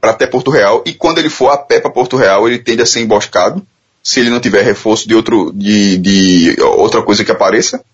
para 0.00 0.12
até 0.12 0.26
Porto 0.26 0.50
Real, 0.50 0.82
e 0.86 0.94
quando 0.94 1.18
ele 1.18 1.28
for 1.28 1.50
a 1.50 1.58
pé 1.58 1.78
para 1.78 1.90
Porto 1.90 2.16
Real, 2.16 2.48
ele 2.48 2.58
tende 2.58 2.80
a 2.82 2.86
ser 2.86 3.00
emboscado, 3.00 3.64
se 4.02 4.18
ele 4.18 4.30
não 4.30 4.40
tiver 4.40 4.62
reforço 4.62 5.06
de, 5.06 5.14
outro, 5.14 5.52
de, 5.52 5.98
de 5.98 6.56
outra 6.62 7.02
coisa 7.02 7.22
que 7.22 7.30
apareça. 7.30 7.84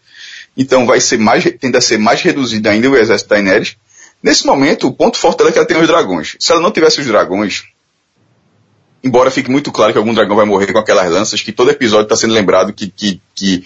Então 0.57 0.87
vai 0.87 1.01
ser 1.01 1.19
mais, 1.19 1.45
tende 1.59 1.77
a 1.77 1.81
ser 1.81 1.99
mais 1.99 2.23
reduzido 2.23 2.69
ainda 2.69 2.89
o 2.89 2.97
exército 2.97 3.29
da 3.29 3.37
Daenerys. 3.37 3.77
Nesse 4.23 4.47
momento, 4.47 4.87
o 4.87 4.93
ponto 4.93 5.19
forte 5.19 5.39
dela 5.39 5.51
é 5.51 5.53
que 5.53 5.59
ela 5.59 5.67
tem 5.67 5.77
os 5.77 5.89
dragões. 5.89 6.37
Se 6.39 6.53
ela 6.53 6.61
não 6.61 6.71
tivesse 6.71 7.01
os 7.01 7.07
dragões, 7.07 7.65
embora 9.03 9.31
fique 9.31 9.51
muito 9.51 9.71
claro 9.73 9.93
que 9.93 9.99
algum 9.99 10.15
dragão 10.15 10.37
vai 10.37 10.47
morrer 10.47 10.73
com 10.73 10.79
aquelas 10.79 11.11
lanças, 11.11 11.43
que 11.43 11.53
todo 11.53 11.71
episódio 11.71 12.05
está 12.05 12.17
sendo 12.17 12.33
lembrado 12.33 12.73
que, 12.73 12.89
que, 12.89 13.21
que 13.35 13.65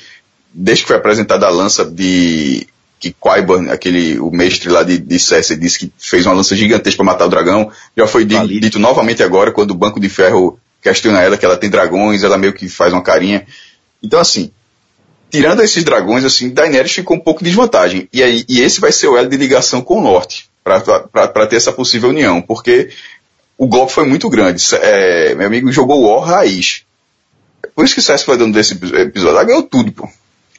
desde 0.52 0.82
que 0.82 0.88
foi 0.88 0.96
apresentada 0.96 1.46
a 1.46 1.50
lança 1.50 1.84
de 1.84 2.66
que 3.00 3.12
Qyburn, 3.12 3.70
aquele, 3.70 4.20
o 4.20 4.30
mestre 4.30 4.68
lá 4.68 4.82
de, 4.82 4.98
de 4.98 5.18
Cersei, 5.18 5.56
disse 5.56 5.78
que 5.78 5.92
fez 5.98 6.26
uma 6.26 6.34
lança 6.34 6.54
gigantesca 6.54 6.98
para 6.98 7.12
matar 7.12 7.26
o 7.26 7.30
dragão. 7.30 7.72
Já 7.96 8.06
foi 8.06 8.26
dito, 8.26 8.46
dito 8.46 8.78
novamente 8.78 9.22
agora, 9.22 9.50
quando 9.50 9.70
o 9.70 9.74
Banco 9.74 9.98
de 9.98 10.08
Ferro 10.10 10.60
questiona 10.82 11.22
ela 11.22 11.38
que 11.38 11.44
ela 11.44 11.56
tem 11.56 11.70
dragões, 11.70 12.22
ela 12.22 12.36
meio 12.36 12.52
que 12.52 12.68
faz 12.68 12.92
uma 12.92 13.02
carinha. 13.02 13.46
Então, 14.02 14.20
assim, 14.20 14.50
tirando 15.30 15.62
esses 15.62 15.82
dragões, 15.82 16.24
assim, 16.24 16.50
Daenerys 16.50 16.92
ficou 16.92 17.16
um 17.16 17.20
pouco 17.20 17.42
de 17.42 17.48
desvantagem. 17.48 18.06
E, 18.12 18.22
aí, 18.22 18.44
e 18.46 18.60
esse 18.60 18.80
vai 18.80 18.92
ser 18.92 19.08
o 19.08 19.16
elo 19.16 19.28
de 19.28 19.36
ligação 19.38 19.80
com 19.80 19.98
o 19.98 20.02
norte, 20.02 20.50
para 20.62 21.46
ter 21.46 21.56
essa 21.56 21.72
possível 21.72 22.10
união, 22.10 22.42
porque 22.42 22.90
o 23.56 23.66
golpe 23.66 23.92
foi 23.92 24.06
muito 24.06 24.28
grande. 24.28 24.62
É, 24.74 25.34
meu 25.34 25.46
amigo 25.46 25.72
jogou 25.72 26.02
o 26.02 26.10
War 26.10 26.28
raiz. 26.28 26.82
Por 27.74 27.84
isso 27.84 27.94
que 27.94 28.00
o 28.00 28.02
Cersei 28.02 28.26
foi 28.26 28.36
dando 28.36 28.52
desse 28.52 28.74
episódio. 28.74 29.36
Ela 29.36 29.44
ganhou 29.44 29.62
tudo, 29.62 29.90
pô. 29.90 30.08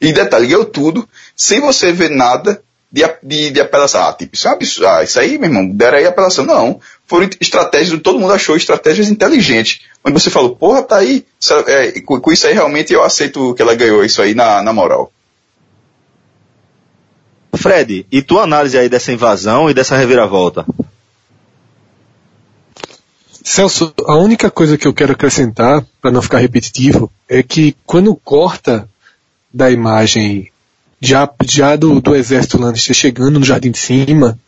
E 0.01 0.11
detalhe, 0.11 0.47
ganhou 0.47 0.65
tudo 0.65 1.07
sem 1.35 1.61
você 1.61 1.91
ver 1.91 2.09
nada 2.09 2.61
de, 2.91 3.03
de, 3.21 3.51
de 3.51 3.61
apelação. 3.61 4.03
Ah, 4.03 4.13
tipo, 4.13 4.35
isso 4.35 4.47
é 4.47 4.51
um 4.51 4.53
absurdo. 4.55 4.87
Ah, 4.87 5.03
isso 5.03 5.19
aí, 5.19 5.37
meu 5.37 5.47
irmão, 5.47 5.69
deram 5.69 5.99
aí 5.99 6.05
apelação. 6.05 6.43
Não. 6.43 6.81
Foram 7.05 7.29
estratégias, 7.39 8.01
todo 8.01 8.19
mundo 8.19 8.33
achou 8.33 8.55
estratégias 8.55 9.09
inteligentes. 9.09 9.81
Onde 10.03 10.19
você 10.19 10.31
falou, 10.31 10.55
porra, 10.55 10.81
tá 10.81 10.97
aí. 10.97 11.25
É, 11.67 12.01
com, 12.01 12.19
com, 12.19 12.31
isso 12.31 12.47
aí, 12.47 12.53
realmente, 12.53 12.91
eu 12.91 13.03
aceito 13.03 13.53
que 13.53 13.61
ela 13.61 13.75
ganhou 13.75 14.03
isso 14.03 14.21
aí 14.21 14.33
na, 14.33 14.63
na 14.63 14.73
moral. 14.73 15.11
Fred, 17.53 18.07
e 18.11 18.21
tua 18.23 18.43
análise 18.43 18.77
aí 18.77 18.89
dessa 18.89 19.11
invasão 19.11 19.69
e 19.69 19.73
dessa 19.73 19.95
reviravolta? 19.95 20.65
Celso, 23.43 23.93
a 24.05 24.15
única 24.15 24.49
coisa 24.49 24.77
que 24.77 24.87
eu 24.87 24.93
quero 24.93 25.11
acrescentar, 25.11 25.85
para 26.01 26.11
não 26.11 26.21
ficar 26.21 26.39
repetitivo, 26.39 27.11
é 27.29 27.43
que 27.43 27.75
quando 27.85 28.15
corta 28.15 28.89
da 29.53 29.69
imagem 29.69 30.51
já, 30.99 31.29
já 31.43 31.75
do, 31.75 31.99
do 31.99 32.15
exército 32.15 32.59
Lannister 32.59 32.95
chegando 32.95 33.39
no 33.39 33.45
Jardim 33.45 33.71
de 33.71 33.79
Cima, 33.79 34.39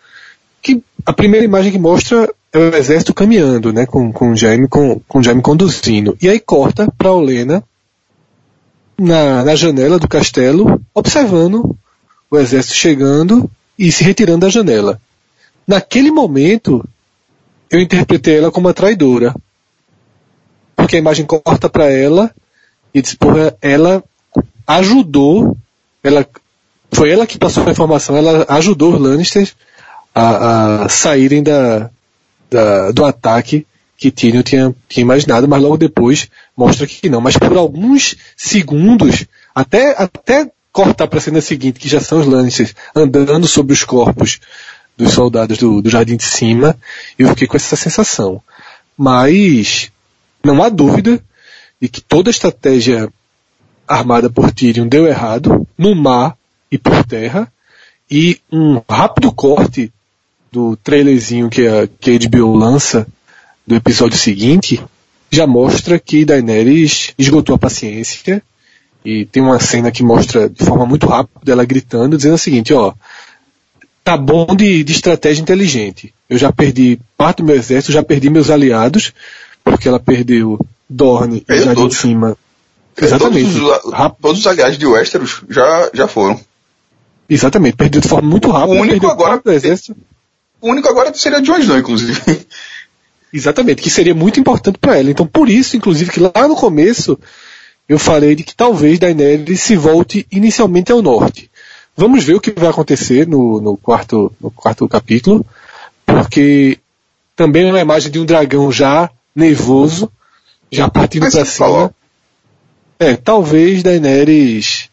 que 0.62 0.84
a 1.06 1.12
primeira 1.12 1.45
imagem 1.45 1.72
que 1.72 1.80
mostra 1.80 2.34
é 2.54 2.58
o 2.58 2.76
exército 2.76 3.14
caminhando, 3.14 3.74
né, 3.74 3.86
com, 3.86 4.12
com 4.12 4.32
o 4.32 4.36
Jaime, 4.38 4.68
com, 4.68 4.99
com 5.08 5.20
o 5.20 5.24
Jaime 5.24 5.41
conduzindo. 5.41 6.16
E 6.22 6.30
aí 6.30 6.39
corta 6.39 6.88
para 6.97 7.12
Olena 7.12 7.64
na, 8.97 9.43
na 9.43 9.56
janela 9.56 9.97
do 9.97 10.08
castelo, 10.08 10.80
observando 10.93 11.76
o 12.30 12.38
exército 12.38 12.76
chegando 12.76 13.49
e 13.78 13.91
se 13.91 14.04
retirando 14.04 14.41
da 14.41 14.49
janela. 14.49 15.01
Naquele 15.68 16.12
momento, 16.12 16.88
eu 17.70 17.80
interpretei 17.80 18.38
ela 18.38 18.51
como 18.51 18.68
uma 18.68 18.74
traidora. 18.74 19.34
Porque 20.76 20.95
a 20.95 20.99
imagem 20.99 21.26
corta 21.26 21.70
para 21.70 21.89
ela 21.89 22.30
e 22.93 23.01
diz, 23.01 23.16
porra, 23.16 23.56
ela 23.62 24.04
ajudou, 24.68 25.57
ela, 26.03 26.26
foi 26.91 27.11
ela 27.11 27.28
que 27.28 27.38
passou 27.38 27.66
a 27.68 27.72
informação, 27.72 28.16
ela 28.16 28.45
ajudou 28.49 28.93
os 28.93 29.01
Lannisters 29.01 29.55
a, 30.14 30.84
a 30.84 30.89
saírem 30.89 31.41
da, 31.41 31.89
da, 32.49 32.91
do 32.91 33.05
ataque 33.05 33.66
que 33.97 34.11
Tyrion 34.11 34.41
tinha, 34.41 34.76
tinha 34.89 35.01
imaginado, 35.01 35.47
mas 35.47 35.61
logo 35.61 35.78
depois 35.78 36.30
mostra 36.57 36.86
que 36.86 37.09
não. 37.09 37.22
Mas 37.22 37.38
por 37.38 37.55
alguns 37.55 38.16
segundos, 38.36 39.26
até, 39.55 39.95
até 39.97 40.51
cortar 40.72 41.07
para 41.07 41.20
a 41.20 41.22
cena 41.22 41.39
seguinte, 41.39 41.80
que 41.80 41.88
já 41.88 42.01
são 42.01 42.20
os 42.20 42.28
Lannisters 42.28 42.76
andando 42.95 43.47
sobre 43.47 43.74
os 43.74 43.84
corpos 43.84 44.39
dos 44.97 45.14
soldados 45.14 45.57
do, 45.57 45.82
do 45.82 45.89
Jardim 45.89 46.18
de 46.18 46.26
Cima, 46.26 46.76
eu 47.18 47.30
fiquei 47.30 47.47
com 47.47 47.57
essa 47.57 47.76
sensação. 47.76 48.41
mas 48.97 49.91
não 50.43 50.61
há 50.61 50.70
dúvida 50.70 51.24
de 51.82 51.88
que 51.88 52.01
toda 52.01 52.30
a 52.30 52.32
estratégia 52.32 53.11
armada 53.94 54.30
por 54.30 54.52
Tyrion 54.52 54.88
deu 54.88 55.06
errado, 55.08 55.68
no 55.78 55.96
mar 55.96 56.36
e 56.72 56.78
por 56.78 57.04
terra, 57.06 57.52
e 58.10 58.39
um 58.52 58.82
rápido 58.89 59.32
corte 59.32 59.91
do 60.52 60.76
trailerzinho 60.78 61.50
que 61.50 61.68
a, 61.68 61.88
que 62.00 62.12
a 62.12 62.30
HBO 62.30 62.56
lança 62.56 63.08
do 63.66 63.76
episódio 63.76 64.18
seguinte 64.18 64.84
já 65.32 65.48
mostra 65.48 65.98
que 65.98 66.26
Daenerys 66.26 67.14
esgotou 67.18 67.56
a 67.56 67.60
paciência 67.60 68.41
e 69.04 69.26
tem 69.26 69.41
uma 69.41 69.60
cena 69.60 69.91
que 69.91 70.04
mostra 70.04 70.48
de 70.48 70.64
forma 70.64 70.86
muito 70.86 71.08
rápida 71.08 71.52
ela 71.52 71.66
gritando, 71.66 72.16
dizendo 72.16 72.36
o 72.36 72.38
seguinte, 72.38 72.74
ó, 72.74 72.94
tá 74.04 74.16
bom 74.16 74.56
de, 74.56 74.84
de 74.84 74.91
estratégia 74.91 75.41
inteligente. 75.41 76.14
Eu 76.30 76.38
já 76.38 76.52
perdi 76.52 77.00
parte 77.18 77.38
do 77.38 77.46
meu 77.46 77.56
exército, 77.56 77.91
já 77.91 78.04
perdi 78.04 78.30
meus 78.30 78.50
aliados, 78.50 79.12
porque 79.64 79.88
ela 79.88 80.00
perdeu 80.00 80.60
Dorne 80.88 81.44
e 81.50 81.58
já 81.58 81.74
de 81.74 81.96
cima. 81.96 82.38
Exatamente. 83.02 83.60
Todos 83.60 83.84
os, 83.84 84.12
todos 84.22 84.39
os 84.39 84.48
aliados 84.48 84.78
de 84.78 84.86
Westeros 84.86 85.41
já, 85.50 85.89
já 85.94 86.08
foram. 86.08 86.39
Exatamente, 87.30 87.76
perdeu 87.76 88.02
de 88.02 88.08
forma 88.08 88.30
muito 88.30 88.50
rápida. 88.50 88.80
O 88.80 88.82
único 88.82 89.08
agora. 89.08 89.41
O 90.62 90.70
único 90.70 90.88
agora 90.89 91.14
seria 91.14 91.41
Jon 91.41 91.58
Snow, 91.58 91.78
inclusive. 91.78 92.22
Exatamente, 93.34 93.82
que 93.82 93.89
seria 93.89 94.14
muito 94.14 94.39
importante 94.39 94.78
para 94.78 94.98
ela. 94.98 95.10
Então, 95.10 95.26
por 95.26 95.50
isso, 95.50 95.76
inclusive, 95.76 96.12
que 96.12 96.20
lá 96.20 96.48
no 96.48 96.56
começo 96.56 97.18
eu 97.89 97.98
falei 97.98 98.36
de 98.36 98.44
que 98.44 98.56
talvez 98.56 99.00
Daenerys 99.00 99.62
se 99.62 99.76
volte 99.76 100.26
inicialmente 100.32 100.91
ao 100.91 101.02
norte. 101.02 101.50
Vamos 101.98 102.24
ver 102.24 102.36
o 102.36 102.39
que 102.39 102.52
vai 102.52 102.70
acontecer 102.70 103.28
no, 103.28 103.60
no 103.60 103.76
quarto, 103.76 104.32
no 104.39 104.50
quarto 104.50 104.88
capítulo, 104.88 105.46
porque 106.06 106.80
também 107.36 107.68
é 107.68 107.72
uma 107.72 107.82
imagem 107.82 108.12
de 108.12 108.20
um 108.20 108.26
dragão 108.26 108.72
já 108.72 109.10
nervoso, 109.36 110.12
já 110.72 110.89
partindo 110.89 111.22
para 111.22 111.32
cima. 111.32 111.46
Falou. 111.46 111.94
É, 113.04 113.18
talvez 113.18 113.84
Daenerys 113.84 114.89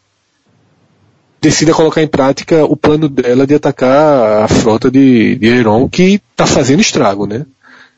decida 1.41 1.73
colocar 1.73 2.01
em 2.03 2.07
prática 2.07 2.65
o 2.65 2.75
plano 2.75 3.07
dela 3.07 3.47
de 3.47 3.55
atacar 3.55 4.43
a 4.43 4.47
frota 4.49 4.91
de, 4.91 5.35
de 5.35 5.47
Aeron, 5.49 5.87
que 5.87 6.21
está 6.31 6.45
fazendo 6.45 6.81
estrago, 6.81 7.25
né? 7.25 7.45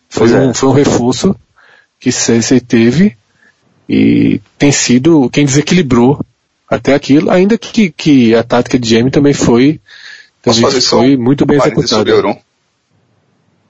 Foi 0.08 0.32
um, 0.32 0.52
é. 0.52 0.54
foi 0.54 0.70
um 0.70 0.74
reforço 0.74 1.36
que 2.00 2.12
Cersei 2.12 2.60
teve 2.60 3.18
e 3.90 4.40
tem 4.58 4.72
sido 4.72 5.30
quem 5.32 5.46
desequilibrou 5.46 6.24
até 6.70 6.94
aquilo, 6.94 7.32
ainda 7.32 7.58
que, 7.58 7.90
que 7.90 8.36
a 8.36 8.44
tática 8.44 8.78
de 8.78 8.90
Jamie 8.90 9.12
também 9.12 9.34
foi, 9.34 9.82
também 10.42 10.70
foi 10.82 11.18
muito 11.18 11.46
bem 11.46 11.58
executada. 11.58 12.12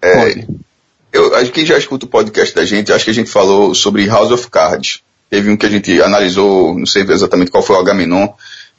É, 0.01 0.45
eu 1.13 1.33
acho 1.35 1.45
que 1.45 1.51
quem 1.51 1.65
já 1.65 1.77
escuta 1.77 2.05
o 2.05 2.09
podcast 2.09 2.53
da 2.53 2.65
gente, 2.65 2.91
acho 2.91 3.05
que 3.05 3.11
a 3.11 3.13
gente 3.13 3.29
falou 3.29 3.73
sobre 3.73 4.05
House 4.07 4.31
of 4.31 4.49
Cards. 4.49 5.01
Teve 5.33 5.49
um 5.49 5.57
que 5.57 5.65
a 5.65 5.69
gente 5.69 5.99
analisou, 5.99 6.77
não 6.77 6.85
sei 6.85 7.01
exatamente 7.01 7.49
qual 7.49 7.63
foi 7.63 7.75
o 7.75 7.79
Agamenon, 7.79 8.27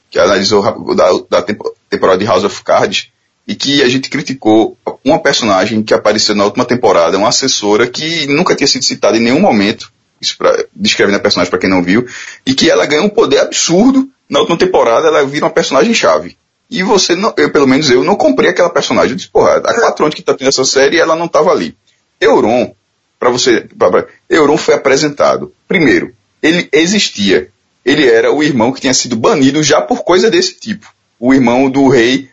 que 0.09 0.21
analisou 0.21 0.63
da, 0.95 1.11
da 1.29 1.43
temporada 1.91 2.17
de 2.17 2.27
House 2.27 2.45
of 2.45 2.63
Cards, 2.63 3.09
e 3.45 3.57
que 3.57 3.83
a 3.83 3.89
gente 3.89 4.09
criticou 4.09 4.79
uma 5.05 5.19
personagem 5.19 5.83
que 5.83 5.93
apareceu 5.93 6.33
na 6.33 6.45
última 6.45 6.65
temporada, 6.65 7.19
uma 7.19 7.31
assessora 7.31 7.89
que 7.89 8.29
nunca 8.29 8.55
tinha 8.55 8.69
sido 8.69 8.85
citada 8.85 9.17
em 9.17 9.21
nenhum 9.21 9.41
momento, 9.41 9.91
isso 10.21 10.39
pra, 10.39 10.57
descrevendo 10.73 11.17
a 11.17 11.21
personagem 11.21 11.51
para 11.51 11.59
quem 11.59 11.69
não 11.69 11.83
viu, 11.83 12.07
e 12.47 12.55
que 12.55 12.71
ela 12.71 12.87
ganha 12.87 13.03
um 13.03 13.09
poder 13.09 13.41
absurdo 13.41 14.09
na 14.31 14.39
última 14.39 14.57
temporada, 14.57 15.09
ela 15.09 15.27
vira 15.27 15.47
uma 15.47 15.53
personagem 15.53 15.93
chave. 15.93 16.39
E 16.71 16.85
você, 16.85 17.17
não, 17.17 17.35
eu 17.37 17.51
pelo 17.51 17.67
menos 17.67 17.91
eu, 17.91 18.05
não 18.05 18.15
comprei 18.15 18.51
aquela 18.51 18.71
personagem. 18.71 19.11
Eu 19.11 19.17
disse, 19.17 19.29
porra, 19.29 19.57
há 19.57 19.75
quatro 19.75 20.05
anos 20.05 20.15
que 20.15 20.23
tá 20.23 20.35
tendo 20.35 20.51
essa 20.51 20.65
série 20.65 20.99
e 20.99 21.01
ela 21.01 21.17
não 21.17 21.27
tava 21.27 21.51
ali. 21.51 21.77
Euron, 22.21 22.73
para 23.19 23.29
você, 23.29 23.67
pra, 23.77 23.91
pra, 23.91 24.07
Euron 24.31 24.57
foi 24.57 24.75
apresentado. 24.75 25.53
Primeiro, 25.67 26.15
ele 26.45 26.69
existia. 26.71 27.49
Ele 27.83 28.07
era 28.07 28.31
o 28.31 28.43
irmão 28.43 28.71
que 28.71 28.81
tinha 28.83 28.93
sido 28.93 29.17
banido 29.17 29.63
já 29.63 29.81
por 29.81 30.05
coisa 30.05 30.31
desse 30.31 30.61
tipo. 30.61 30.93
O 31.19 31.33
irmão 31.33 31.71
do 31.71 31.89
rei 31.89 32.29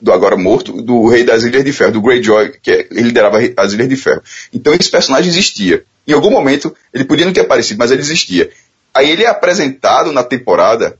do 0.00 0.12
agora 0.12 0.36
morto, 0.36 0.82
do 0.82 1.08
rei 1.08 1.24
das 1.24 1.42
Ilhas 1.42 1.64
de 1.64 1.72
Ferro, 1.72 1.92
do 1.92 2.02
Greyjoy, 2.02 2.52
que 2.62 2.70
é, 2.70 2.86
liderava 2.90 3.38
as 3.56 3.72
Ilhas 3.72 3.88
de 3.88 3.96
Ferro. 3.96 4.22
Então 4.52 4.74
esse 4.74 4.90
personagem 4.90 5.30
existia. 5.30 5.82
Em 6.06 6.12
algum 6.12 6.30
momento, 6.30 6.76
ele 6.92 7.04
podia 7.04 7.24
não 7.24 7.32
ter 7.32 7.40
aparecido, 7.40 7.78
mas 7.78 7.90
ele 7.90 8.02
existia. 8.02 8.50
Aí 8.92 9.10
ele 9.10 9.24
é 9.24 9.28
apresentado 9.28 10.12
na 10.12 10.22
temporada, 10.22 10.98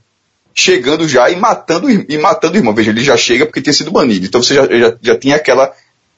chegando 0.51 1.07
já 1.07 1.29
e 1.29 1.35
matando, 1.35 1.87
e 1.91 2.17
matando 2.17 2.55
o 2.55 2.57
irmão. 2.57 2.73
Veja, 2.73 2.89
ele 2.89 3.03
já 3.03 3.15
chega 3.15 3.45
porque 3.45 3.61
tinha 3.61 3.73
sido 3.73 3.91
banido. 3.91 4.25
Então 4.25 4.41
você 4.41 4.55
já, 4.55 4.65
já, 4.65 4.97
já 4.99 5.15
tinha 5.15 5.35
aquela 5.35 5.71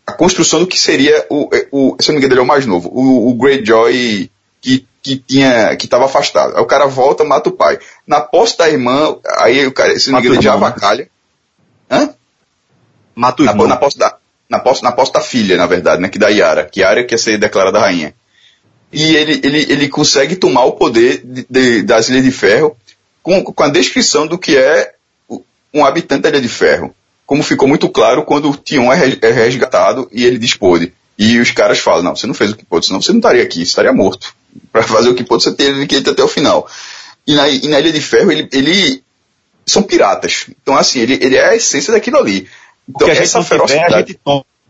a 0.06 0.14
construção 0.14 0.62
do 0.62 0.68
que 0.68 0.80
seria 0.80 1.26
o, 1.30 1.50
o 1.70 1.98
se 2.00 2.08
não 2.08 2.14
me 2.14 2.20
engano, 2.20 2.34
ele 2.34 2.40
é 2.40 2.44
o 2.44 2.48
mais 2.48 2.66
novo, 2.66 2.90
o, 2.94 3.30
o 3.30 3.34
Greyjoy 3.34 4.32
que, 5.02 5.18
tinha, 5.18 5.76
que 5.76 5.86
estava 5.86 6.06
afastado. 6.06 6.56
Aí 6.56 6.62
o 6.62 6.66
cara 6.66 6.86
volta, 6.86 7.24
mata 7.24 7.50
o 7.50 7.54
pai. 7.54 7.80
Na 8.06 8.22
posse 8.22 8.58
da 8.58 8.70
irmã, 8.70 9.18
aí 9.40 9.66
o 9.66 9.72
cara, 9.72 9.98
se 10.00 10.10
não 10.10 10.20
me 10.20 10.26
engano, 10.26 10.36
ele 10.36 10.44
já 10.44 10.54
avacalha. 10.54 11.10
Hã? 11.90 12.14
Mata 13.16 13.42
o 13.42 13.46
na, 13.46 13.52
irmão. 13.52 13.68
Na 13.68 13.78
posse, 13.78 13.98
da, 13.98 14.18
na, 14.50 14.60
posse, 14.60 14.84
na 14.84 14.92
posse 14.92 15.14
da 15.14 15.22
filha, 15.22 15.58
na 15.58 15.66
verdade, 15.66 16.02
né? 16.02 16.10
Que 16.10 16.20
da 16.20 16.30
Yara. 16.30 16.66
Que 16.66 16.82
Yara 16.82 17.04
quer 17.04 17.18
ser 17.18 17.38
declarada 17.38 17.80
rainha. 17.80 18.14
E 18.92 19.16
ele, 19.16 19.42
ele, 19.44 19.66
ele 19.70 19.90
consegue 19.90 20.36
tomar 20.36 20.66
o 20.66 20.74
poder 20.74 21.22
de, 21.24 21.46
de, 21.50 21.84
das 21.84 22.10
Ilhas 22.10 22.24
de 22.24 22.32
Ferro 22.32 22.78
com, 23.22 23.44
com 23.44 23.64
a 23.64 23.70
descrição 23.70 24.26
do 24.26 24.38
que 24.38 24.58
é 24.58 24.94
um 25.74 25.86
habitante 25.86 26.22
da 26.22 26.30
Ilha 26.30 26.42
de 26.42 26.50
Ferro. 26.50 26.96
Como 27.26 27.44
ficou 27.44 27.68
muito 27.68 27.90
claro 27.90 28.24
quando 28.24 28.50
o 28.50 28.56
Tion 28.56 28.92
é, 28.92 29.18
é 29.22 29.32
resgatado 29.32 30.10
e 30.14 30.24
ele 30.24 30.38
dispôde. 30.38 30.94
E 31.18 31.40
os 31.40 31.52
caras 31.52 31.80
falam, 31.80 32.04
não, 32.04 32.16
você 32.16 32.28
não 32.28 32.34
fez 32.34 32.52
o 32.52 32.56
que 32.56 32.66
pôde, 32.66 32.86
senão 32.86 33.02
você 33.02 33.12
não 33.12 33.20
estaria 33.20 33.44
aqui, 33.44 33.58
você 33.58 33.64
estaria 33.64 33.92
morto. 33.92 34.34
Para 34.72 34.84
fazer 34.84 35.10
o 35.10 35.16
que 35.16 35.24
pôde, 35.24 35.44
você 35.44 35.54
teria 35.54 35.86
que 35.88 35.96
ir 35.96 36.10
até 36.10 36.24
o 36.24 36.28
final. 36.28 36.68
E 37.26 37.36
na, 37.36 37.48
e 37.50 37.68
na 37.68 37.80
Ilha 37.80 37.92
de 37.92 38.02
Ferro, 38.02 38.32
ele, 38.32 38.48
ele 38.52 39.04
são 39.66 39.84
piratas. 39.84 40.46
Então, 40.62 40.76
assim, 40.76 41.00
ele, 41.00 41.20
ele 41.22 41.36
é 41.36 41.50
a 41.50 41.56
essência 41.56 41.92
daquilo 41.94 42.18
ali. 42.18 42.48
Então, 42.88 43.10
essa 43.10 43.44
ferocidade. 43.44 43.94
a 43.94 43.98
gente 44.00 44.20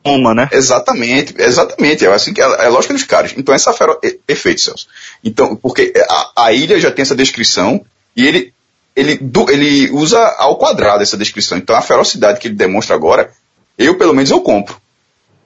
toma, 0.04 0.34
né? 0.34 0.50
Exatamente, 0.52 1.36
exatamente. 1.38 2.04
É 2.04 2.12
assim 2.12 2.34
que 2.34 2.42
é, 2.42 2.66
é 2.66 2.68
lógica 2.68 2.94
dos 2.94 3.04
caras. 3.04 3.34
Então, 3.38 3.54
essa 3.54 3.72
ferocidade. 3.72 4.16
É, 4.16 4.20
perfeito, 4.26 4.62
Celso. 4.62 4.88
Então, 5.24 5.56
porque 5.56 5.94
a, 6.10 6.46
a, 6.46 6.54
ilha 6.54 6.80
já 6.80 6.90
tem 6.90 7.04
essa 7.04 7.16
descrição 7.16 7.86
e 8.16 8.26
ele, 8.26 8.54
ele, 8.96 9.18
do, 9.18 9.50
ele 9.52 9.92
usa 9.92 10.20
ao 10.40 10.58
quadrado 10.58 11.04
essa 11.04 11.16
descrição. 11.16 11.58
Então, 11.60 11.76
a 11.76 11.82
ferocidade 11.82 12.40
que 12.40 12.48
ele 12.48 12.56
demonstra 12.56 12.96
agora, 12.96 13.32
eu, 13.78 13.98
pelo 14.00 14.16
menos, 14.16 14.32
eu 14.32 14.42
compro. 14.42 14.82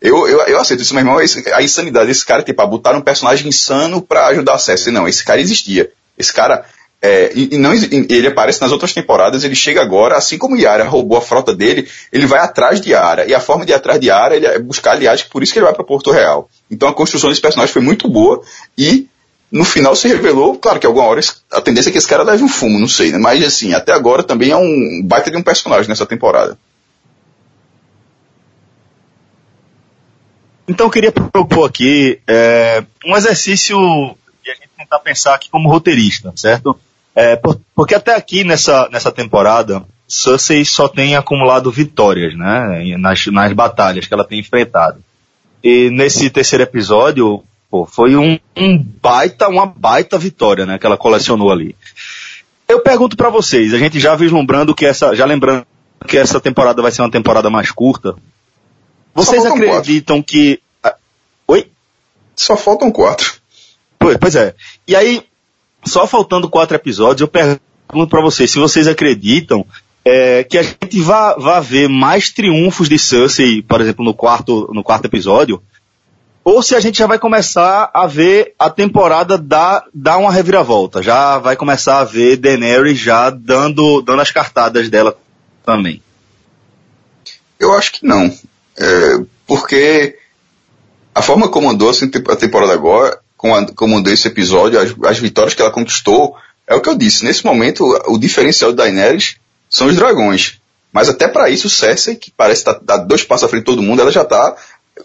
Eu, 0.01 0.27
eu, 0.27 0.39
eu 0.47 0.59
aceito 0.59 0.81
isso, 0.81 0.93
meu 0.93 1.01
irmão. 1.01 1.19
A 1.53 1.61
insanidade 1.61 2.07
desse 2.07 2.25
cara, 2.25 2.41
tipo, 2.41 2.65
botar 2.67 2.95
um 2.95 3.01
personagem 3.01 3.47
insano 3.47 4.01
para 4.01 4.27
ajudar 4.27 4.55
a 4.55 4.57
Cersei. 4.57 4.91
Não, 4.91 5.07
esse 5.07 5.23
cara 5.23 5.39
existia. 5.39 5.91
Esse 6.17 6.33
cara 6.33 6.65
é, 7.01 7.31
e, 7.33 7.55
e 7.55 7.57
não, 7.57 7.73
ele 7.73 8.27
aparece 8.27 8.61
nas 8.61 8.71
outras 8.71 8.93
temporadas, 8.93 9.43
ele 9.43 9.55
chega 9.55 9.81
agora, 9.81 10.15
assim 10.15 10.37
como 10.37 10.55
Yara 10.55 10.83
roubou 10.83 11.17
a 11.17 11.21
frota 11.21 11.55
dele, 11.55 11.89
ele 12.13 12.27
vai 12.27 12.39
atrás 12.39 12.79
de 12.79 12.91
Yara. 12.91 13.25
E 13.25 13.33
a 13.33 13.39
forma 13.39 13.65
de 13.65 13.71
ir 13.71 13.75
atrás 13.75 13.99
de 13.99 14.07
Yara 14.07 14.35
é 14.35 14.59
buscar 14.59 14.91
aliados, 14.91 15.23
por 15.23 15.41
isso 15.41 15.51
que 15.51 15.57
ele 15.57 15.65
vai 15.65 15.73
para 15.73 15.83
Porto 15.83 16.11
Real. 16.11 16.47
Então 16.69 16.87
a 16.87 16.93
construção 16.93 17.29
desse 17.29 17.41
personagem 17.41 17.73
foi 17.73 17.81
muito 17.81 18.07
boa 18.07 18.43
e 18.77 19.07
no 19.51 19.65
final 19.65 19.95
se 19.95 20.07
revelou, 20.07 20.55
claro 20.57 20.79
que 20.79 20.85
alguma 20.85 21.05
hora 21.05 21.19
a 21.51 21.59
tendência 21.59 21.89
é 21.89 21.91
que 21.91 21.97
esse 21.97 22.07
cara 22.07 22.23
leve 22.23 22.43
um 22.43 22.47
fumo, 22.47 22.79
não 22.79 22.87
sei, 22.87 23.11
né? 23.11 23.17
Mas 23.17 23.43
assim, 23.43 23.73
até 23.73 23.91
agora 23.91 24.21
também 24.21 24.51
é 24.51 24.55
um 24.55 25.01
baita 25.03 25.31
de 25.31 25.37
um 25.37 25.41
personagem 25.41 25.89
nessa 25.89 26.05
temporada. 26.05 26.57
Então 30.67 30.87
eu 30.87 30.91
queria 30.91 31.11
propor 31.11 31.67
aqui 31.67 32.19
é, 32.27 32.83
um 33.05 33.15
exercício 33.15 33.77
de 34.43 34.51
a 34.51 34.53
gente 34.53 34.69
tentar 34.77 34.99
pensar 34.99 35.35
aqui 35.35 35.49
como 35.49 35.69
roteirista, 35.69 36.31
certo? 36.35 36.79
É, 37.15 37.35
por, 37.35 37.59
porque 37.75 37.95
até 37.95 38.15
aqui 38.15 38.43
nessa, 38.43 38.87
nessa 38.89 39.11
temporada, 39.11 39.83
Cersei 40.07 40.63
só 40.65 40.87
tem 40.87 41.15
acumulado 41.15 41.71
vitórias, 41.71 42.35
né? 42.35 42.95
Nas, 42.97 43.25
nas 43.27 43.53
batalhas 43.53 44.07
que 44.07 44.13
ela 44.13 44.23
tem 44.23 44.39
enfrentado. 44.39 45.03
E 45.63 45.89
nesse 45.89 46.29
terceiro 46.29 46.63
episódio, 46.63 47.43
pô, 47.69 47.85
foi 47.85 48.15
um, 48.15 48.39
um 48.55 48.77
baita, 48.77 49.47
uma 49.47 49.65
baita 49.65 50.17
vitória, 50.17 50.65
né? 50.65 50.77
Que 50.77 50.85
ela 50.85 50.97
colecionou 50.97 51.51
ali. 51.51 51.75
Eu 52.67 52.81
pergunto 52.81 53.17
para 53.17 53.29
vocês, 53.29 53.73
a 53.73 53.77
gente 53.77 53.99
já 53.99 54.15
vislumbrando 54.15 54.73
que 54.73 54.85
essa, 54.85 55.13
já 55.15 55.25
lembrando 55.25 55.65
que 56.07 56.17
essa 56.17 56.39
temporada 56.39 56.81
vai 56.81 56.91
ser 56.91 57.01
uma 57.01 57.11
temporada 57.11 57.49
mais 57.49 57.71
curta. 57.71 58.15
Vocês 59.13 59.45
acreditam 59.45 60.17
quatro. 60.17 60.31
que. 60.31 60.61
Oi? 61.47 61.69
Só 62.35 62.55
faltam 62.55 62.91
quatro. 62.91 63.33
Pois, 63.99 64.17
pois 64.17 64.35
é. 64.35 64.55
E 64.87 64.95
aí, 64.95 65.23
só 65.85 66.07
faltando 66.07 66.49
quatro 66.49 66.75
episódios, 66.75 67.21
eu 67.21 67.27
pergunto 67.27 68.09
para 68.09 68.21
vocês 68.21 68.49
se 68.49 68.59
vocês 68.59 68.87
acreditam 68.87 69.65
é, 70.03 70.43
que 70.43 70.57
a 70.57 70.63
gente 70.63 71.01
vá, 71.01 71.35
vá 71.35 71.59
ver 71.59 71.87
mais 71.87 72.29
triunfos 72.29 72.89
de 72.89 72.97
Cersei, 72.97 73.61
por 73.61 73.81
exemplo, 73.81 74.03
no 74.03 74.13
quarto, 74.13 74.69
no 74.73 74.83
quarto 74.83 75.05
episódio, 75.05 75.61
ou 76.43 76.63
se 76.63 76.75
a 76.75 76.79
gente 76.79 76.97
já 76.97 77.05
vai 77.05 77.19
começar 77.19 77.91
a 77.93 78.07
ver 78.07 78.55
a 78.57 78.69
temporada 78.69 79.37
dar, 79.37 79.85
dar 79.93 80.17
uma 80.17 80.31
reviravolta, 80.31 81.03
já 81.03 81.37
vai 81.37 81.55
começar 81.55 81.99
a 81.99 82.03
ver 82.03 82.37
Daenerys 82.37 82.97
já 82.97 83.29
dando, 83.29 84.01
dando 84.01 84.21
as 84.21 84.31
cartadas 84.31 84.89
dela 84.89 85.15
também. 85.63 86.01
Eu 87.59 87.73
acho 87.77 87.91
que 87.91 88.05
não. 88.05 88.35
É, 88.81 89.23
porque 89.45 90.17
a 91.13 91.21
forma 91.21 91.47
como 91.49 91.69
andou 91.69 91.91
a 91.91 92.35
temporada 92.35 92.73
agora, 92.73 93.19
comandou 93.75 94.11
esse 94.11 94.27
episódio, 94.27 94.79
as, 94.79 94.93
as, 95.05 95.19
vitórias 95.19 95.53
que 95.53 95.61
ela 95.61 95.71
conquistou, 95.71 96.35
é 96.67 96.75
o 96.75 96.81
que 96.81 96.89
eu 96.89 96.95
disse. 96.95 97.23
Nesse 97.23 97.45
momento, 97.45 97.83
o 98.07 98.17
diferencial 98.17 98.71
da 98.71 98.83
Daenerys 98.83 99.35
são 99.69 99.87
os 99.87 99.95
dragões. 99.95 100.59
Mas 100.91 101.09
até 101.09 101.27
para 101.27 101.49
isso, 101.49 101.69
Cersei, 101.69 102.15
que 102.15 102.31
parece 102.31 102.61
estar 102.61 102.75
tá, 102.75 102.97
tá 102.97 102.97
dois 102.97 103.23
passos 103.23 103.45
à 103.45 103.47
frente 103.47 103.61
de 103.61 103.65
todo 103.65 103.81
mundo, 103.81 104.01
ela 104.01 104.11
já 104.11 104.23
está 104.23 104.55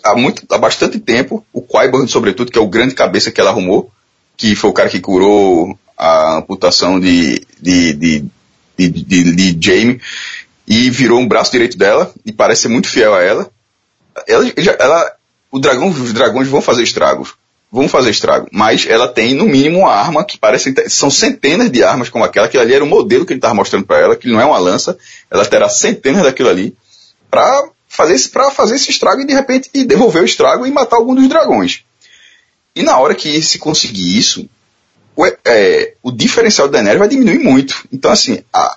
há, 0.02 0.14
muito, 0.16 0.42
há 0.50 0.58
bastante 0.58 0.98
tempo. 0.98 1.44
O 1.52 1.62
Qyburn, 1.62 2.08
sobretudo, 2.08 2.50
que 2.50 2.58
é 2.58 2.62
o 2.62 2.68
grande 2.68 2.94
cabeça 2.94 3.30
que 3.30 3.40
ela 3.40 3.50
arrumou, 3.50 3.90
que 4.36 4.54
foi 4.54 4.70
o 4.70 4.72
cara 4.72 4.88
que 4.88 5.00
curou 5.00 5.78
a 5.96 6.38
amputação 6.38 7.00
de, 7.00 7.46
de, 7.60 7.92
de, 7.94 8.24
de, 8.76 8.88
de, 8.88 9.52
de 9.52 9.66
Jaime, 9.66 10.00
e 10.66 10.90
virou 10.90 11.20
um 11.20 11.28
braço 11.28 11.52
direito 11.52 11.78
dela, 11.78 12.12
e 12.24 12.32
parece 12.32 12.62
ser 12.62 12.68
muito 12.68 12.88
fiel 12.88 13.14
a 13.14 13.22
ela. 13.22 13.50
Ela, 14.26 14.52
ela 14.78 15.16
o 15.50 15.58
dragão, 15.58 15.88
os 15.88 16.12
dragões 16.12 16.48
vão 16.48 16.60
fazer 16.60 16.82
estragos. 16.82 17.34
Vão 17.70 17.88
fazer 17.88 18.10
estrago. 18.10 18.48
Mas 18.52 18.86
ela 18.86 19.08
tem, 19.08 19.34
no 19.34 19.44
mínimo, 19.44 19.80
uma 19.80 19.92
arma 19.92 20.24
que 20.24 20.38
parece. 20.38 20.74
São 20.88 21.10
centenas 21.10 21.70
de 21.70 21.82
armas 21.82 22.08
como 22.08 22.24
aquela. 22.24 22.48
que 22.48 22.56
ali 22.56 22.74
era 22.74 22.84
o 22.84 22.86
modelo 22.86 23.26
que 23.26 23.32
ele 23.32 23.38
estava 23.38 23.54
mostrando 23.54 23.84
para 23.84 23.98
ela, 23.98 24.16
que 24.16 24.28
não 24.28 24.40
é 24.40 24.44
uma 24.44 24.58
lança. 24.58 24.96
Ela 25.30 25.44
terá 25.44 25.68
centenas 25.68 26.22
daquilo 26.22 26.48
ali. 26.48 26.76
para 27.30 27.68
fazer, 27.88 28.14
esse, 28.14 28.28
fazer 28.28 28.76
esse 28.76 28.90
estrago 28.90 29.22
e, 29.22 29.26
de 29.26 29.32
repente, 29.32 29.70
devolver 29.84 30.22
o 30.22 30.26
estrago 30.26 30.66
e 30.66 30.70
matar 30.70 30.96
algum 30.96 31.14
dos 31.14 31.28
dragões. 31.28 31.82
E 32.74 32.82
na 32.82 32.98
hora 32.98 33.14
que 33.14 33.40
se 33.42 33.58
conseguir 33.58 34.18
isso, 34.18 34.48
o, 35.16 35.24
é, 35.26 35.94
o 36.02 36.12
diferencial 36.12 36.68
da 36.68 36.72
Daenerys 36.72 36.98
vai 36.98 37.08
diminuir 37.08 37.38
muito. 37.38 37.86
Então, 37.90 38.10
assim, 38.10 38.44
a, 38.52 38.76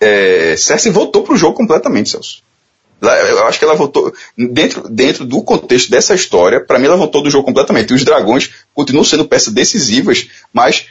é, 0.00 0.56
Cersei 0.56 0.90
voltou 0.90 1.22
pro 1.22 1.36
jogo 1.36 1.56
completamente, 1.56 2.10
Celso. 2.10 2.42
Eu 3.02 3.46
acho 3.46 3.58
que 3.58 3.64
ela 3.64 3.74
voltou, 3.74 4.14
dentro, 4.36 4.88
dentro 4.88 5.24
do 5.24 5.42
contexto 5.42 5.90
dessa 5.90 6.14
história, 6.14 6.60
para 6.60 6.78
mim 6.78 6.86
ela 6.86 6.96
voltou 6.96 7.20
do 7.20 7.30
jogo 7.30 7.44
completamente. 7.44 7.90
E 7.90 7.94
os 7.94 8.04
dragões 8.04 8.50
continuam 8.72 9.04
sendo 9.04 9.24
peças 9.24 9.52
decisivas, 9.52 10.28
mas 10.52 10.86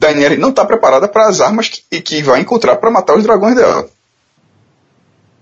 Daenerys 0.00 0.40
não 0.40 0.50
está 0.50 0.64
preparada 0.64 1.06
para 1.06 1.28
as 1.28 1.40
armas 1.40 1.68
que, 1.68 2.00
que 2.00 2.22
vai 2.22 2.40
encontrar 2.40 2.76
para 2.76 2.90
matar 2.90 3.16
os 3.16 3.22
dragões 3.22 3.54
dela. 3.54 3.88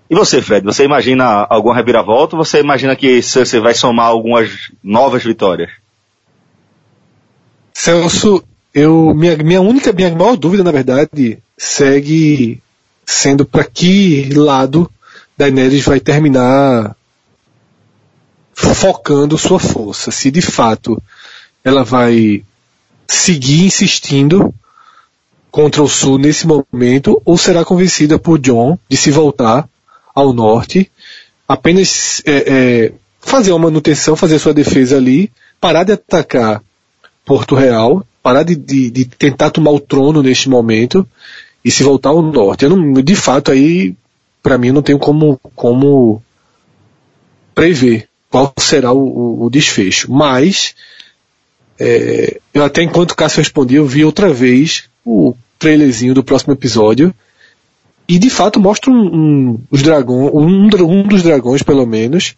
E 0.09 0.15
você, 0.15 0.41
Fred, 0.41 0.63
você 0.65 0.83
imagina 0.83 1.47
alguma 1.49 1.75
reviravolta 1.75 2.35
ou 2.35 2.43
você 2.43 2.59
imagina 2.59 2.95
que 2.95 3.21
Cersei 3.21 3.59
vai 3.59 3.73
somar 3.73 4.07
algumas 4.07 4.71
novas 4.83 5.23
vitórias? 5.23 5.71
Celso, 7.73 8.43
eu, 8.73 9.13
minha, 9.15 9.37
minha 9.37 9.61
única, 9.61 9.91
minha 9.91 10.13
maior 10.13 10.35
dúvida, 10.35 10.63
na 10.63 10.71
verdade, 10.71 11.39
segue 11.57 12.61
sendo 13.05 13.45
para 13.45 13.63
que 13.63 14.29
lado 14.33 14.89
Daenerys 15.39 15.85
vai 15.85 16.01
terminar 16.01 16.97
focando 18.53 19.37
sua 19.37 19.57
força. 19.57 20.11
Se 20.11 20.29
de 20.29 20.41
fato 20.41 21.01
ela 21.63 21.81
vai 21.81 22.43
seguir 23.07 23.63
insistindo 23.63 24.53
contra 25.49 25.81
o 25.81 25.87
sul 25.87 26.17
nesse 26.17 26.45
momento, 26.45 27.21
ou 27.23 27.37
será 27.37 27.63
convencida 27.63 28.19
por 28.19 28.37
John 28.37 28.77
de 28.89 28.97
se 28.97 29.11
voltar 29.11 29.67
ao 30.13 30.33
norte, 30.33 30.91
apenas 31.47 32.21
é, 32.25 32.33
é, 32.35 32.93
fazer 33.21 33.51
uma 33.53 33.59
manutenção, 33.59 34.17
fazer 34.17 34.39
sua 34.39 34.53
defesa 34.53 34.97
ali, 34.97 35.31
parar 35.59 35.85
de 35.85 35.93
atacar 35.93 36.61
Porto 37.25 37.55
Real, 37.55 38.05
parar 38.21 38.43
de, 38.43 38.57
de, 38.57 38.91
de 38.91 39.05
tentar 39.05 39.51
tomar 39.51 39.71
o 39.71 39.79
trono 39.79 40.21
neste 40.21 40.49
momento 40.49 41.07
e 41.63 41.71
se 41.71 41.81
voltar 41.81 42.09
ao 42.09 42.21
norte. 42.21 42.65
Eu 42.65 42.75
não, 42.75 42.93
de 43.01 43.15
fato 43.15 43.53
aí 43.53 43.95
para 44.41 44.57
mim 44.57 44.71
não 44.71 44.81
tenho 44.81 44.99
como, 44.99 45.39
como 45.55 46.21
prever 47.53 48.07
qual 48.29 48.53
será 48.57 48.93
o, 48.93 48.99
o, 48.99 49.45
o 49.45 49.49
desfecho. 49.49 50.11
Mas, 50.11 50.75
é, 51.79 52.39
eu 52.53 52.63
até 52.63 52.83
enquanto 52.83 53.11
o 53.11 53.15
Cássio 53.15 53.39
respondia, 53.39 53.79
eu 53.79 53.85
vi 53.85 54.05
outra 54.05 54.31
vez 54.31 54.85
o 55.05 55.35
trailerzinho 55.57 56.13
do 56.13 56.23
próximo 56.23 56.53
episódio. 56.53 57.13
E 58.07 58.17
de 58.17 58.29
fato 58.29 58.59
mostra 58.59 58.89
um, 58.89 58.95
um 58.95 59.59
os 59.69 59.83
dragões, 59.83 60.33
um, 60.33 60.83
um, 60.83 61.03
dos 61.03 61.21
dragões 61.21 61.61
pelo 61.61 61.85
menos, 61.85 62.35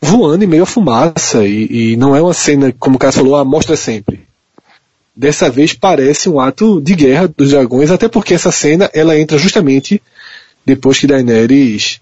voando 0.00 0.44
em 0.44 0.46
meio 0.46 0.64
à 0.64 0.66
fumaça. 0.66 1.46
E, 1.46 1.92
e 1.92 1.96
não 1.96 2.14
é 2.14 2.20
uma 2.20 2.34
cena, 2.34 2.74
como 2.78 2.96
o 2.96 2.98
Cássio 2.98 3.22
falou, 3.22 3.36
a 3.36 3.44
mostra 3.44 3.76
sempre. 3.76 4.26
Dessa 5.16 5.50
vez 5.50 5.72
parece 5.72 6.28
um 6.28 6.38
ato 6.38 6.80
de 6.80 6.94
guerra 6.94 7.28
dos 7.36 7.50
dragões, 7.50 7.90
até 7.90 8.08
porque 8.08 8.34
essa 8.34 8.52
cena 8.52 8.90
ela 8.94 9.18
entra 9.18 9.38
justamente 9.38 10.00
depois 10.68 10.98
que 10.98 11.06
Daenerys 11.06 12.00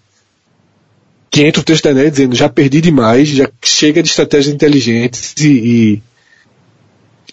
que 1.31 1.45
entra 1.45 1.61
o 1.61 1.65
texto 1.65 1.85
da 1.85 1.91
Daenerys 1.91 2.17
dizendo 2.17 2.35
já 2.35 2.49
perdi 2.49 2.81
demais, 2.81 3.29
já 3.29 3.49
chega 3.63 4.03
de 4.03 4.09
estratégias 4.09 4.55
inteligentes 4.55 5.35
e, 5.39 5.49
e, 5.49 6.03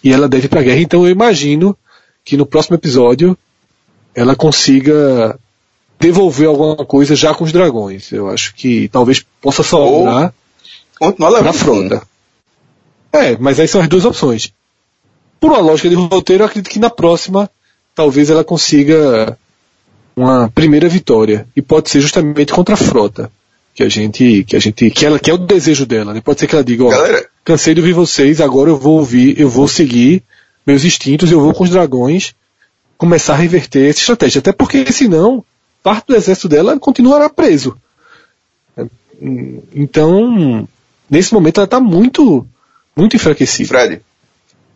e 0.04 0.12
ela 0.12 0.28
deve 0.28 0.46
ir 0.46 0.48
pra 0.48 0.62
guerra. 0.62 0.80
Então 0.80 1.04
eu 1.04 1.10
imagino 1.10 1.76
que 2.24 2.36
no 2.36 2.46
próximo 2.46 2.76
episódio 2.76 3.36
ela 4.14 4.36
consiga 4.36 5.38
devolver 5.98 6.46
alguma 6.48 6.76
coisa 6.76 7.16
já 7.16 7.34
com 7.34 7.44
os 7.44 7.52
dragões. 7.52 8.12
Eu 8.12 8.28
acho 8.28 8.54
que 8.54 8.88
talvez 8.88 9.24
possa 9.40 9.62
sobrar 9.62 10.32
para 10.98 11.50
a 11.50 11.52
frota. 11.52 12.02
É, 13.12 13.36
mas 13.38 13.58
aí 13.58 13.66
são 13.66 13.80
as 13.80 13.88
duas 13.88 14.04
opções. 14.04 14.52
Por 15.40 15.50
uma 15.50 15.60
lógica 15.60 15.88
de 15.88 15.94
roteiro, 15.94 16.42
eu 16.42 16.46
acredito 16.46 16.70
que 16.70 16.78
na 16.78 16.90
próxima 16.90 17.50
talvez 17.94 18.28
ela 18.28 18.44
consiga 18.44 19.38
uma 20.16 20.48
primeira 20.48 20.88
vitória 20.88 21.46
e 21.56 21.62
pode 21.62 21.90
ser 21.90 22.00
justamente 22.00 22.52
contra 22.52 22.74
a 22.74 22.78
frota 22.78 23.30
que 23.74 23.82
a 23.82 23.88
gente 23.88 24.44
que 24.44 24.54
a 24.54 24.60
gente 24.60 24.90
que 24.90 25.04
ela 25.04 25.18
que 25.18 25.30
é 25.30 25.34
o 25.34 25.38
desejo 25.38 25.84
dela 25.84 26.14
né? 26.14 26.20
pode 26.20 26.38
ser 26.38 26.46
que 26.46 26.54
ela 26.54 26.64
diga 26.64 26.84
ó 26.84 26.90
Galera. 26.90 27.26
cansei 27.44 27.74
de 27.74 27.80
ouvir 27.80 27.92
vocês 27.92 28.40
agora 28.40 28.70
eu 28.70 28.78
vou 28.78 28.98
ouvir 28.98 29.38
eu 29.38 29.48
vou 29.48 29.66
seguir 29.66 30.22
meus 30.64 30.84
instintos 30.84 31.30
eu 31.32 31.40
vou 31.40 31.52
com 31.52 31.64
os 31.64 31.70
dragões 31.70 32.34
começar 32.96 33.34
a 33.34 33.38
reverter 33.38 33.90
essa 33.90 33.98
estratégia 33.98 34.38
até 34.38 34.52
porque 34.52 34.90
senão 34.92 35.44
parte 35.82 36.06
do 36.06 36.14
exército 36.14 36.48
dela 36.48 36.78
continuará 36.78 37.28
preso 37.28 37.76
então 39.74 40.68
nesse 41.10 41.34
momento 41.34 41.58
ela 41.58 41.64
está 41.64 41.80
muito 41.80 42.46
muito 42.96 43.16
enfraquecida 43.16 43.68
Fred 43.68 44.00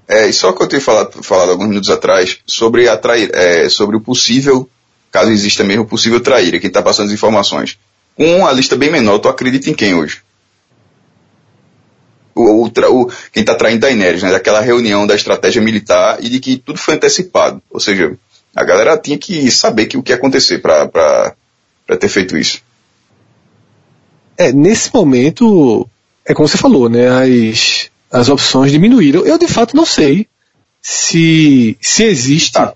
é, 0.09 0.33
só 0.33 0.53
que 0.53 0.63
eu 0.63 0.67
tenho 0.67 0.81
falado, 0.81 1.23
falado 1.23 1.51
alguns 1.51 1.69
minutos 1.69 1.91
atrás 1.91 2.39
sobre 2.47 2.89
atrair 2.89 3.31
é, 3.35 3.69
sobre 3.69 3.95
o 3.95 4.01
possível 4.01 4.69
caso 5.19 5.33
exista 5.33 5.65
mesmo 5.65 5.85
possível 5.85 6.21
traíra, 6.21 6.61
quem 6.61 6.69
está 6.69 6.81
passando 6.81 7.07
as 7.07 7.13
informações. 7.13 7.77
Com 8.17 8.37
uma 8.37 8.53
lista 8.53 8.77
bem 8.77 8.91
menor, 8.91 9.19
tu 9.19 9.29
acredita 9.29 9.69
em 9.69 9.75
quem 9.75 9.95
hoje? 9.95 10.23
O, 12.35 12.65
o, 12.65 12.67
o 12.67 13.07
quem 13.33 13.41
está 13.41 13.55
traindo 13.55 13.81
Daenerys, 13.81 14.23
né? 14.23 14.31
Daquela 14.31 14.61
reunião 14.61 15.07
da 15.07 15.17
estratégia 15.17 15.61
militar 15.61 16.19
e 16.21 16.29
de 16.29 16.39
que 16.39 16.57
tudo 16.57 16.79
foi 16.79 16.95
antecipado. 16.95 17.61
Ou 17.69 17.81
seja, 17.81 18.17
a 18.55 18.65
galera 18.65 18.97
tinha 18.97 19.19
que 19.19 19.51
saber 19.51 19.87
que 19.87 19.97
o 19.97 20.03
que 20.03 20.13
ia 20.13 20.17
acontecer 20.17 20.59
para 20.59 21.35
ter 21.99 22.09
feito 22.09 22.37
isso. 22.37 22.63
É, 24.37 24.53
nesse 24.53 24.95
momento, 24.95 25.89
é 26.25 26.33
como 26.33 26.47
você 26.47 26.57
falou, 26.57 26.89
né? 26.89 27.09
As, 27.09 27.91
as 28.11 28.29
opções 28.29 28.71
diminuíram. 28.71 29.27
Eu 29.27 29.37
de 29.37 29.49
fato 29.49 29.75
não 29.75 29.85
sei 29.85 30.29
se, 30.81 31.77
se 31.81 32.05
existe. 32.05 32.53
Tá, 32.53 32.73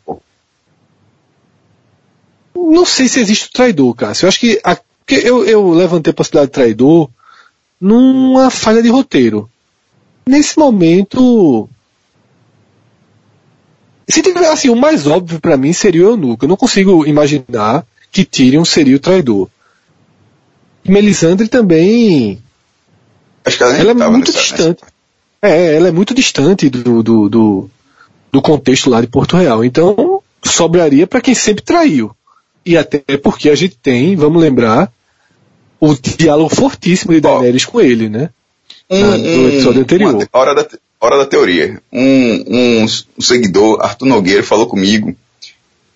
não 2.55 2.85
sei 2.85 3.09
se 3.09 3.21
existe 3.21 3.49
o 3.49 3.53
traidor, 3.53 3.95
Cássio. 3.95 4.25
Eu 4.25 4.29
acho 4.29 4.41
que 4.41 4.61
a, 4.65 4.77
eu, 5.09 5.45
eu 5.45 5.71
levantei 5.71 6.11
a 6.11 6.15
possibilidade 6.15 6.49
de 6.49 6.55
traidor 6.55 7.11
numa 7.81 8.51
falha 8.51 8.83
de 8.83 8.89
roteiro. 8.89 9.51
Nesse 10.27 10.59
momento, 10.59 11.69
se 14.09 14.23
tiver 14.23 14.49
assim, 14.49 14.69
o 14.69 14.77
mais 14.77 15.07
óbvio 15.07 15.41
para 15.41 15.57
mim 15.57 15.73
seria 15.73 16.07
o 16.07 16.11
Eunuco. 16.11 16.45
Eu 16.45 16.49
não 16.49 16.57
consigo 16.57 17.07
imaginar 17.07 17.85
que 18.11 18.25
Tyrion 18.25 18.65
seria 18.65 18.97
o 18.97 19.01
traidor. 19.01 19.49
Melisandre 20.87 21.49
também. 21.49 22.41
Acho 23.45 23.57
que 23.57 23.63
ela, 23.65 23.77
ela 23.77 24.05
é 24.05 24.09
muito 24.09 24.33
distante. 24.33 24.83
É, 25.41 25.75
ela 25.75 25.89
é 25.89 25.91
muito 25.91 26.15
distante 26.15 26.69
do, 26.69 27.03
do, 27.03 27.29
do, 27.29 27.71
do 28.31 28.43
contexto 28.43 28.91
lá 28.91 29.01
de 29.01 29.09
Porto 29.09 29.37
Real. 29.37 29.65
Então, 29.65 30.23
sobraria 30.45 31.07
para 31.07 31.21
quem 31.21 31.35
sempre 31.35 31.65
traiu. 31.65 32.15
E 32.65 32.77
até 32.77 33.01
porque 33.17 33.51
a 33.51 33.55
gente 33.55 33.77
tem, 33.77 34.15
vamos 34.15 34.41
lembrar, 34.41 34.93
o 35.81 35.95
diálogo 35.95 36.55
fortíssimo 36.55 37.13
de 37.13 37.21
Daenerys 37.21 37.67
oh. 37.67 37.73
com 37.73 37.81
ele, 37.81 38.09
né? 38.09 38.31
Um, 38.89 39.01
Na, 39.01 39.19
no 39.19 39.49
episódio 39.49 39.83
anterior. 39.83 40.15
Uma, 40.15 40.29
hora, 40.33 40.55
da, 40.55 40.69
hora 41.01 41.19
da 41.19 41.27
teoria. 41.27 41.81
Um, 41.93 42.45
um, 42.47 42.85
um, 42.85 43.23
seguidor, 43.23 43.81
Arthur 43.83 44.07
Nogueira, 44.07 44.43
falou 44.45 44.67
comigo. 44.67 45.15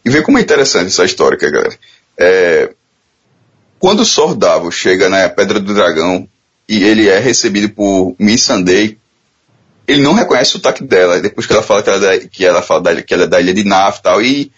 E 0.04 0.10
vê 0.10 0.22
como 0.22 0.38
é 0.38 0.40
interessante 0.40 0.88
essa 0.88 1.04
história, 1.04 1.38
galera. 1.38 1.76
É, 2.18 2.72
quando 3.78 4.00
o 4.00 4.04
Sordavo 4.04 4.72
chega 4.72 5.08
na 5.08 5.28
Pedra 5.28 5.60
do 5.60 5.74
Dragão 5.74 6.28
e 6.68 6.82
ele 6.82 7.08
é 7.08 7.18
recebido 7.18 7.68
por 7.68 8.16
Missandei, 8.18 8.98
ele 9.86 10.02
não 10.02 10.14
reconhece 10.14 10.50
o 10.50 10.52
sotaque 10.54 10.82
dela. 10.82 11.20
Depois 11.20 11.46
que 11.46 11.52
ela 11.52 11.62
fala 11.62 11.82
que 11.82 11.90
ela, 11.90 12.18
que 12.18 12.44
ela 12.44 12.62
fala 12.62 12.80
da, 12.80 13.02
que 13.02 13.14
ela 13.14 13.24
é 13.24 13.28
da 13.28 13.40
ilha 13.40 13.54
de 13.54 13.62
Naf 13.62 13.98
e 13.98 14.02
tal, 14.02 14.22
e 14.22 14.52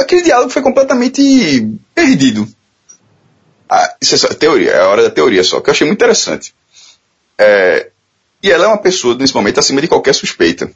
aquele 0.00 0.22
diálogo 0.22 0.50
foi 0.50 0.62
completamente 0.62 1.68
perdido. 1.94 2.48
Ah, 3.68 3.94
isso 4.00 4.14
é 4.14 4.18
só 4.18 4.28
teoria, 4.28 4.72
é 4.72 4.80
a 4.80 4.88
hora 4.88 5.02
da 5.02 5.10
teoria 5.10 5.42
só, 5.42 5.60
que 5.60 5.70
eu 5.70 5.72
achei 5.72 5.86
muito 5.86 5.98
interessante. 5.98 6.54
É, 7.38 7.90
E 8.42 8.50
ela 8.50 8.64
é 8.64 8.68
uma 8.68 8.78
pessoa, 8.78 9.14
nesse 9.14 9.34
momento, 9.34 9.60
acima 9.60 9.80
de 9.80 9.88
qualquer 9.88 10.14
suspeita. 10.14 10.70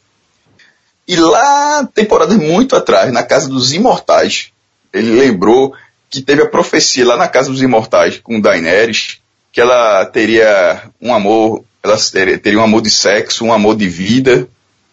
E 1.07 1.17
lá, 1.17 1.87
temporadas 1.95 2.37
muito 2.37 2.77
atrás, 2.77 3.13
na 3.13 3.23
Casa 3.23 3.49
dos 3.49 3.73
Imortais, 3.73 4.51
ele 4.93 5.13
lembrou 5.13 5.75
que 6.09 6.23
teve 6.23 6.43
a 6.43 6.49
profecia 6.49 7.05
lá 7.07 7.17
na 7.17 7.29
Casa 7.29 7.51
dos 7.51 7.63
Imortais 7.63 8.19
com 8.19 8.41
Daenerys, 8.41 9.19
que 9.53 9.61
ela 9.61 10.05
teria 10.07 10.91
um 11.01 11.13
amor, 11.13 11.65
ela 11.83 11.97
teria 12.43 12.59
um 12.59 12.65
amor 12.65 12.83
de 12.83 12.91
sexo, 12.91 13.45
um 13.45 13.53
amor 13.53 13.77
de 13.77 13.89
vida 13.89 14.49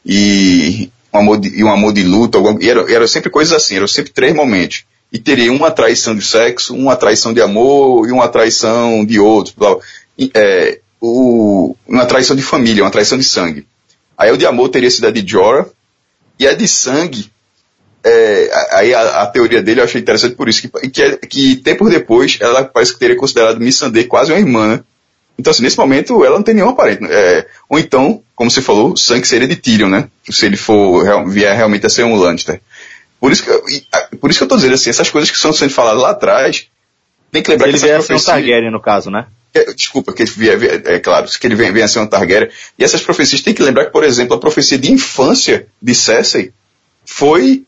e 0.05 0.89
um 1.13 1.19
amor 1.19 1.39
de, 1.39 1.49
e 1.49 1.63
um 1.63 1.71
amor 1.71 1.93
de 1.93 2.03
luta. 2.03 2.39
E 2.59 2.69
eram 2.69 2.87
era 2.87 3.07
sempre 3.07 3.29
coisas 3.29 3.53
assim, 3.53 3.75
eram 3.75 3.87
sempre 3.87 4.11
três 4.11 4.33
momentos. 4.33 4.83
E 5.11 5.19
teria 5.19 5.51
uma 5.51 5.69
traição 5.69 6.15
de 6.15 6.23
sexo, 6.23 6.75
uma 6.75 6.95
traição 6.95 7.33
de 7.33 7.41
amor 7.41 8.07
e 8.07 8.11
uma 8.11 8.27
traição 8.27 9.05
de 9.05 9.19
outro. 9.19 9.53
E, 10.17 10.31
é, 10.33 10.79
o, 10.99 11.75
uma 11.87 12.05
traição 12.05 12.35
de 12.35 12.41
família, 12.41 12.83
uma 12.83 12.91
traição 12.91 13.17
de 13.17 13.23
sangue. 13.23 13.67
Aí 14.17 14.31
o 14.31 14.37
de 14.37 14.45
amor 14.45 14.69
teria 14.69 14.89
sido 14.89 15.07
a 15.07 15.11
de 15.11 15.27
Jorah, 15.27 15.67
e 16.39 16.47
a 16.47 16.53
de 16.53 16.67
sangue, 16.67 17.31
é, 18.03 18.49
aí 18.71 18.93
a, 18.93 19.21
a, 19.21 19.27
teoria 19.27 19.61
dele 19.61 19.79
eu 19.79 19.83
achei 19.83 20.01
interessante 20.01 20.35
por 20.35 20.49
isso, 20.49 20.61
que, 20.61 20.89
que, 20.89 21.01
é, 21.01 21.17
que 21.17 21.55
tempos 21.57 21.89
depois 21.89 22.37
ela 22.41 22.63
parece 22.63 22.93
que 22.93 22.99
teria 22.99 23.15
considerado 23.15 23.59
Missandei 23.59 24.05
quase 24.05 24.31
uma 24.31 24.39
irmã, 24.39 24.67
né? 24.67 24.83
Então, 25.37 25.51
assim, 25.51 25.63
nesse 25.63 25.77
momento 25.77 26.23
ela 26.23 26.35
não 26.35 26.43
tem 26.43 26.53
nenhum 26.53 26.75
parente. 26.75 27.03
É, 27.09 27.47
ou 27.67 27.79
então, 27.79 28.21
como 28.35 28.51
você 28.51 28.61
falou, 28.61 28.93
o 28.93 28.97
sangue 28.97 29.27
seria 29.27 29.47
de 29.47 29.55
Tyrion, 29.55 29.89
né? 29.89 30.07
Se 30.29 30.45
ele 30.45 30.57
for, 30.57 31.27
vier 31.27 31.55
realmente 31.55 31.85
a 31.85 31.89
ser 31.89 32.03
um 32.03 32.15
Lannister. 32.15 32.61
Por 33.19 33.31
isso 33.31 33.43
que 33.43 33.49
eu, 33.49 33.63
por 34.19 34.29
isso 34.29 34.39
que 34.39 34.43
eu 34.43 34.47
tô 34.47 34.55
dizendo 34.55 34.73
assim, 34.73 34.89
essas 34.89 35.09
coisas 35.09 35.29
que 35.29 35.37
estão 35.37 35.53
sendo 35.53 35.71
faladas 35.71 36.01
lá 36.01 36.11
atrás, 36.11 36.67
tem 37.31 37.41
que 37.41 37.49
lembrar 37.49 37.69
ele 37.69 37.79
que 37.79 37.85
essa 37.85 38.05
profecia... 38.05 38.33
um 38.33 38.35
Targaryen, 38.35 38.71
no 38.71 38.81
caso, 38.81 39.09
né? 39.09 39.27
É, 39.53 39.71
desculpa, 39.73 40.13
que 40.13 40.23
ele 40.23 40.31
vier, 40.31 40.57
vier, 40.57 40.81
é 40.85 40.99
claro, 40.99 41.27
que 41.27 41.47
ele 41.47 41.55
venha, 41.55 41.85
a 41.85 41.87
ser 41.87 41.99
um 41.99 42.07
Targaryen. 42.07 42.49
E 42.77 42.83
essas 42.83 43.01
profecias, 43.01 43.41
tem 43.41 43.53
que 43.53 43.63
lembrar 43.63 43.85
que, 43.85 43.91
por 43.91 44.03
exemplo, 44.03 44.35
a 44.35 44.39
profecia 44.39 44.77
de 44.77 44.91
infância 44.91 45.67
de 45.81 45.95
Cersei 45.95 46.51
foi 47.05 47.63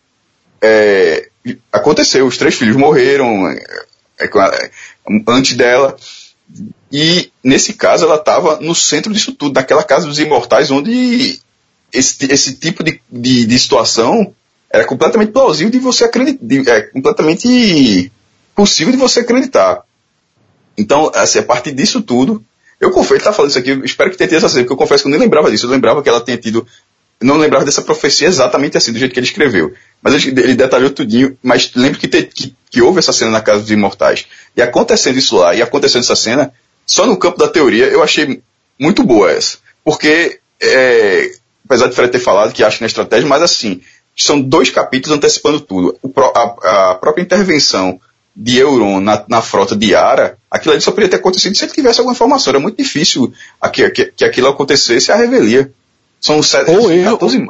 é, 0.62 1.30
aconteceu, 1.72 2.26
os 2.26 2.38
três 2.38 2.56
filhos 2.56 2.76
morreram 2.76 3.48
é, 3.50 3.64
é, 4.20 4.72
antes 5.28 5.56
dela. 5.56 5.96
E 6.92 7.32
nesse 7.44 7.74
caso 7.74 8.06
ela 8.06 8.16
estava 8.16 8.60
no 8.60 8.76
centro 8.76 9.12
disso 9.12 9.34
tudo, 9.34 9.54
daquela 9.54 9.84
casa 9.84 10.08
dos 10.08 10.20
imortais, 10.20 10.72
onde 10.72 11.40
esse, 11.92 12.32
esse 12.32 12.56
tipo 12.56 12.84
de, 12.84 13.02
de, 13.12 13.46
de 13.46 13.60
situação 13.60 14.34
era 14.70 14.86
completamente 14.86 15.32
plausível 15.32 15.72
de 15.72 15.80
você 15.80 16.04
acreditar, 16.04 16.72
é 16.72 16.82
completamente 16.82 18.12
possível 18.54 18.92
de 18.92 19.00
você 19.00 19.22
acreditar. 19.22 19.84
Então, 20.78 21.12
assim, 21.16 21.40
a 21.40 21.44
partir 21.44 21.72
disso 21.72 22.02
tudo, 22.02 22.44
eu 22.80 22.92
confesso, 22.92 23.24
tá 23.24 23.34
falando 23.34 23.52
isso 23.52 23.60
aqui, 23.60 23.72
espero 23.84 24.12
que 24.12 24.18
tenha 24.18 24.28
tido 24.28 24.38
essa 24.38 24.50
cena, 24.50 24.64
porque 24.64 24.74
eu 24.74 24.78
confesso 24.78 25.04
que 25.04 25.08
eu 25.08 25.12
nem 25.12 25.20
lembrava 25.20 25.50
disso, 25.50 25.66
eu 25.66 25.70
lembrava 25.70 26.04
que 26.04 26.10
ela 26.10 26.22
tinha 26.22 26.38
tido 26.38 26.68
não 27.22 27.38
lembrava 27.38 27.66
dessa 27.66 27.82
profecia 27.82 28.28
exatamente 28.28 28.78
assim, 28.78 28.92
do 28.92 29.00
jeito 29.00 29.14
que 29.14 29.20
ele 29.20 29.28
escreveu. 29.28 29.74
Mas 30.02 30.14
ele, 30.14 30.42
ele 30.42 30.56
detalhou 30.56 30.90
tudinho, 30.90 31.38
mas 31.42 31.72
lembro 31.76 32.00
que, 32.00 32.08
te, 32.08 32.24
que, 32.24 32.56
que, 32.70 32.82
houve 32.82 33.00
essa 33.00 33.14
cena 33.14 33.32
na 33.32 33.42
Casa 33.42 33.62
dos 33.62 33.72
Imortais. 33.72 34.26
E 34.56 34.62
acontecendo 34.62 35.18
isso 35.18 35.38
lá, 35.38 35.56
e 35.56 35.62
acontecendo 35.62 36.02
essa 36.02 36.16
cena, 36.16 36.54
só 36.86 37.06
no 37.06 37.18
campo 37.18 37.38
da 37.38 37.48
teoria 37.48 37.86
eu 37.86 38.04
achei 38.04 38.42
muito 38.80 39.04
boa 39.04 39.32
essa. 39.32 39.58
Porque, 39.84 40.40
é, 40.62 41.32
apesar 41.66 41.88
de 41.88 41.96
Fred 41.96 42.12
ter 42.12 42.20
falado 42.20 42.54
que 42.54 42.64
acho 42.64 42.82
na 42.82 42.88
estratégia, 42.88 43.28
mas 43.28 43.42
assim, 43.42 43.82
são 44.16 44.42
dois 44.42 44.70
capítulos 44.70 45.18
antecipando 45.18 45.60
tudo. 45.60 45.98
O, 46.02 46.12
a, 46.20 46.92
a, 46.92 46.96
própria 46.96 47.24
intervenção 47.24 48.00
de 48.36 48.58
Euron 48.58 49.00
na, 49.00 49.24
na, 49.28 49.42
frota 49.42 49.76
de 49.76 49.96
Ara, 49.96 50.38
aquilo 50.50 50.74
ali 50.74 50.82
só 50.82 50.92
poderia 50.92 51.10
ter 51.10 51.18
acontecido 51.18 51.56
se 51.56 51.66
ele 51.66 51.74
tivesse 51.74 52.00
alguma 52.00 52.14
informação. 52.14 52.52
Era 52.52 52.60
muito 52.60 52.78
difícil 52.78 53.34
que, 53.72 53.90
que, 53.92 54.06
que 54.06 54.26
aquilo 54.26 54.48
acontecesse 54.48 55.12
a 55.12 55.16
revelia. 55.16 55.72
São 56.20 56.42
sete, 56.42 56.72
ou 56.72 56.92
erro, 56.92 57.18
14 57.18 57.48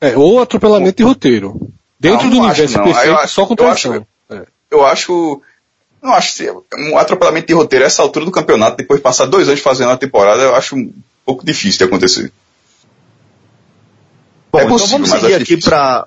é, 0.00 0.16
ou 0.16 0.40
atropelamento 0.40 0.96
de 0.96 1.02
roteiro. 1.02 1.70
Dentro 1.98 2.24
não, 2.24 2.30
do 2.30 2.38
universo 2.38 2.78
acho, 2.78 2.92
perfeito, 2.92 3.16
acho, 3.16 3.34
só 3.34 3.46
com 3.46 3.56
traição. 3.56 3.94
Eu 3.94 4.00
acho, 4.00 4.42
é. 4.42 4.46
eu 4.70 4.86
acho 4.86 5.42
não 6.02 6.12
acho 6.12 6.34
que 6.34 6.50
um 6.76 6.96
atropelamento 6.96 7.46
de 7.46 7.54
roteiro 7.54 7.84
a 7.84 7.86
essa 7.86 8.02
altura 8.02 8.24
do 8.24 8.30
campeonato, 8.30 8.76
depois 8.76 9.00
de 9.00 9.02
passar 9.02 9.26
dois 9.26 9.48
anos 9.48 9.60
fazendo 9.60 9.90
a 9.90 9.96
temporada, 9.96 10.42
eu 10.42 10.54
acho 10.54 10.76
um 10.76 10.92
pouco 11.24 11.44
difícil 11.44 11.78
de 11.78 11.84
acontecer. 11.84 12.32
Bom, 14.50 14.60
é 14.60 14.64
então 14.64 14.76
possível, 14.76 14.98
então 14.98 15.08
vamos 15.08 15.10
seguir 15.10 15.34
aqui 15.34 15.56
para. 15.56 16.06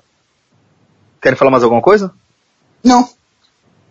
Querem 1.20 1.38
falar 1.38 1.50
mais 1.50 1.62
alguma 1.62 1.82
coisa? 1.82 2.12
Não. 2.82 3.08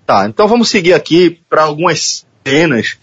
Tá, 0.06 0.28
então 0.28 0.48
vamos 0.48 0.70
seguir 0.70 0.94
aqui 0.94 1.40
para 1.50 1.64
algumas 1.64 2.26
cenas 2.46 2.98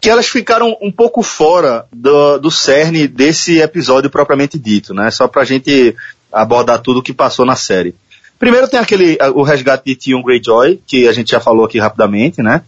que 0.00 0.10
elas 0.10 0.28
ficaram 0.28 0.76
um 0.82 0.92
pouco 0.92 1.22
fora 1.22 1.86
do, 1.90 2.38
do 2.38 2.50
cerne 2.50 3.08
desse 3.08 3.60
episódio 3.60 4.10
propriamente 4.10 4.58
dito, 4.58 4.92
né? 4.92 5.10
Só 5.10 5.26
pra 5.26 5.44
gente 5.44 5.96
abordar 6.30 6.82
tudo 6.82 7.00
o 7.00 7.02
que 7.02 7.14
passou 7.14 7.46
na 7.46 7.56
série. 7.56 7.96
Primeiro 8.44 8.68
tem 8.68 8.78
aquele, 8.78 9.16
o 9.34 9.42
resgate 9.42 9.86
de 9.86 9.96
Tion 9.96 10.22
Greyjoy, 10.22 10.78
que 10.86 11.08
a 11.08 11.14
gente 11.14 11.30
já 11.30 11.40
falou 11.40 11.64
aqui 11.64 11.78
rapidamente, 11.78 12.42
né? 12.42 12.60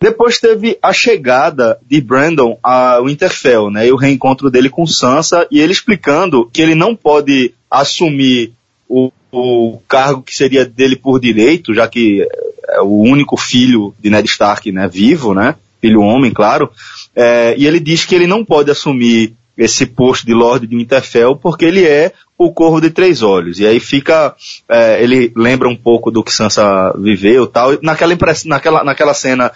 Depois 0.00 0.38
teve 0.38 0.78
a 0.80 0.92
chegada 0.92 1.76
de 1.90 2.00
Brandon 2.00 2.56
ao 2.62 3.04
Winterfell, 3.04 3.68
né? 3.68 3.88
E 3.88 3.90
o 3.90 3.96
reencontro 3.96 4.48
dele 4.48 4.70
com 4.70 4.86
Sansa 4.86 5.44
e 5.50 5.58
ele 5.58 5.72
explicando 5.72 6.48
que 6.52 6.62
ele 6.62 6.76
não 6.76 6.94
pode 6.94 7.52
assumir 7.68 8.52
o, 8.88 9.10
o 9.32 9.80
cargo 9.88 10.22
que 10.22 10.36
seria 10.36 10.64
dele 10.64 10.94
por 10.94 11.18
direito, 11.18 11.74
já 11.74 11.88
que 11.88 12.24
é 12.68 12.80
o 12.80 13.00
único 13.00 13.36
filho 13.36 13.92
de 13.98 14.10
Ned 14.10 14.28
Stark, 14.28 14.70
né? 14.70 14.86
Vivo, 14.86 15.34
né? 15.34 15.56
filho 15.80 16.00
homem, 16.00 16.32
claro, 16.32 16.70
é, 17.14 17.54
e 17.56 17.66
ele 17.66 17.80
diz 17.80 18.04
que 18.04 18.14
ele 18.14 18.26
não 18.26 18.44
pode 18.44 18.70
assumir 18.70 19.34
esse 19.58 19.84
posto 19.84 20.24
de 20.24 20.32
Lorde 20.32 20.68
de 20.68 20.76
Winterfell 20.76 21.34
porque 21.34 21.64
ele 21.64 21.84
é 21.84 22.12
o 22.38 22.52
Corvo 22.52 22.80
de 22.80 22.90
Três 22.90 23.20
Olhos. 23.20 23.58
E 23.58 23.66
aí 23.66 23.80
fica, 23.80 24.36
é, 24.68 25.02
ele 25.02 25.32
lembra 25.34 25.68
um 25.68 25.74
pouco 25.74 26.12
do 26.12 26.22
que 26.22 26.32
Sansa 26.32 26.94
viveu 26.96 27.48
tal. 27.48 27.76
Naquela, 27.82 28.16
naquela, 28.46 28.84
naquela 28.84 29.12
cena, 29.12 29.50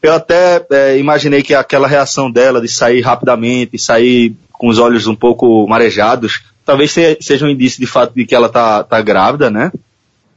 eu 0.00 0.14
até 0.14 0.64
é, 0.70 0.98
imaginei 0.98 1.42
que 1.42 1.52
aquela 1.52 1.88
reação 1.88 2.30
dela 2.30 2.60
de 2.60 2.68
sair 2.68 3.00
rapidamente, 3.00 3.76
sair 3.76 4.36
com 4.52 4.68
os 4.68 4.78
olhos 4.78 5.08
um 5.08 5.16
pouco 5.16 5.66
marejados, 5.66 6.42
talvez 6.64 6.94
seja 7.20 7.44
um 7.44 7.50
indício 7.50 7.80
de 7.80 7.86
fato 7.86 8.14
de 8.14 8.24
que 8.24 8.34
ela 8.34 8.48
tá, 8.48 8.84
tá 8.84 9.02
grávida, 9.02 9.50
né? 9.50 9.72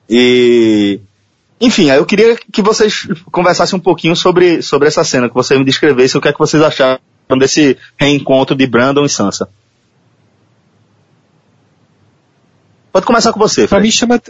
E 0.09 0.99
enfim, 1.61 1.89
eu 1.91 2.05
queria 2.05 2.35
que 2.51 2.61
vocês 2.61 3.07
conversassem 3.31 3.77
um 3.77 3.81
pouquinho 3.81 4.15
sobre, 4.15 4.61
sobre 4.61 4.87
essa 4.87 5.03
cena, 5.03 5.29
que 5.29 5.35
você 5.35 5.57
me 5.57 5.63
descrevesse 5.63 6.17
o 6.17 6.21
que 6.21 6.27
é 6.27 6.33
que 6.33 6.39
vocês 6.39 6.61
acharam 6.63 6.99
desse 7.39 7.77
reencontro 7.97 8.55
de 8.55 8.65
Brandon 8.67 9.05
e 9.05 9.09
Sansa. 9.09 9.49
Pode 12.91 13.05
começar 13.05 13.33
com 13.33 13.39
você. 13.39 13.67
Para 13.67 13.79
mim 13.79 13.89
chama, 13.89 14.21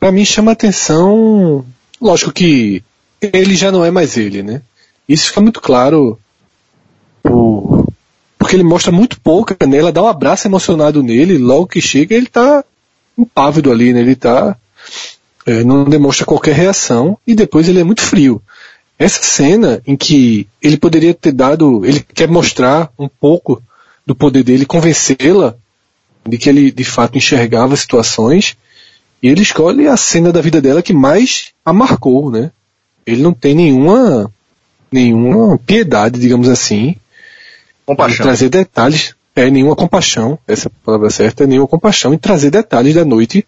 para 0.00 0.10
mim 0.10 0.24
chama 0.24 0.52
atenção, 0.52 1.64
lógico 2.00 2.32
que 2.32 2.82
ele 3.20 3.54
já 3.54 3.70
não 3.70 3.84
é 3.84 3.90
mais 3.90 4.16
ele, 4.16 4.42
né? 4.42 4.62
Isso 5.08 5.28
fica 5.28 5.40
muito 5.40 5.60
claro 5.60 6.18
por, 7.22 7.86
porque 8.38 8.56
ele 8.56 8.64
mostra 8.64 8.90
muito 8.90 9.20
pouco, 9.20 9.54
né? 9.66 9.76
Ela 9.76 9.92
dá 9.92 10.02
um 10.02 10.08
abraço 10.08 10.48
emocionado 10.48 11.02
nele, 11.02 11.38
logo 11.38 11.66
que 11.66 11.80
chega 11.80 12.14
ele 12.14 12.26
tá 12.26 12.64
impávido 13.16 13.70
ali, 13.70 13.92
né? 13.92 14.00
Ele 14.00 14.16
tá 14.16 14.56
é, 15.44 15.62
não 15.62 15.84
demonstra 15.84 16.24
qualquer 16.24 16.54
reação 16.54 17.18
e 17.26 17.34
depois 17.34 17.68
ele 17.68 17.80
é 17.80 17.84
muito 17.84 18.02
frio. 18.02 18.40
Essa 18.98 19.22
cena 19.22 19.82
em 19.86 19.96
que 19.96 20.46
ele 20.60 20.76
poderia 20.76 21.12
ter 21.12 21.32
dado, 21.32 21.84
ele 21.84 22.00
quer 22.00 22.28
mostrar 22.28 22.90
um 22.98 23.08
pouco 23.08 23.62
do 24.06 24.14
poder 24.14 24.42
dele, 24.42 24.66
convencê-la 24.66 25.56
de 26.26 26.38
que 26.38 26.48
ele 26.48 26.70
de 26.70 26.84
fato 26.84 27.18
enxergava 27.18 27.76
situações, 27.76 28.56
e 29.22 29.28
ele 29.28 29.42
escolhe 29.42 29.88
a 29.88 29.96
cena 29.96 30.32
da 30.32 30.40
vida 30.40 30.60
dela 30.60 30.82
que 30.82 30.92
mais 30.92 31.52
a 31.64 31.72
marcou, 31.72 32.30
né? 32.30 32.50
Ele 33.06 33.22
não 33.22 33.32
tem 33.32 33.54
nenhuma 33.54 34.30
nenhuma 34.90 35.58
piedade, 35.58 36.20
digamos 36.20 36.48
assim, 36.48 36.96
compaixão. 37.86 38.14
em 38.14 38.22
trazer 38.22 38.48
detalhes, 38.50 39.14
é 39.34 39.50
nenhuma 39.50 39.74
compaixão, 39.74 40.38
essa 40.46 40.68
é 40.68 40.70
palavra 40.84 41.08
certa, 41.08 41.44
é 41.44 41.46
nenhuma 41.46 41.66
compaixão 41.66 42.12
em 42.12 42.18
trazer 42.18 42.50
detalhes 42.50 42.94
da 42.94 43.04
noite 43.04 43.46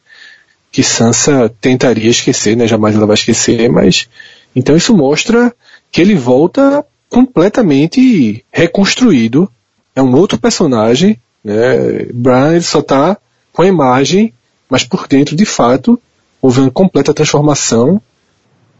que 0.72 0.82
Sansa 0.82 1.52
tentaria 1.60 2.10
esquecer, 2.10 2.56
né? 2.56 2.66
Jamais 2.66 2.96
ela 2.96 3.06
vai 3.06 3.14
esquecer, 3.14 3.70
mas 3.70 4.08
então 4.54 4.76
isso 4.76 4.96
mostra 4.96 5.54
que 5.90 6.00
ele 6.00 6.14
volta 6.14 6.84
completamente 7.08 8.44
reconstruído. 8.50 9.50
É 9.94 10.02
um 10.02 10.14
outro 10.14 10.38
personagem, 10.38 11.18
né? 11.42 12.06
Ele 12.52 12.62
só 12.62 12.82
tá 12.82 13.16
com 13.52 13.62
a 13.62 13.66
imagem, 13.66 14.32
mas 14.68 14.84
por 14.84 15.06
dentro, 15.06 15.36
de 15.36 15.44
fato, 15.44 16.00
houve 16.42 16.60
uma 16.60 16.70
completa 16.70 17.14
transformação. 17.14 18.00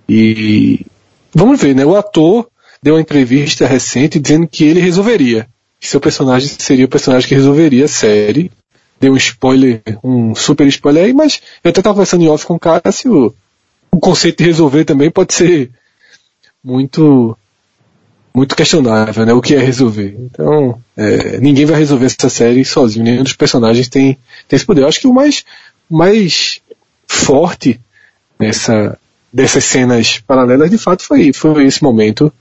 E 0.09 0.85
vamos 1.33 1.61
ver, 1.61 1.75
né? 1.75 1.85
O 1.85 1.97
ator 1.97 2.49
deu 2.83 2.95
uma 2.95 3.01
entrevista 3.01 3.67
recente 3.67 4.19
dizendo 4.19 4.49
que 4.49 4.65
ele 4.65 4.81
resolveria. 4.81 5.47
Que 5.79 5.89
seu 5.89 6.01
personagem 6.01 6.49
seria 6.49 6.85
o 6.85 6.89
personagem 6.89 7.29
que 7.29 7.35
resolveria 7.35 7.85
a 7.85 7.89
série 7.89 8.51
dei 9.05 9.11
um 9.11 9.17
spoiler, 9.17 9.83
um 10.03 10.35
super 10.35 10.67
spoiler 10.69 11.05
aí, 11.05 11.13
mas 11.13 11.43
eu 11.63 11.71
até 11.71 11.81
estava 11.81 11.95
conversando 11.95 12.25
em 12.25 12.29
off 12.29 12.47
com 12.47 12.55
o 12.55 12.93
se 12.93 13.09
o, 13.95 14.01
conceito 14.01 14.39
de 14.39 14.45
resolver 14.45 14.85
também 14.85 15.11
pode 15.11 15.35
ser 15.35 15.71
muito 16.63 17.37
muito 18.35 18.57
questionável, 18.57 19.25
né? 19.25 19.33
O 19.33 19.41
que 19.41 19.55
é 19.55 19.61
resolver. 19.61 20.17
Então, 20.19 20.81
é, 20.97 21.39
ninguém 21.39 21.65
vai 21.65 21.79
resolver 21.79 22.07
essa 22.07 22.29
série 22.29 22.65
sozinho, 22.65 23.05
nenhum 23.05 23.23
dos 23.23 23.35
personagens 23.35 23.89
tem, 23.89 24.19
tem 24.49 24.57
esse 24.57 24.67
poder. 24.67 24.83
Eu 24.83 24.89
acho 24.89 25.01
que 25.01 25.07
o 25.07 25.15
mais, 25.15 25.45
mais 25.89 26.61
forte 27.07 27.81
nessa, 28.37 28.99
dessas 29.33 29.65
cenas 29.65 30.19
paralelas, 30.19 30.69
de 30.69 30.79
fato, 30.79 31.05
foi, 31.05 31.33
foi 31.33 31.65
esse 31.65 31.81
momento 31.81 32.33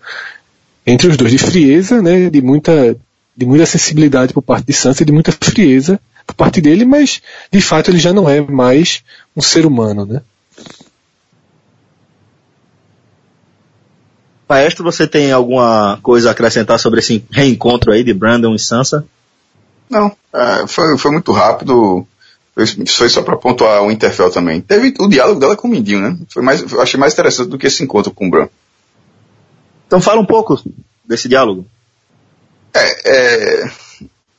entre 0.85 1.07
os 1.07 1.15
dois, 1.15 1.31
de 1.31 1.37
frieza, 1.37 2.01
né? 2.01 2.27
De 2.27 2.41
muita, 2.41 2.97
de 3.37 3.45
muita 3.45 3.67
sensibilidade 3.67 4.33
por 4.33 4.41
parte 4.41 4.65
de 4.65 4.73
Sansa 4.73 5.03
e 5.03 5.05
de 5.05 5.11
muita 5.11 5.31
frieza 5.31 5.99
por 6.25 6.33
parte 6.33 6.59
dele, 6.59 6.85
mas 6.85 7.21
de 7.51 7.61
fato 7.61 7.91
ele 7.91 7.99
já 7.99 8.11
não 8.11 8.27
é 8.27 8.41
mais 8.41 9.03
um 9.35 9.41
ser 9.41 9.65
humano, 9.65 10.05
né? 10.05 10.21
Maestro, 14.53 14.83
você 14.83 15.07
tem 15.07 15.31
alguma 15.31 15.97
coisa 16.03 16.29
a 16.29 16.31
acrescentar 16.31 16.79
sobre 16.79 16.99
esse 16.99 17.25
reencontro 17.31 17.91
aí 17.91 18.03
de 18.03 18.13
Brandon 18.13 18.53
e 18.53 18.59
Sansa? 18.59 19.03
Não, 19.89 20.15
é, 20.31 20.67
foi, 20.67 20.95
foi 20.95 21.11
muito 21.11 21.31
rápido. 21.31 22.05
Foi, 22.53 22.67
foi 22.67 23.09
só 23.09 23.23
para 23.23 23.35
pontuar 23.35 23.81
o 23.81 23.91
Interfell 23.91 24.29
também. 24.29 24.61
Teve 24.61 24.93
o 24.99 25.07
diálogo 25.07 25.39
dela 25.39 25.55
com 25.55 25.67
o 25.67 25.71
Mindinho, 25.71 26.01
né? 26.01 26.17
Foi 26.29 26.43
mais, 26.43 26.71
eu 26.71 26.79
achei 26.79 26.99
mais 26.99 27.13
interessante 27.13 27.49
do 27.49 27.57
que 27.57 27.65
esse 27.65 27.83
encontro 27.83 28.13
com 28.13 28.27
o 28.27 28.29
Bran. 28.29 28.47
Então 29.87 29.99
fala 29.99 30.21
um 30.21 30.25
pouco 30.25 30.61
desse 31.03 31.27
diálogo. 31.27 31.65
É, 32.75 33.63
é 33.63 33.71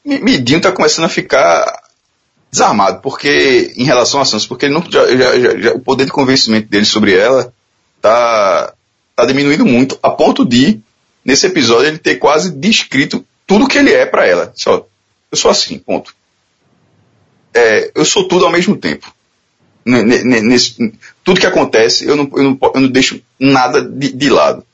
Mindinho 0.05 0.61
tá 0.61 0.71
começando 0.71 1.07
a 1.07 1.09
ficar 1.09 1.83
desarmado, 2.53 3.01
porque 3.01 3.75
em 3.77 3.83
relação 3.83 4.21
a 4.21 4.25
Sansa, 4.25 4.47
porque 4.47 4.67
ele 4.67 4.75
não, 4.75 4.85
já, 4.89 5.09
já, 5.17 5.59
já, 5.59 5.73
o 5.73 5.81
poder 5.81 6.05
de 6.05 6.13
convencimento 6.13 6.69
dele 6.69 6.85
sobre 6.85 7.17
ela 7.17 7.53
tá 8.01 8.75
tá 9.15 9.25
diminuindo 9.25 9.65
muito, 9.65 9.99
a 10.03 10.11
ponto 10.11 10.45
de, 10.45 10.81
nesse 11.25 11.47
episódio, 11.47 11.89
ele 11.89 11.99
ter 11.99 12.17
quase 12.17 12.51
descrito 12.51 13.25
tudo 13.47 13.69
que 13.69 13.79
ele 13.79 13.93
é 13.93 14.07
para 14.07 14.27
ela. 14.27 14.53
Só, 14.55 14.87
eu 15.31 15.37
sou 15.37 15.51
assim, 15.51 15.79
ponto. 15.79 16.15
É, 17.53 17.91
eu 17.95 18.05
sou 18.05 18.27
tudo 18.27 18.45
ao 18.45 18.53
mesmo 18.53 18.77
tempo. 18.77 19.13
Nesse, 19.85 20.93
tudo 21.23 21.41
que 21.41 21.47
acontece, 21.47 22.07
eu 22.07 22.17
não, 22.17 22.31
eu 22.35 22.43
não, 22.43 22.59
eu 22.75 22.81
não 22.81 22.89
deixo 22.89 23.21
nada 23.39 23.83
de, 23.83 24.13
de 24.13 24.31
lado. 24.31 24.65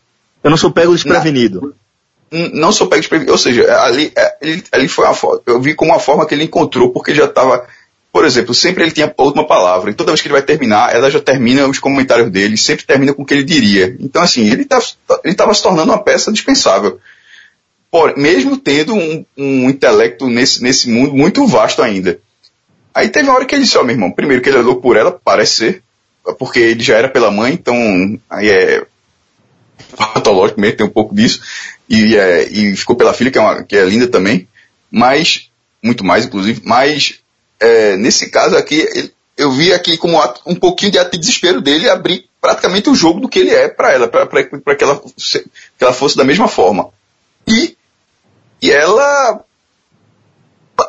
Eu 0.43 0.51
não 0.51 0.57
sou 0.57 0.71
pego 0.71 0.95
desprevenido. 0.95 1.75
Não, 2.31 2.49
não 2.49 2.73
sou 2.73 2.87
pego 2.87 3.01
desprevenido. 3.01 3.33
Ou 3.33 3.39
seja, 3.39 3.83
ali, 3.83 4.13
ali, 4.41 4.65
ali 4.73 4.89
foi 4.89 5.05
uma 5.05 5.41
eu 5.47 5.61
vi 5.61 5.75
como 5.75 5.91
uma 5.91 6.01
forma 6.01 6.25
que 6.27 6.35
ele 6.35 6.45
encontrou, 6.45 6.91
porque 6.91 7.15
já 7.15 7.25
estava 7.25 7.67
por 8.13 8.25
exemplo, 8.25 8.53
sempre 8.53 8.83
ele 8.83 8.91
tinha 8.91 9.13
a 9.17 9.23
última 9.23 9.47
palavra, 9.47 9.91
e 9.91 9.95
toda 9.95 10.11
vez 10.11 10.21
que 10.21 10.27
ele 10.27 10.33
vai 10.33 10.43
terminar, 10.43 10.95
ela 10.95 11.11
já 11.11 11.21
termina 11.21 11.67
os 11.69 11.79
comentários 11.79 12.31
dele, 12.31 12.57
sempre 12.57 12.85
termina 12.85 13.15
com 13.15 13.23
o 13.23 13.25
que 13.25 13.35
ele 13.35 13.45
diria. 13.45 13.97
Então, 14.01 14.23
assim, 14.23 14.51
ele 14.51 14.65
tá, 14.65 14.81
estava 15.25 15.55
se 15.55 15.63
tornando 15.63 15.93
uma 15.93 16.03
peça 16.03 16.33
dispensável. 16.33 16.99
Por, 17.91 18.17
mesmo 18.17 18.57
tendo 18.57 18.95
um, 18.95 19.25
um, 19.37 19.71
intelecto 19.71 20.29
nesse, 20.29 20.63
nesse 20.63 20.89
mundo 20.89 21.15
muito 21.15 21.47
vasto 21.47 21.83
ainda. 21.83 22.19
Aí 22.95 23.09
teve 23.09 23.29
uma 23.29 23.37
hora 23.37 23.45
que 23.45 23.55
ele 23.55 23.63
disse, 23.63 23.79
ó, 23.79 23.83
oh, 23.83 23.85
meu 23.85 23.95
irmão, 23.95 24.11
primeiro 24.11 24.43
que 24.43 24.49
ele 24.49 24.59
olhou 24.59 24.77
por 24.77 24.97
ela, 24.97 25.13
parece 25.13 25.53
ser, 25.55 25.83
porque 26.39 26.59
ele 26.59 26.83
já 26.83 26.97
era 26.97 27.09
pela 27.09 27.31
mãe, 27.31 27.53
então 27.53 27.75
aí 28.29 28.49
é 28.51 28.87
patológico 29.97 30.61
mesmo, 30.61 30.77
tem 30.77 30.87
um 30.87 30.91
pouco 30.91 31.15
disso, 31.15 31.41
e, 31.89 32.17
é, 32.17 32.49
e 32.51 32.77
ficou 32.77 32.97
pela 32.97 33.15
filha, 33.15 33.31
que 33.31 33.39
é, 33.39 33.41
uma, 33.41 33.63
que 33.63 33.77
é 33.77 33.85
linda 33.85 34.09
também, 34.09 34.49
mas, 34.91 35.49
muito 35.83 36.05
mais 36.05 36.25
inclusive, 36.25 36.61
mas 36.65 37.20
é, 37.61 37.97
nesse 37.97 38.31
caso 38.31 38.57
aqui, 38.57 39.13
eu 39.37 39.53
vi 39.53 39.73
aqui 39.73 39.97
como 39.97 40.19
um 40.47 40.55
pouquinho 40.55 40.93
de 40.93 40.99
ato 40.99 41.13
de 41.13 41.19
desespero 41.19 41.61
dele 41.61 41.89
abrir 41.89 42.29
praticamente 42.41 42.89
o 42.89 42.95
jogo 42.95 43.21
do 43.21 43.29
que 43.29 43.39
ele 43.39 43.51
é 43.51 43.69
para 43.69 43.93
ela, 43.93 44.09
para 44.09 44.27
que 44.75 44.85
ela, 44.85 44.99
que 44.99 45.45
ela 45.85 45.93
fosse 45.93 46.17
da 46.17 46.25
mesma 46.25 46.49
forma. 46.49 46.89
E, 47.47 47.77
e 48.63 48.71
ela, 48.71 49.45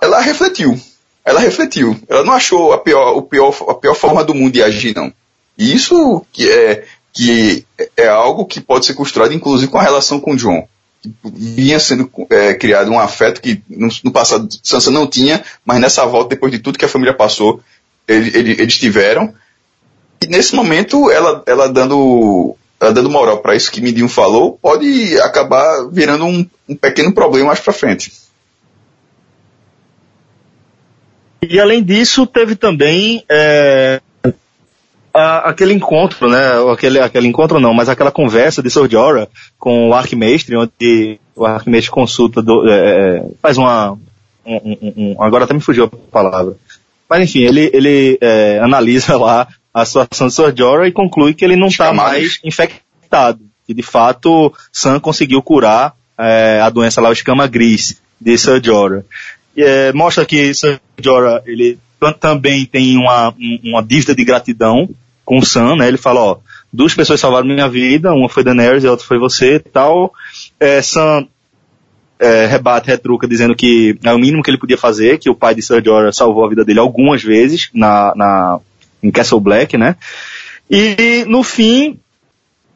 ela 0.02 0.22
refletiu. 0.22 0.80
Ela 1.24 1.40
refletiu. 1.40 2.00
Ela 2.08 2.24
não 2.24 2.34
achou 2.34 2.74
a 2.74 2.78
pior, 2.78 3.18
o 3.18 3.22
pior, 3.22 3.54
a 3.70 3.74
pior 3.76 3.96
forma 3.96 4.24
do 4.24 4.34
mundo 4.34 4.54
de 4.54 4.64
agir, 4.64 4.96
não. 4.96 5.14
E 5.58 5.74
isso 5.74 6.26
que 6.32 6.50
é, 6.50 6.86
que 7.14 7.66
é 7.98 8.08
algo 8.08 8.46
que 8.46 8.62
pode 8.62 8.86
ser 8.86 8.94
costurado, 8.94 9.34
inclusive, 9.34 9.72
com 9.72 9.78
a 9.78 9.84
relação 9.84 10.20
com 10.20 10.32
o 10.32 10.38
John 10.38 10.68
vinha 11.24 11.80
sendo 11.80 12.10
é, 12.30 12.54
criado 12.54 12.92
um 12.92 13.00
afeto 13.00 13.42
que 13.42 13.62
no, 13.68 13.90
no, 14.04 14.12
passado 14.12 14.48
Sansa 14.64 14.92
não 14.92 15.08
tinha, 15.08 15.44
mas 15.66 15.80
nessa 15.80 16.06
volta, 16.06 16.30
depois 16.30 16.52
de 16.52 16.60
tudo 16.60 16.78
que 16.78 16.86
a 16.86 16.90
família 16.90 17.14
passou, 17.14 17.62
ele, 18.08 18.38
ele, 18.38 18.52
eles 18.52 18.78
tiveram. 18.78 19.34
E 20.24 20.28
nesse 20.28 20.56
momento, 20.56 21.10
ela, 21.10 21.44
ela 21.48 21.68
dando 21.68 22.56
ela 22.80 22.92
dando 22.92 23.10
moral 23.12 23.40
para 23.40 23.56
isso 23.56 23.72
que 23.72 23.80
Midian 23.80 24.08
falou, 24.08 24.58
pode 24.60 25.20
acabar 25.22 25.88
virando 25.92 26.26
um, 26.26 26.46
um 26.68 26.76
pequeno 26.76 27.14
problema 27.14 27.48
mais 27.48 27.60
para 27.60 27.74
frente. 27.74 28.12
E 31.44 31.60
além 31.60 31.84
disso, 31.84 32.26
teve 32.26 32.56
também 32.56 33.24
é, 33.30 34.02
a, 35.14 35.50
aquele 35.50 35.74
encontro, 35.74 36.30
né? 36.30 36.40
Aquele, 36.72 37.00
aquele 37.00 37.28
encontro 37.28 37.60
não, 37.60 37.74
mas 37.74 37.90
aquela 37.90 38.12
conversa 38.12 38.62
de 38.62 38.70
Sordiora 38.70 39.30
com 39.58 39.90
o 39.90 39.94
Arquimestre, 39.94 40.56
onde 40.56 41.20
o 41.36 41.46
Arquimestre 41.46 41.92
consulta, 41.92 42.42
do, 42.42 42.70
é, 42.70 43.18
é, 43.18 43.26
faz 43.42 43.58
uma. 43.58 43.98
Um, 44.46 44.56
um, 44.56 44.94
um, 44.98 45.24
agora 45.24 45.44
até 45.44 45.54
me 45.54 45.62
fugiu 45.62 45.86
a 45.86 45.90
palavra. 46.12 46.56
Mas 47.10 47.24
enfim, 47.24 47.42
ele, 47.42 47.70
ele 47.74 48.18
é, 48.22 48.60
analisa 48.60 49.18
lá 49.18 49.48
a 49.74 49.86
situação 49.86 50.28
de 50.28 50.34
Sordiora 50.34 50.88
e 50.88 50.92
conclui 50.92 51.34
que 51.34 51.46
ele 51.46 51.56
não 51.56 51.68
está 51.68 51.94
mais 51.94 52.40
infectado. 52.44 53.40
Que 53.68 53.74
de 53.74 53.84
fato 53.84 54.54
Sam 54.72 55.00
conseguiu 55.00 55.42
curar 55.42 55.94
é, 56.18 56.60
a 56.62 56.70
doença 56.70 57.02
lá, 57.02 57.10
o 57.10 57.14
escama 57.14 57.48
gris 57.48 58.02
de 58.20 58.38
Sordiora. 58.38 59.06
É, 59.56 59.92
mostra 59.94 60.26
que 60.26 60.54
Sordiora 60.54 61.44
ele 61.46 61.78
também 62.20 62.66
tem 62.66 62.98
uma, 62.98 63.34
uma 63.64 63.84
dívida 63.84 64.16
de 64.16 64.24
gratidão 64.24 64.90
com 65.24 65.38
o 65.38 65.46
Sam, 65.46 65.76
né? 65.76 65.88
Ele 65.88 65.98
fala, 65.98 66.22
ó, 66.22 66.38
duas 66.74 66.96
pessoas 66.96 67.20
salvaram 67.20 67.48
minha 67.48 67.70
vida, 67.70 68.14
uma 68.14 68.30
foi 68.30 68.44
Daenerys 68.44 68.84
e 68.84 68.88
a 68.88 68.92
outra 68.92 69.06
foi 69.06 69.20
você 69.20 69.60
tal. 69.60 70.14
É, 70.60 70.82
Sam 70.82 71.28
é, 72.20 72.46
rebate, 72.46 72.88
retruca, 72.88 73.28
dizendo 73.28 73.56
que 73.56 73.98
é 74.04 74.14
o 74.14 74.20
mínimo 74.20 74.42
que 74.42 74.50
ele 74.50 74.58
podia 74.58 74.78
fazer, 74.78 75.20
que 75.20 75.30
o 75.30 75.36
pai 75.36 75.54
de 75.54 75.62
Ser 75.62 75.84
Jorah 75.84 76.12
salvou 76.12 76.46
a 76.46 76.50
vida 76.50 76.64
dele 76.64 76.80
algumas 76.80 77.22
vezes 77.22 77.70
na, 77.74 78.14
na, 78.16 78.60
em 79.02 79.12
Castle 79.12 79.40
Black, 79.40 79.78
né? 79.78 79.96
E 80.70 81.26
no 81.28 81.44
fim, 81.44 82.00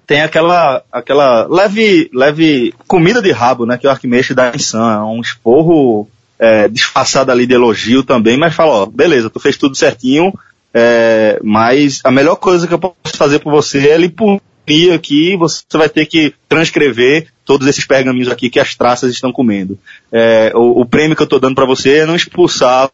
tem 0.06 0.22
aquela, 0.22 0.84
aquela 0.92 1.48
leve, 1.48 2.10
leve 2.14 2.74
comida 2.88 3.22
de 3.22 3.32
rabo, 3.32 3.66
né? 3.66 3.78
Que 3.78 3.88
o 3.88 3.90
Arquimedes 3.90 4.36
dá 4.36 4.52
em 4.54 4.60
Sam. 4.60 4.94
É 4.94 5.02
um 5.02 5.22
esporro 5.22 6.08
é, 6.40 6.68
disfarçado 6.68 7.32
ali 7.32 7.46
de 7.46 7.54
elogio 7.54 8.04
também, 8.04 8.38
mas 8.38 8.54
fala, 8.54 8.72
ó, 8.72 8.86
beleza, 8.86 9.30
tu 9.30 9.40
fez 9.40 9.58
tudo 9.58 9.76
certinho, 9.76 10.34
é, 10.74 11.40
mas 11.44 12.02
a 12.04 12.12
melhor 12.12 12.36
coisa 12.36 12.68
que 12.68 12.74
eu 12.74 12.80
posso 12.80 13.16
fazer 13.16 13.40
por 13.40 13.52
você 13.52 13.90
é 13.90 13.98
lhe 13.98 14.10
punir 14.10 14.94
aqui, 14.94 15.36
você 15.38 15.64
vai 15.74 15.88
ter 15.88 16.06
que 16.06 16.34
transcrever 16.50 17.28
todos 17.46 17.68
esses 17.68 17.86
pergaminhos 17.86 18.30
aqui 18.30 18.50
que 18.50 18.60
as 18.60 18.76
traças 18.76 19.12
estão 19.12 19.32
comendo. 19.32 19.80
É, 20.12 20.52
o, 20.56 20.82
o, 20.82 20.86
prêmio 20.86 21.16
que 21.16 21.22
eu 21.22 21.26
estou 21.26 21.40
dando 21.40 21.56
para 21.56 21.66
você 21.66 22.00
é 22.00 22.06
não 22.06 22.16
expulsar 22.16 22.90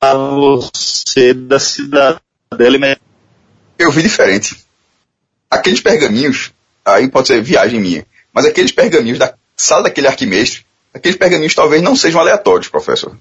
você 0.00 1.34
da 1.34 1.58
cidadela. 1.58 2.20
Eu 3.78 3.90
vi 3.90 4.02
diferente. 4.02 4.64
Aqueles 5.50 5.80
pergaminhos, 5.80 6.52
aí 6.84 7.08
pode 7.08 7.28
ser 7.28 7.42
viagem 7.42 7.80
minha, 7.80 8.06
mas 8.32 8.44
aqueles 8.44 8.72
pergaminhos 8.72 9.18
da 9.18 9.34
sala 9.56 9.84
daquele 9.84 10.06
arquimestre 10.06 10.65
aqueles 10.96 11.16
pergaminhos 11.16 11.54
talvez 11.54 11.82
não 11.82 11.94
sejam 11.94 12.20
aleatórios, 12.20 12.68
professor. 12.68 13.16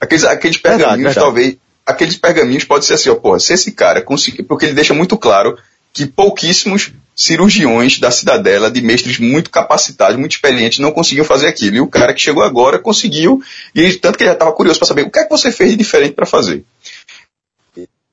Aqueles, 0.00 0.24
aqueles 0.24 0.56
pergaminhos 0.56 1.02
verdade, 1.02 1.02
verdade. 1.02 1.24
talvez, 1.24 1.56
aqueles 1.86 2.16
pergaminhos 2.16 2.64
pode 2.64 2.84
ser 2.84 2.94
assim, 2.94 3.10
ó, 3.10 3.14
porra, 3.14 3.38
se 3.38 3.52
esse 3.52 3.72
cara 3.72 4.02
conseguir, 4.02 4.42
porque 4.42 4.66
ele 4.66 4.74
deixa 4.74 4.94
muito 4.94 5.16
claro 5.16 5.56
que 5.92 6.06
pouquíssimos 6.06 6.92
cirurgiões 7.14 7.98
da 7.98 8.10
cidadela, 8.10 8.70
de 8.70 8.80
mestres 8.80 9.18
muito 9.18 9.50
capacitados, 9.50 10.16
muito 10.16 10.32
experientes, 10.32 10.78
não 10.78 10.92
conseguiam 10.92 11.24
fazer 11.24 11.48
aquilo. 11.48 11.76
E 11.76 11.80
o 11.80 11.86
cara 11.86 12.14
que 12.14 12.20
chegou 12.20 12.42
agora 12.42 12.78
conseguiu, 12.78 13.42
e 13.74 13.92
tanto 13.94 14.16
que 14.16 14.24
ele 14.24 14.30
já 14.30 14.34
estava 14.34 14.52
curioso 14.52 14.78
para 14.78 14.88
saber 14.88 15.02
o 15.02 15.10
que 15.10 15.18
é 15.18 15.24
que 15.24 15.30
você 15.30 15.52
fez 15.52 15.70
de 15.70 15.76
diferente 15.76 16.14
para 16.14 16.26
fazer. 16.26 16.64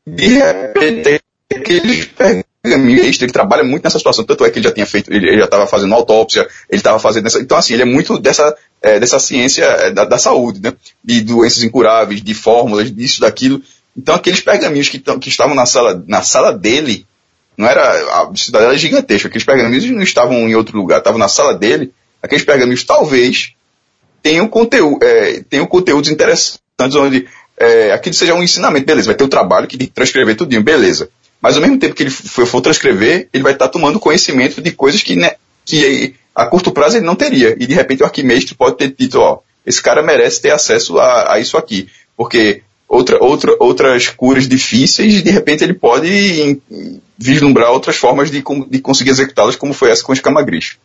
De 0.05 0.27
repente, 0.27 1.21
aqueles 1.55 2.05
pergaminhos 2.05 2.45
ele 2.73 3.31
trabalha 3.31 3.63
muito 3.63 3.83
nessa 3.83 3.97
situação, 3.97 4.25
tanto 4.25 4.45
é 4.45 4.49
que 4.49 4.59
ele 4.59 4.67
já 4.67 4.73
tinha 4.73 4.85
feito, 4.85 5.11
ele, 5.11 5.27
ele 5.27 5.39
já 5.39 5.45
estava 5.45 5.67
fazendo 5.67 5.93
autópsia, 5.93 6.47
ele 6.69 6.79
estava 6.79 6.99
fazendo 6.99 7.27
essa, 7.27 7.39
então 7.39 7.57
assim, 7.57 7.73
ele 7.73 7.83
é 7.83 7.85
muito 7.85 8.17
dessa, 8.19 8.55
é, 8.81 8.99
dessa 8.99 9.19
ciência 9.19 9.63
é, 9.63 9.91
da, 9.91 10.05
da, 10.05 10.17
saúde, 10.17 10.61
né? 10.61 10.73
De 11.03 11.21
doenças 11.21 11.63
incuráveis, 11.63 12.21
de 12.21 12.33
fórmulas, 12.33 12.93
disso, 12.93 13.21
daquilo. 13.21 13.61
Então 13.95 14.15
aqueles 14.15 14.41
pergaminhos 14.41 14.89
que, 14.89 14.99
que 14.99 15.29
estavam 15.29 15.55
na 15.55 15.65
sala, 15.65 16.03
na 16.07 16.21
sala 16.21 16.51
dele, 16.51 17.05
não 17.57 17.67
era, 17.67 17.83
a 18.21 18.31
cidadela 18.35 18.73
é 18.73 18.77
gigantesca, 18.77 19.27
aqueles 19.27 19.45
pergaminhos 19.45 19.85
não 19.85 20.03
estavam 20.03 20.47
em 20.47 20.55
outro 20.55 20.77
lugar, 20.77 20.99
estavam 20.99 21.19
na 21.19 21.27
sala 21.27 21.53
dele, 21.53 21.91
aqueles 22.21 22.43
pergaminhos 22.43 22.83
talvez 22.83 23.53
tenham 24.21 24.47
conteúdo, 24.47 25.03
é, 25.03 25.41
tenham 25.49 25.65
conteúdos 25.65 26.09
interessantes, 26.09 26.59
onde 26.95 27.27
é, 27.57 27.91
aquilo 27.91 28.13
seja 28.13 28.35
um 28.35 28.43
ensinamento, 28.43 28.85
beleza, 28.85 29.07
vai 29.07 29.15
ter 29.15 29.23
o 29.23 29.29
trabalho 29.29 29.67
que 29.67 29.77
de 29.77 29.87
transcrever 29.87 30.35
tudinho, 30.35 30.61
beleza. 30.61 31.09
Mas 31.41 31.55
ao 31.55 31.61
mesmo 31.61 31.77
tempo 31.77 31.95
que 31.95 32.03
ele 32.03 32.09
for, 32.09 32.45
for 32.45 32.61
transcrever, 32.61 33.29
ele 33.31 33.43
vai 33.43 33.53
estar 33.53 33.67
tomando 33.67 33.99
conhecimento 33.99 34.61
de 34.61 34.71
coisas 34.71 35.03
que, 35.03 35.15
né, 35.15 35.35
que 35.65 36.15
a 36.35 36.45
curto 36.45 36.71
prazo 36.71 36.97
ele 36.97 37.05
não 37.05 37.15
teria. 37.15 37.55
E 37.59 37.65
de 37.65 37.73
repente 37.73 38.03
o 38.03 38.05
arquimestre 38.05 38.55
pode 38.55 38.77
ter 38.77 38.93
dito, 38.97 39.19
ó, 39.19 39.39
esse 39.65 39.81
cara 39.81 40.01
merece 40.01 40.41
ter 40.41 40.51
acesso 40.51 40.97
a, 40.97 41.33
a 41.33 41.39
isso 41.39 41.57
aqui. 41.57 41.87
Porque 42.15 42.61
outra, 42.87 43.23
outra, 43.23 43.55
outras 43.59 44.07
curas 44.07 44.47
difíceis, 44.47 45.21
de 45.21 45.29
repente 45.29 45.63
ele 45.63 45.73
pode 45.73 46.07
em, 46.09 46.61
vislumbrar 47.17 47.71
outras 47.71 47.97
formas 47.97 48.31
de, 48.31 48.43
de 48.69 48.79
conseguir 48.79 49.11
executá-las, 49.11 49.55
como 49.55 49.73
foi 49.73 49.91
essa 49.91 50.03
com 50.03 50.13
os 50.13 50.19
camagris. 50.19 50.77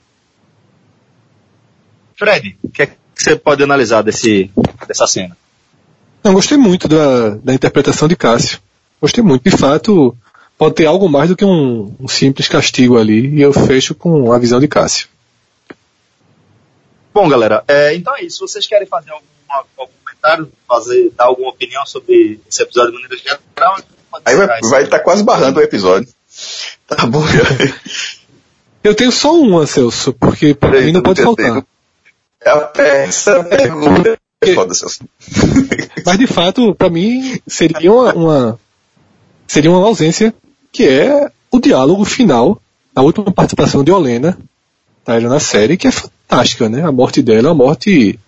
Fred, 2.17 2.57
o 2.63 2.69
que, 2.69 2.83
é 2.83 2.87
que 2.87 2.95
você 3.15 3.37
pode 3.37 3.63
analisar 3.63 4.03
desse, 4.03 4.51
dessa 4.87 5.07
cena? 5.07 5.37
Não, 6.23 6.35
gostei 6.35 6.57
muito 6.57 6.87
da, 6.87 7.31
da 7.31 7.55
interpretação 7.55 8.07
de 8.07 8.17
Cássio. 8.17 8.61
Gostei 9.01 9.25
muito. 9.25 9.43
De 9.43 9.57
fato, 9.57 10.17
pode 10.63 10.77
ter 10.77 10.87
algo 10.87 11.09
mais 11.09 11.29
do 11.29 11.35
que 11.35 11.45
um, 11.45 11.93
um 11.99 12.07
simples 12.07 12.47
castigo 12.47 12.97
ali, 12.97 13.35
e 13.35 13.43
eu 13.43 13.53
fecho 13.53 13.97
com 13.97 14.33
a 14.33 14.39
visão 14.39 14.61
de 14.61 14.69
Cássio. 14.69 15.09
Bom, 17.13 17.29
galera, 17.29 17.65
é, 17.67 17.97
então 17.97 18.17
é 18.17 18.23
isso. 18.23 18.47
Vocês 18.47 18.65
querem 18.65 18.87
fazer 18.87 19.11
algum, 19.11 19.27
algum 19.77 19.93
comentário, 20.05 20.53
fazer, 20.69 21.11
dar 21.17 21.25
alguma 21.25 21.51
opinião 21.51 21.85
sobre 21.85 22.41
esse 22.49 22.63
episódio 22.63 22.93
de 22.93 23.03
maneira 23.03 23.17
geral? 23.17 23.77
Aí 24.25 24.37
vai 24.37 24.45
estar 24.47 24.69
vai 24.69 24.87
tá 24.87 25.01
quase 25.01 25.25
barrando 25.25 25.59
o 25.59 25.63
episódio. 25.63 26.09
Tá 26.87 27.07
bom. 27.07 27.25
Eu 28.85 28.95
tenho 28.95 29.11
só 29.11 29.35
uma, 29.35 29.67
Celso, 29.67 30.13
porque 30.13 30.55
para 30.55 30.81
mim 30.81 30.93
não 30.93 31.03
pode 31.03 31.23
faltar. 31.23 31.65
É 32.79 33.05
essa 33.05 33.43
pergunta. 33.43 34.17
É 34.41 34.55
foda, 34.55 34.75
Celso. 34.75 35.01
Mas 36.07 36.19
de 36.19 36.27
fato, 36.29 36.73
para 36.77 36.89
mim, 36.89 37.41
seria 37.49 37.93
uma, 37.93 38.15
uma, 38.15 38.61
seria 39.49 39.71
uma 39.71 39.85
ausência 39.85 40.33
que 40.73 40.85
é 40.89 41.31
o 41.51 41.61
diálogo 41.61 42.05
final, 42.05 42.61
a 42.97 43.03
última 43.03 43.31
participação 43.31 43.85
de 43.85 43.93
Olena, 43.93 44.39
tá, 45.05 45.21
na 45.21 45.39
série, 45.39 45.77
que 45.77 45.87
é 45.87 45.93
fantástica, 45.93 46.69
né? 46.69 46.83
A 46.83 46.91
morte 46.91 47.23
dela 47.23 47.49
é 47.49 47.51
uma 47.53 47.65
morte. 47.67 48.19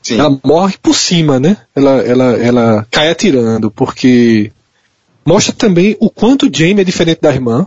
Sim. 0.00 0.18
Ela 0.18 0.38
morre 0.44 0.76
por 0.80 0.94
cima, 0.94 1.40
né? 1.40 1.56
Ela, 1.74 1.90
ela, 2.02 2.24
ela 2.36 2.86
cai 2.90 3.10
atirando, 3.10 3.70
porque 3.70 4.52
mostra 5.24 5.52
também 5.52 5.96
o 6.00 6.08
quanto 6.08 6.50
Jamie 6.52 6.80
é 6.80 6.84
diferente 6.84 7.20
da 7.20 7.32
irmã, 7.32 7.66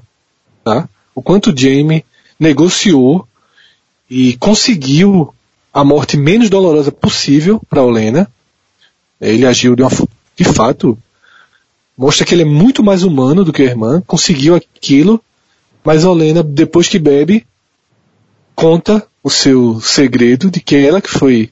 tá? 0.63 0.87
O 1.13 1.21
quanto 1.21 1.57
Jamie 1.57 2.05
negociou 2.39 3.27
e 4.09 4.35
conseguiu 4.37 5.33
a 5.73 5.83
morte 5.83 6.15
menos 6.15 6.49
dolorosa 6.49 6.91
possível 6.91 7.61
para 7.69 7.83
Olena. 7.83 8.29
Ele 9.19 9.45
agiu 9.45 9.75
de, 9.75 9.81
uma, 9.81 9.91
de 10.35 10.43
fato, 10.43 10.97
mostra 11.97 12.25
que 12.25 12.33
ele 12.33 12.43
é 12.43 12.45
muito 12.45 12.83
mais 12.83 13.03
humano 13.03 13.43
do 13.43 13.53
que 13.53 13.61
a 13.61 13.65
irmã, 13.65 14.01
conseguiu 14.05 14.55
aquilo, 14.55 15.21
mas 15.83 16.03
Olena, 16.03 16.43
depois 16.43 16.87
que 16.87 16.99
bebe, 16.99 17.45
conta 18.55 19.05
o 19.23 19.29
seu 19.29 19.79
segredo 19.81 20.49
de 20.49 20.59
que 20.59 20.75
ela 20.75 21.01
que 21.01 21.09
foi 21.09 21.51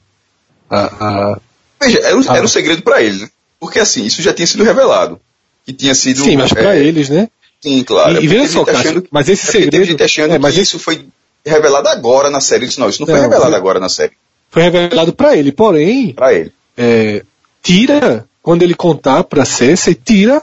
a. 0.70 1.32
a 1.32 1.40
Veja, 1.82 1.98
era 1.98 2.16
um, 2.16 2.30
a, 2.30 2.36
era 2.36 2.44
um 2.44 2.48
segredo 2.48 2.82
para 2.82 3.02
ele, 3.02 3.18
né? 3.18 3.30
Porque 3.60 3.78
assim, 3.78 4.04
isso 4.04 4.22
já 4.22 4.32
tinha 4.32 4.46
sido 4.46 4.64
revelado. 4.64 5.20
Que 5.64 5.72
tinha 5.72 5.94
sido. 5.94 6.20
Sim, 6.20 6.36
mas 6.36 6.52
para 6.52 6.76
é, 6.76 6.82
eles, 6.82 7.08
né? 7.08 7.28
Sim, 7.60 7.82
claro. 7.82 8.20
E, 8.20 8.24
e 8.24 8.28
veja 8.28 8.48
só, 8.48 8.64
Cássio, 8.64 9.06
mas 9.10 9.28
esse 9.28 9.48
é 9.48 9.52
segredo. 9.52 9.70
Teve 9.72 9.84
gente 9.84 10.02
achando 10.02 10.34
é, 10.34 10.38
mas 10.38 10.54
que 10.54 10.60
isso 10.60 10.78
foi 10.78 11.06
revelado 11.44 11.88
agora 11.88 12.30
na 12.30 12.40
série. 12.40 12.66
Disse, 12.66 12.78
não, 12.78 12.88
isso 12.88 13.00
não, 13.00 13.06
não 13.06 13.14
foi 13.14 13.22
revelado 13.22 13.50
foi, 13.50 13.58
agora 13.58 13.80
na 13.80 13.88
série. 13.88 14.12
Foi 14.50 14.62
revelado 14.62 15.12
para 15.12 15.36
ele, 15.36 15.52
porém. 15.52 16.12
Para 16.12 16.34
ele. 16.34 16.52
É, 16.76 17.22
tira, 17.62 18.26
quando 18.44 18.62
ele 18.62 18.74
contar 18.74 19.24
para 19.24 19.44
Cersei, 19.46 19.94
tira 19.94 20.42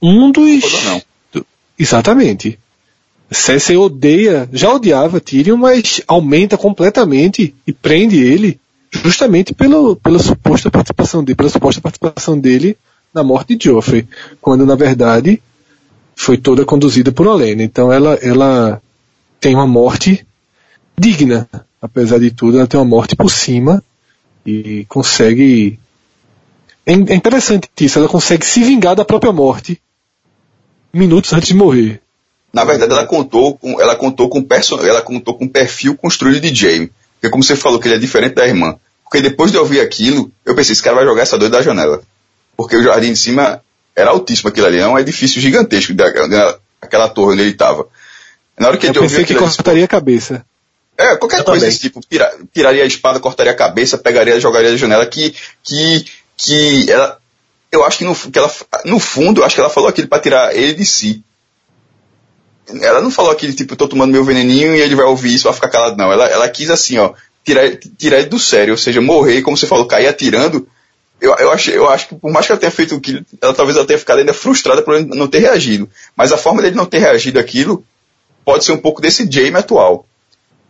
um 0.00 0.30
dos. 0.30 0.84
Não. 0.84 1.02
Do, 1.32 1.46
exatamente. 1.76 2.56
Cersei 3.28 3.76
odeia, 3.76 4.48
já 4.52 4.72
odiava 4.72 5.20
Tyrion, 5.20 5.56
mas 5.56 6.00
aumenta 6.06 6.56
completamente 6.56 7.54
e 7.66 7.72
prende 7.72 8.22
ele 8.22 8.60
justamente 8.92 9.52
pelo, 9.52 9.96
pela 9.96 10.18
suposta 10.20 10.70
participação 10.70 11.24
dele, 11.24 11.36
pela 11.36 11.48
suposta 11.48 11.80
participação 11.80 12.38
dele 12.38 12.76
na 13.12 13.24
morte 13.24 13.56
de 13.56 13.64
Joffrey, 13.64 14.06
quando 14.40 14.64
na 14.64 14.76
verdade 14.76 15.42
foi 16.14 16.36
toda 16.36 16.64
conduzida 16.64 17.10
por 17.10 17.26
Olenna. 17.26 17.64
Então 17.64 17.92
ela, 17.92 18.14
ela 18.22 18.80
tem 19.40 19.54
uma 19.56 19.66
morte 19.66 20.24
digna, 20.96 21.48
apesar 21.80 22.18
de 22.20 22.30
tudo, 22.30 22.58
ela 22.58 22.66
tem 22.68 22.78
uma 22.78 22.86
morte 22.86 23.16
por 23.16 23.28
cima 23.28 23.82
e 24.46 24.86
consegue. 24.88 25.80
É, 26.84 26.92
é 26.92 27.14
interessante 27.14 27.68
isso, 27.80 27.98
ela 27.98 28.08
consegue 28.08 28.44
se 28.44 28.62
vingar 28.62 28.94
da 28.94 29.04
própria 29.04 29.32
morte 29.32 29.80
minutos 30.92 31.32
antes 31.32 31.48
de 31.48 31.54
morrer. 31.54 32.00
Na 32.52 32.64
verdade, 32.64 32.92
ela 32.92 33.06
contou 33.06 33.56
com, 33.56 33.80
ela 33.80 33.96
contou 33.96 34.28
com 34.28 34.42
person, 34.42 34.78
ela 34.84 35.00
contou 35.00 35.34
com 35.34 35.44
um 35.44 35.48
perfil 35.48 35.96
construído 35.96 36.40
de 36.40 36.54
Jamie. 36.54 36.92
Porque 37.14 37.30
como 37.30 37.42
você 37.42 37.56
falou 37.56 37.80
que 37.80 37.88
ele 37.88 37.94
é 37.94 37.98
diferente 37.98 38.34
da 38.34 38.46
irmã. 38.46 38.76
Porque 39.04 39.22
depois 39.22 39.50
de 39.50 39.56
ouvir 39.56 39.80
aquilo, 39.80 40.30
eu 40.44 40.54
pensei, 40.54 40.72
esse 40.72 40.82
cara 40.82 40.96
vai 40.96 41.04
jogar 41.04 41.22
essa 41.22 41.38
doida 41.38 41.58
da 41.58 41.62
janela. 41.62 42.02
Porque 42.56 42.76
o 42.76 42.82
jardim 42.82 43.12
de 43.12 43.18
cima 43.18 43.62
era 43.96 44.10
altíssimo 44.10 44.48
aquilo 44.48 44.66
ali, 44.66 44.78
é 44.78 44.86
um 44.86 44.98
edifício 44.98 45.40
gigantesco, 45.40 45.94
aquela 46.80 47.08
torre 47.08 47.34
onde 47.34 47.42
ele 47.42 47.50
estava. 47.52 47.86
Na 48.58 48.68
hora 48.68 48.76
que 48.76 48.86
eu 48.86 48.94
pensei 48.94 49.24
que 49.24 49.34
cortaria 49.34 49.84
a 49.84 49.88
cabeça. 49.88 50.44
É, 50.96 51.16
qualquer 51.16 51.40
eu 51.40 51.44
coisa 51.44 51.64
desse 51.64 51.80
tipo, 51.80 52.00
tira, 52.00 52.30
tiraria 52.52 52.82
a 52.82 52.86
espada, 52.86 53.18
cortaria 53.18 53.52
a 53.52 53.56
cabeça, 53.56 53.96
pegaria, 53.96 54.38
jogaria 54.38 54.70
da 54.70 54.76
janela, 54.76 55.06
que, 55.06 55.34
que, 55.62 56.04
que 56.44 56.90
ela, 56.90 57.18
eu 57.70 57.84
acho 57.84 57.98
que 57.98 58.04
no, 58.04 58.14
que 58.14 58.38
ela, 58.38 58.52
no 58.84 58.98
fundo, 58.98 59.40
eu 59.40 59.44
acho 59.44 59.54
que 59.54 59.60
ela 59.60 59.70
falou 59.70 59.88
aquilo 59.88 60.08
para 60.08 60.22
tirar 60.22 60.54
ele 60.54 60.74
de 60.74 60.84
si. 60.84 61.22
Ela 62.80 63.00
não 63.00 63.10
falou 63.10 63.30
aquele 63.30 63.52
tipo, 63.52 63.76
tô 63.76 63.88
tomando 63.88 64.12
meu 64.12 64.24
veneninho 64.24 64.74
e 64.74 64.80
ele 64.80 64.94
vai 64.94 65.04
ouvir 65.04 65.34
isso, 65.34 65.44
vai 65.44 65.52
ficar 65.52 65.68
calado, 65.68 65.96
não. 65.96 66.12
Ela, 66.12 66.26
ela 66.26 66.48
quis 66.48 66.70
assim, 66.70 66.98
ó, 66.98 67.12
tirar, 67.44 67.76
tirar 67.96 68.18
ele 68.18 68.28
do 68.28 68.38
sério, 68.38 68.72
ou 68.72 68.78
seja, 68.78 69.00
morrer, 69.00 69.42
como 69.42 69.56
você 69.56 69.66
falou, 69.66 69.86
cair 69.86 70.08
atirando. 70.08 70.66
Eu, 71.20 71.34
eu, 71.36 71.52
achei, 71.52 71.76
eu 71.76 71.88
acho 71.88 72.08
que 72.08 72.14
por 72.16 72.32
mais 72.32 72.46
que 72.46 72.52
ela 72.52 72.60
tenha 72.60 72.72
feito 72.72 72.96
aquilo, 72.96 73.24
ela 73.40 73.54
talvez 73.54 73.76
ela 73.76 73.86
tenha 73.86 73.98
ficado 73.98 74.18
ainda 74.18 74.34
frustrada 74.34 74.82
por 74.82 75.00
não 75.06 75.28
ter 75.28 75.38
reagido. 75.38 75.88
Mas 76.16 76.32
a 76.32 76.36
forma 76.36 76.60
dele 76.60 76.74
não 76.74 76.86
ter 76.86 76.98
reagido 76.98 77.38
aquilo 77.38 77.84
pode 78.44 78.64
ser 78.64 78.72
um 78.72 78.78
pouco 78.78 79.00
desse 79.00 79.30
Jamie 79.30 79.56
atual. 79.56 80.06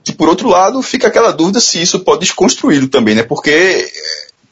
Que 0.04 0.12
por 0.12 0.28
outro 0.28 0.48
lado, 0.48 0.82
fica 0.82 1.06
aquela 1.06 1.32
dúvida 1.32 1.60
se 1.60 1.80
isso 1.80 2.00
pode 2.00 2.20
desconstruí-lo 2.20 2.88
também, 2.88 3.14
né? 3.14 3.22
Porque 3.22 3.90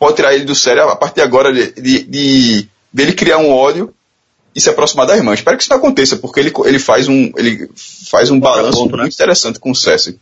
pode 0.01 0.17
tirar 0.17 0.35
ele 0.35 0.45
do 0.45 0.55
sério 0.55 0.89
a 0.89 0.97
partir 0.97 1.17
de 1.17 1.21
agora 1.21 1.53
de, 1.53 1.73
de, 1.73 2.05
de 2.05 2.69
dele 2.91 3.13
criar 3.13 3.37
um 3.37 3.53
ódio 3.53 3.95
e 4.55 4.61
se 4.61 4.71
aproximar 4.71 5.07
da 5.07 5.15
irmã. 5.15 5.35
Espero 5.35 5.57
que 5.59 5.63
isso 5.63 5.71
não 5.71 5.79
aconteça, 5.79 6.17
porque 6.17 6.41
ele, 6.41 6.53
ele 6.65 6.79
faz 6.79 7.07
um, 7.07 7.31
ele 7.37 7.71
faz 8.11 8.31
um 8.31 8.41
balanço 8.41 8.79
ponto, 8.79 8.97
né? 8.97 9.03
muito 9.03 9.15
interessante 9.15 9.61
com 9.61 9.71
o 9.71 9.75
Cersei. 9.77 10.19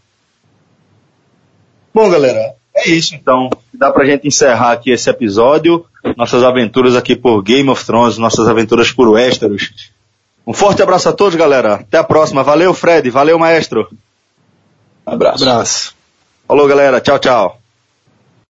Bom, 1.95 2.11
galera, 2.11 2.55
é 2.75 2.91
isso 2.91 3.15
então. 3.15 3.49
Dá 3.73 3.91
pra 3.91 4.05
gente 4.05 4.27
encerrar 4.27 4.73
aqui 4.73 4.91
esse 4.91 5.09
episódio. 5.09 5.87
Nossas 6.17 6.43
aventuras 6.43 6.97
aqui 6.97 7.15
por 7.15 7.41
Game 7.43 7.71
of 7.71 7.85
Thrones, 7.85 8.19
nossas 8.19 8.49
aventuras 8.49 8.91
por 8.91 9.09
Westeros. 9.09 9.93
Um 10.47 10.53
forte 10.53 10.83
abraço 10.83 11.09
a 11.09 11.13
todos, 11.13 11.37
galera. 11.37 11.75
Até 11.75 11.99
a 11.99 12.05
próxima. 12.05 12.43
Valeu, 12.43 12.75
Fred. 12.75 13.09
Valeu, 13.11 13.39
maestro. 13.39 13.89
Abraço. 15.07 15.45
Abraço. 15.45 15.95
Falou, 16.47 16.67
galera. 16.67 17.01
Tchau, 17.01 17.19
tchau. 17.19 17.68